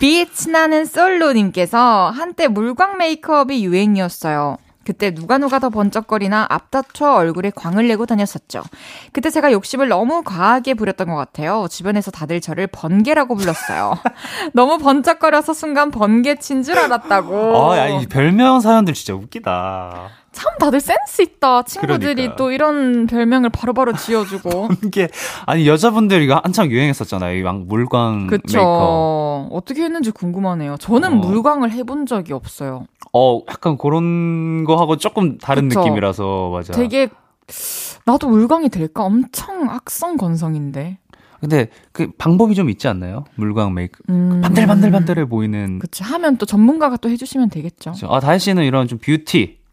빛 0.00 0.28
나는 0.50 0.84
솔로님께서 0.86 2.10
한때 2.10 2.48
물광 2.48 2.98
메이크업이 2.98 3.64
유행이었어요. 3.64 4.56
그때 4.86 5.12
누가 5.12 5.36
누가 5.36 5.58
더 5.58 5.68
번쩍거리나 5.68 6.46
앞다퉈 6.48 7.04
얼굴에 7.04 7.50
광을 7.50 7.88
내고 7.88 8.06
다녔었죠. 8.06 8.62
그때 9.12 9.30
제가 9.30 9.50
욕심을 9.50 9.88
너무 9.88 10.22
과하게 10.22 10.74
부렸던 10.74 11.08
것 11.08 11.16
같아요. 11.16 11.66
주변에서 11.68 12.12
다들 12.12 12.40
저를 12.40 12.68
번개라고 12.68 13.34
불렀어요. 13.34 13.94
너무 14.54 14.78
번쩍거려서 14.78 15.54
순간 15.54 15.90
번개친 15.90 16.62
줄 16.62 16.78
알았다고. 16.78 17.72
아, 17.72 17.78
야, 17.78 17.88
이 17.88 18.06
별명 18.06 18.60
사연들 18.60 18.94
진짜 18.94 19.14
웃기다. 19.14 20.08
참 20.36 20.52
다들 20.58 20.80
센스 20.80 21.22
있다. 21.22 21.62
친구들이 21.62 22.14
그러니까요. 22.14 22.36
또 22.36 22.50
이런 22.50 23.06
별명을 23.06 23.48
바로바로 23.48 23.94
지어주고. 23.94 24.68
이게 24.84 25.08
아니 25.46 25.66
여자분들이 25.66 26.26
이거 26.26 26.38
한창 26.44 26.70
유행했었잖아요. 26.70 27.38
이막 27.38 27.62
물광 27.64 28.26
메이크업. 28.26 28.42
그쵸. 28.42 29.48
어떻게 29.50 29.82
했는지 29.82 30.10
궁금하네요. 30.10 30.76
저는 30.76 31.12
어. 31.14 31.16
물광을 31.16 31.70
해본 31.70 32.04
적이 32.04 32.34
없어요. 32.34 32.86
어, 33.14 33.40
약간 33.48 33.78
그런 33.78 34.64
거 34.64 34.76
하고 34.76 34.98
조금 34.98 35.38
다른 35.38 35.70
그쵸. 35.70 35.80
느낌이라서 35.80 36.50
맞아. 36.50 36.74
되게 36.74 37.08
나도 38.04 38.28
물광이 38.28 38.68
될까? 38.68 39.04
엄청 39.04 39.70
악성 39.70 40.18
건성인데. 40.18 40.98
근데 41.40 41.68
그 41.92 42.10
방법이 42.18 42.54
좀 42.54 42.68
있지 42.68 42.88
않나요? 42.88 43.24
물광 43.36 43.72
메이크. 43.72 44.02
음. 44.10 44.42
반들반들반들해 44.42 45.24
보이는. 45.30 45.78
그치 45.78 46.02
하면 46.02 46.36
또 46.36 46.44
전문가가 46.44 46.98
또 46.98 47.08
해주시면 47.08 47.48
되겠죠. 47.48 47.92
그쵸. 47.92 48.08
아, 48.10 48.20
다혜 48.20 48.36
씨는 48.38 48.64
이런 48.64 48.86
좀 48.86 48.98
뷰티 48.98 49.64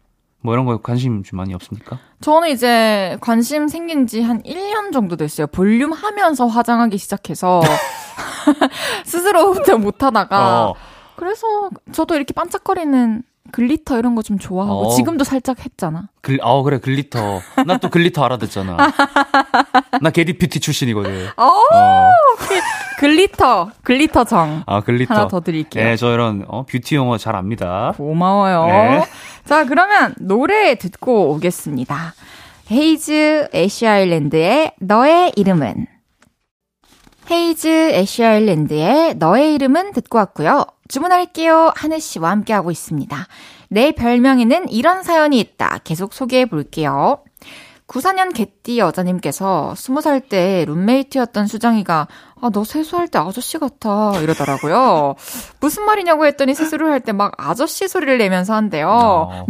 뭐 0.44 0.52
이런 0.52 0.66
거에 0.66 0.76
관심 0.82 1.22
좀 1.22 1.38
많이 1.38 1.54
없습니까? 1.54 1.98
저는 2.20 2.50
이제 2.50 3.16
관심 3.22 3.66
생긴 3.66 4.06
지 4.06 4.20
한 4.20 4.42
1년 4.42 4.92
정도 4.92 5.16
됐어요. 5.16 5.46
볼륨 5.46 5.92
하면서 5.92 6.46
화장하기 6.46 6.98
시작해서 6.98 7.62
스스로 9.04 9.54
혼자 9.54 9.76
못 9.76 10.02
하다가 10.02 10.66
어. 10.70 10.74
그래서 11.16 11.70
저도 11.92 12.14
이렇게 12.16 12.32
반짝거리는 12.34 13.22
glitter 13.52 13.98
이런 13.98 14.14
거 14.14 14.22
좀 14.22 14.38
좋아하고 14.38 14.86
어. 14.86 14.90
지금도 14.96 15.22
살짝 15.24 15.64
했잖아. 15.64 16.08
글, 16.22 16.38
어, 16.42 16.62
그래, 16.62 16.78
glitter. 16.78 17.40
나 17.66 17.76
또 17.78 17.90
glitter 17.90 18.24
알아듣잖아. 18.24 18.76
나 20.00 20.10
Get 20.10 20.27
It 20.27 20.38
Beauty 20.38 20.60
출신이거든. 20.60 21.28
어, 21.36 21.44
어. 21.44 22.10
glitter, 22.98 23.70
glitter 23.82 24.24
정. 24.24 24.62
아, 24.66 24.80
glitter. 24.80 25.12
하나 25.14 25.28
더 25.28 25.40
드릴게요. 25.40 25.84
네, 25.84 25.96
저 25.96 26.12
이런, 26.12 26.44
어, 26.48 26.64
뷰티 26.64 26.96
용어 26.96 27.18
잘 27.18 27.36
압니다. 27.36 27.92
고마워요. 27.96 28.66
네. 28.66 29.04
자, 29.44 29.64
그러면 29.66 30.14
노래 30.18 30.76
듣고 30.76 31.30
오겠습니다. 31.32 32.14
헤이즈 32.70 33.48
애쉬 33.54 33.86
아일랜드의 33.86 34.72
너의 34.80 35.32
이름은 35.36 35.86
헤이즈 37.30 37.68
애쉬 37.92 38.24
아일랜드의 38.24 39.16
너의 39.16 39.54
이름은 39.54 39.92
듣고 39.92 40.16
왔고요. 40.18 40.64
주문할게요. 40.88 41.72
한해 41.76 42.00
씨와 42.00 42.30
함께하고 42.30 42.70
있습니다. 42.70 43.16
내 43.68 43.92
별명에는 43.92 44.68
이런 44.70 45.02
사연이 45.02 45.40
있다. 45.40 45.78
계속 45.84 46.12
소개해 46.12 46.46
볼게요. 46.46 47.18
94년 47.86 48.34
개띠 48.34 48.78
여자님께서 48.78 49.74
20살 49.76 50.28
때 50.28 50.64
룸메이트였던 50.66 51.46
수정이가 51.46 52.08
아, 52.40 52.50
너 52.50 52.64
세수할 52.64 53.08
때 53.08 53.18
아저씨 53.18 53.58
같아 53.58 54.18
이러더라고요. 54.20 55.14
무슨 55.60 55.84
말이냐고 55.84 56.24
했더니 56.26 56.54
세수를 56.54 56.90
할 56.90 57.00
때 57.00 57.12
막 57.12 57.32
아저씨 57.36 57.86
소리를 57.88 58.16
내면서 58.18 58.54
한대요. 58.54 58.88
어. 58.88 59.44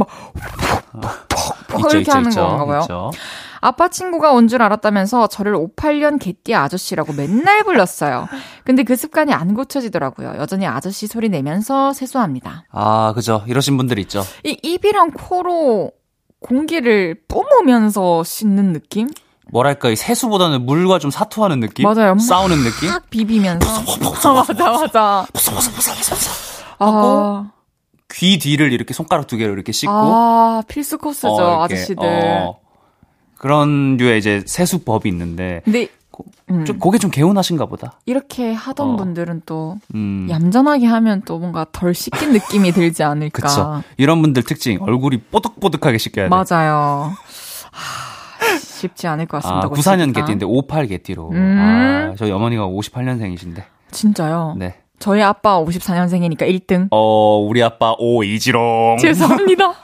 막퍽 0.93 1.93
이렇게 1.95 2.11
하는 2.11 2.30
건가 2.30 2.64
봐요. 2.66 2.80
있죠. 2.82 3.11
아빠 3.67 3.89
친구가 3.89 4.33
온 4.33 4.47
줄 4.47 4.61
알았다면서 4.62 5.29
저를 5.29 5.55
58년 5.57 6.19
개띠 6.21 6.55
아저씨라고 6.55 7.15
맨날 7.15 7.65
불렀어요. 7.65 8.29
근데 8.62 8.83
그 8.83 8.95
습관이 8.95 9.33
안 9.33 9.55
고쳐지더라고요. 9.55 10.35
여전히 10.37 10.67
아저씨 10.67 11.07
소리 11.07 11.31
내면서 11.31 11.95
세수합니다. 11.95 12.65
아, 12.71 13.12
그죠. 13.15 13.43
이러신 13.47 13.79
분들 13.79 13.99
있죠. 14.01 14.23
이 14.45 14.59
입이랑 14.62 15.12
코로 15.12 15.93
공기를 16.41 17.23
뿜으면서 17.27 18.23
씻는 18.23 18.75
느낌? 18.75 19.09
뭐랄까, 19.51 19.89
이 19.89 19.97
세수보다는 19.97 20.67
물과 20.67 20.99
좀 20.99 21.11
사투하는 21.11 21.61
느낌? 21.61 21.89
맞아요. 21.89 22.19
싸우는 22.19 22.59
느낌? 22.65 22.91
막 22.91 23.09
비비면서. 23.09 23.67
맞아, 24.33 24.33
맞아. 24.33 25.27
아, 26.79 27.51
귀 28.12 28.39
뒤를 28.39 28.73
이렇게 28.73 28.93
손가락 28.93 29.27
두 29.27 29.37
개로 29.39 29.55
이렇게 29.55 29.73
씻고. 29.73 29.91
아, 29.93 30.62
필수 30.69 30.99
코스죠, 30.99 31.29
어, 31.29 31.67
이렇게, 31.67 31.75
아저씨들. 31.75 31.97
어, 32.07 32.59
그런 33.45 33.99
류의 33.99 34.18
이제 34.20 34.42
세수법이 34.47 35.07
있는데, 35.11 35.61
근데 35.66 35.88
고- 36.11 36.24
음, 36.51 36.64
좀, 36.64 36.78
그게 36.78 36.97
좀 36.97 37.11
개운하신가 37.11 37.66
보다. 37.66 38.01
이렇게 38.07 38.55
하던 38.55 38.92
어. 38.92 38.97
분들은 38.97 39.42
또 39.45 39.76
음. 39.95 40.26
얌전하게 40.30 40.86
하면 40.86 41.20
또 41.26 41.38
뭔가 41.38 41.66
덜 41.70 41.92
씻긴 41.92 42.32
느낌이 42.32 42.72
들지 42.72 43.03
않을까. 43.03 43.42
그쵸. 43.47 43.82
이런 43.99 44.22
분들 44.22 44.45
특징, 44.45 44.78
얼굴이 44.80 45.18
뽀득뽀득하게 45.30 45.99
씻겨야 45.99 46.30
돼. 46.30 46.30
맞아요. 46.30 47.12
하, 47.70 48.59
쉽지 48.59 49.07
않을 49.09 49.26
것 49.26 49.42
같습니다. 49.42 49.66
아, 49.66 49.68
94년 49.70 49.99
고치기가. 50.07 50.20
개띠인데 50.22 50.47
58 50.47 50.86
개띠로. 50.86 51.28
음. 51.32 51.59
아, 52.12 52.14
저희 52.16 52.30
어머니가 52.30 52.66
58년생이신데. 52.66 53.62
진짜요? 53.90 54.55
네. 54.57 54.76
저희 54.99 55.20
아빠 55.20 55.62
54년생이니까 55.62 56.42
1등. 56.49 56.88
어, 56.92 57.36
우리 57.47 57.62
아빠 57.62 57.95
오이지롱. 57.99 58.97
죄송합니다. 59.03 59.74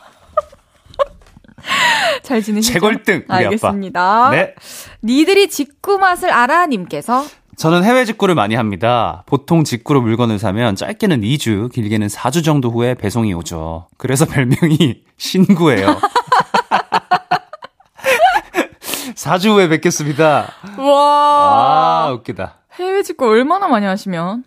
잘 2.22 2.42
지내시죠? 2.42 2.74
최골등, 2.74 3.24
우리 3.28 3.34
알겠습니다. 3.36 4.26
아빠. 4.26 4.30
네. 4.30 4.54
니들이 5.02 5.48
직구 5.48 5.98
맛을 5.98 6.30
알아 6.30 6.66
님께서 6.66 7.24
저는 7.56 7.84
해외 7.84 8.04
직구를 8.06 8.34
많이 8.34 8.54
합니다. 8.54 9.22
보통 9.26 9.64
직구로 9.64 10.00
물건을 10.00 10.38
사면 10.38 10.76
짧게는 10.76 11.20
2주, 11.20 11.70
길게는 11.72 12.06
4주 12.06 12.42
정도 12.44 12.70
후에 12.70 12.94
배송이 12.94 13.34
오죠. 13.34 13.88
그래서 13.98 14.24
별명이 14.30 15.02
신구예요. 15.18 15.98
4주 19.14 19.50
후에 19.52 19.68
뵙겠습니다. 19.68 20.46
와 20.78 22.06
아, 22.06 22.12
웃기다. 22.12 22.54
해외 22.78 23.02
직구 23.02 23.26
얼마나 23.28 23.68
많이 23.68 23.84
하시면 23.86 24.44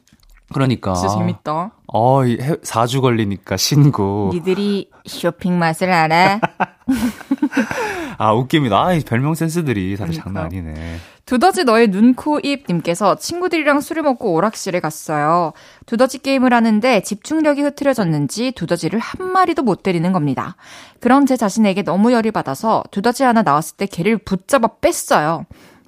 그러니까. 0.51 0.93
진짜 0.93 1.15
재밌다. 1.15 1.71
어, 1.93 2.25
이 2.25 2.37
해- 2.41 2.55
4주 2.55 3.01
걸리니까 3.01 3.57
신구. 3.57 4.31
니들이 4.33 4.89
쇼핑 5.05 5.57
맛을 5.59 5.91
알아? 5.91 6.39
아, 8.17 8.33
웃깁니다. 8.33 8.83
아, 8.83 8.93
이 8.93 9.01
별명 9.01 9.33
센스들이 9.33 9.97
다들 9.97 10.11
그러니까. 10.11 10.23
장난 10.23 10.45
아니네. 10.45 10.97
두더지 11.25 11.63
너의 11.63 11.87
눈, 11.87 12.13
코, 12.15 12.39
입 12.43 12.65
님께서 12.67 13.15
친구들이랑 13.15 13.79
술을 13.81 14.03
먹고 14.03 14.33
오락실에 14.33 14.79
갔어요. 14.79 15.53
두더지 15.85 16.19
게임을 16.19 16.53
하는데 16.53 17.01
집중력이 17.01 17.61
흐트러졌는지 17.61 18.51
두더지를 18.51 18.99
한 18.99 19.31
마리도 19.31 19.63
못 19.63 19.83
때리는 19.83 20.11
겁니다. 20.11 20.55
그런 20.99 21.25
제 21.25 21.37
자신에게 21.37 21.83
너무 21.83 22.11
열이 22.11 22.31
받아서 22.31 22.83
두더지 22.91 23.23
하나 23.23 23.41
나왔을 23.41 23.77
때 23.77 23.85
걔를 23.85 24.17
붙잡아 24.17 24.67
뺐어요. 24.81 25.45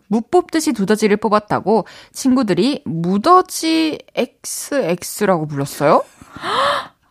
무 0.07 0.21
뽑듯이 0.21 0.73
두더지를 0.73 1.17
뽑았다고 1.17 1.85
친구들이 2.13 2.83
무더지 2.85 3.97
XX라고 4.15 5.47
불렀어요. 5.47 6.03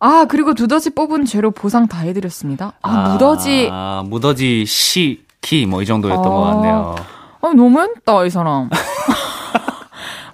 아, 0.06 0.26
그리고 0.28 0.52
두더지 0.52 0.90
뽑은 0.90 1.24
죄로 1.24 1.50
보상 1.50 1.86
다 1.88 2.00
해드렸습니다. 2.00 2.74
아, 2.82 3.08
무더지. 3.12 3.70
아, 3.72 4.04
무더지 4.06 4.66
시, 4.66 5.24
키, 5.40 5.64
뭐 5.64 5.80
이 5.80 5.86
정도였던 5.86 6.26
아. 6.26 6.28
것 6.28 6.40
같네요. 6.42 6.94
아, 7.40 7.48
너무했다, 7.54 8.24
이 8.26 8.30
사람. 8.30 8.68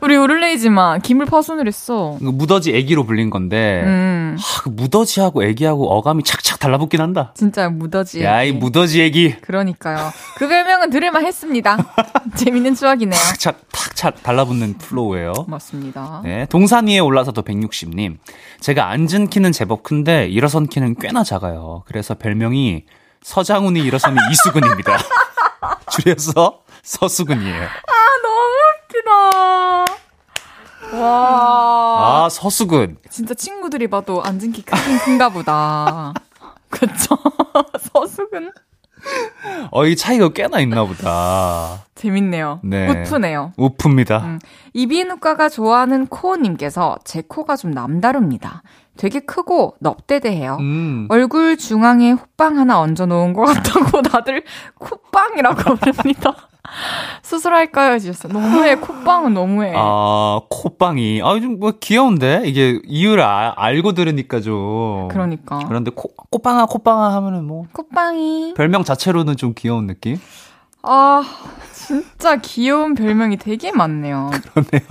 우리 0.02 0.16
오를레이지만 0.16 1.02
김을 1.02 1.26
파손을 1.26 1.66
했어. 1.66 2.16
이거 2.20 2.32
무더지 2.32 2.74
애기로 2.74 3.04
불린 3.04 3.30
건데, 3.30 3.82
음, 3.84 4.36
아, 4.38 4.62
그 4.62 4.68
무더지하고 4.70 5.44
애기하고 5.44 5.90
어감이 5.92 6.24
착착 6.24 6.58
달라붙긴 6.58 7.00
한다. 7.00 7.32
진짜 7.36 7.68
무더지. 7.68 8.22
야, 8.22 8.42
이 8.42 8.52
무더지 8.52 9.02
애기. 9.02 9.36
그러니까요. 9.40 10.10
그 10.36 10.48
별명은 10.48 10.90
들을만 10.90 11.26
했습니다. 11.26 11.76
재밌는 12.36 12.74
추억이네요. 12.74 13.18
탁착, 13.18 13.60
탁착 13.70 14.22
달라붙는 14.22 14.78
flow예요. 14.78 15.32
맞습니다. 15.46 16.22
네, 16.24 16.46
동산 16.48 16.86
위에 16.86 16.98
올라서도 16.98 17.42
160님. 17.42 18.16
제가 18.60 18.88
앉은 18.90 19.28
키는 19.28 19.52
제법 19.52 19.82
큰데 19.82 20.26
일어선 20.28 20.66
키는 20.66 20.96
꽤나 20.96 21.24
작아요. 21.24 21.82
그래서 21.86 22.14
별명이 22.14 22.84
서장훈이 23.22 23.80
일어서는 23.80 24.16
이수근입니다. 24.30 24.98
줄여서 25.92 26.60
서수근이에요. 26.82 27.66
웃기다. 29.10 29.84
와. 30.92 32.24
아, 32.24 32.28
서수근. 32.30 32.96
진짜 33.10 33.34
친구들이 33.34 33.88
봐도 33.88 34.22
앉은 34.22 34.52
키 34.52 34.62
크긴 34.62 34.98
큰가 34.98 35.28
보다. 35.30 36.12
그쵸? 36.70 37.16
서숙은? 37.92 38.52
어, 39.70 39.86
이 39.86 39.96
차이가 39.96 40.28
꽤나 40.28 40.60
있나 40.60 40.84
보다. 40.84 41.84
재밌네요. 41.94 42.60
네. 42.62 42.88
웃프네요. 42.88 43.52
우프입니다. 43.56 44.18
음. 44.18 44.38
이비인후과가 44.74 45.48
좋아하는 45.48 46.06
코님께서 46.06 46.98
제 47.04 47.22
코가 47.26 47.56
좀 47.56 47.70
남다릅니다. 47.70 48.62
되게 48.98 49.20
크고 49.20 49.76
넙대대해요. 49.80 50.58
음. 50.60 51.06
얼굴 51.08 51.56
중앙에 51.56 52.12
호빵 52.12 52.58
하나 52.58 52.78
얹어놓은 52.80 53.32
것 53.32 53.44
같다고 53.46 54.02
다들 54.02 54.44
콧빵이라고 54.78 55.76
부릅니다. 55.76 56.49
수술할까요? 57.22 57.92
해주셨어요. 57.94 58.32
너무해. 58.32 58.74
콧빵은 58.76 59.34
너무해. 59.34 59.72
아, 59.76 60.40
콧방이. 60.48 61.20
아, 61.22 61.38
좀 61.40 61.58
뭐 61.58 61.72
귀여운데? 61.80 62.42
이게 62.46 62.80
이유를 62.84 63.22
아- 63.22 63.54
알고 63.56 63.92
들으니까 63.92 64.40
좀. 64.40 65.08
그러니까. 65.08 65.60
그런데 65.68 65.90
코, 65.94 66.08
꽃빵아, 66.30 66.66
꽃빵아 66.66 67.14
하면은 67.16 67.44
뭐. 67.44 67.64
콧빵이. 67.72 68.54
별명 68.56 68.84
자체로는 68.84 69.36
좀 69.36 69.52
귀여운 69.56 69.86
느낌? 69.86 70.18
아, 70.82 71.22
진짜 71.72 72.36
귀여운 72.36 72.94
별명이 72.94 73.36
되게 73.36 73.72
많네요. 73.72 74.30
그러네요. 74.52 74.88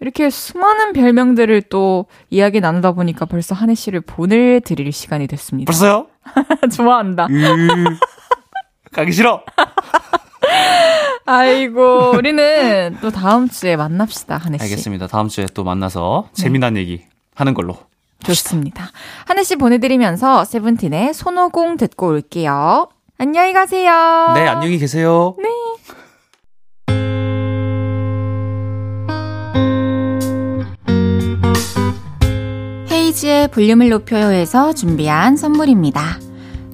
이렇게 0.00 0.28
수많은 0.30 0.92
별명들을 0.92 1.62
또 1.62 2.04
이야기 2.30 2.60
나누다 2.60 2.92
보니까 2.92 3.24
벌써 3.24 3.54
한혜 3.54 3.74
씨를 3.74 4.02
보내드릴 4.02 4.92
시간이 4.92 5.26
됐습니다. 5.26 5.70
벌써요? 5.70 6.06
좋아한다. 6.74 7.26
으, 7.30 7.84
가기 8.92 9.12
싫어. 9.12 9.42
아이고, 11.26 12.10
우리는 12.14 12.96
또 13.00 13.10
다음 13.10 13.48
주에 13.48 13.76
만납시다, 13.76 14.36
한혜 14.36 14.58
씨. 14.58 14.64
알겠습니다. 14.64 15.06
다음 15.08 15.28
주에 15.28 15.46
또 15.54 15.64
만나서 15.64 16.28
재미난 16.32 16.76
얘기 16.76 17.02
하는 17.34 17.54
걸로. 17.54 17.76
좋습니다. 18.24 18.90
한혜 19.26 19.42
씨 19.42 19.56
보내드리면서 19.56 20.44
세븐틴의 20.44 21.14
손오공 21.14 21.76
듣고 21.76 22.08
올게요. 22.08 22.88
안녕히 23.18 23.52
가세요. 23.52 24.32
네, 24.34 24.46
안녕히 24.46 24.78
계세요. 24.78 25.36
네. 25.38 25.48
헤이지의 32.90 33.48
볼륨을 33.48 33.88
높여요에서 33.88 34.72
준비한 34.74 35.36
선물입니다. 35.36 36.18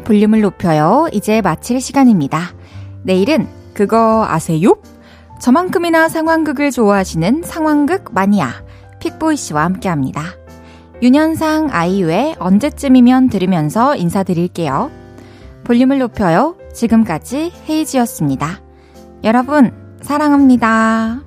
볼륨을 0.00 0.40
높여요. 0.40 1.08
이제 1.12 1.40
마칠 1.40 1.80
시간입니다. 1.80 2.40
내일은 3.02 3.46
그거 3.74 4.24
아세요? 4.28 4.76
저만큼이나 5.40 6.08
상황극을 6.08 6.70
좋아하시는 6.70 7.42
상황극 7.44 8.12
마니아 8.12 8.50
픽보이 9.00 9.36
씨와 9.36 9.64
함께 9.64 9.88
합니다. 9.88 10.22
윤현상 11.00 11.68
아이유의 11.70 12.36
언제쯤이면 12.38 13.28
들으면서 13.28 13.94
인사드릴게요. 13.94 14.90
볼륨을 15.64 15.98
높여요. 15.98 16.56
지금까지 16.74 17.52
헤이지였습니다. 17.68 18.60
여러분, 19.22 19.72
사랑합니다. 20.02 21.20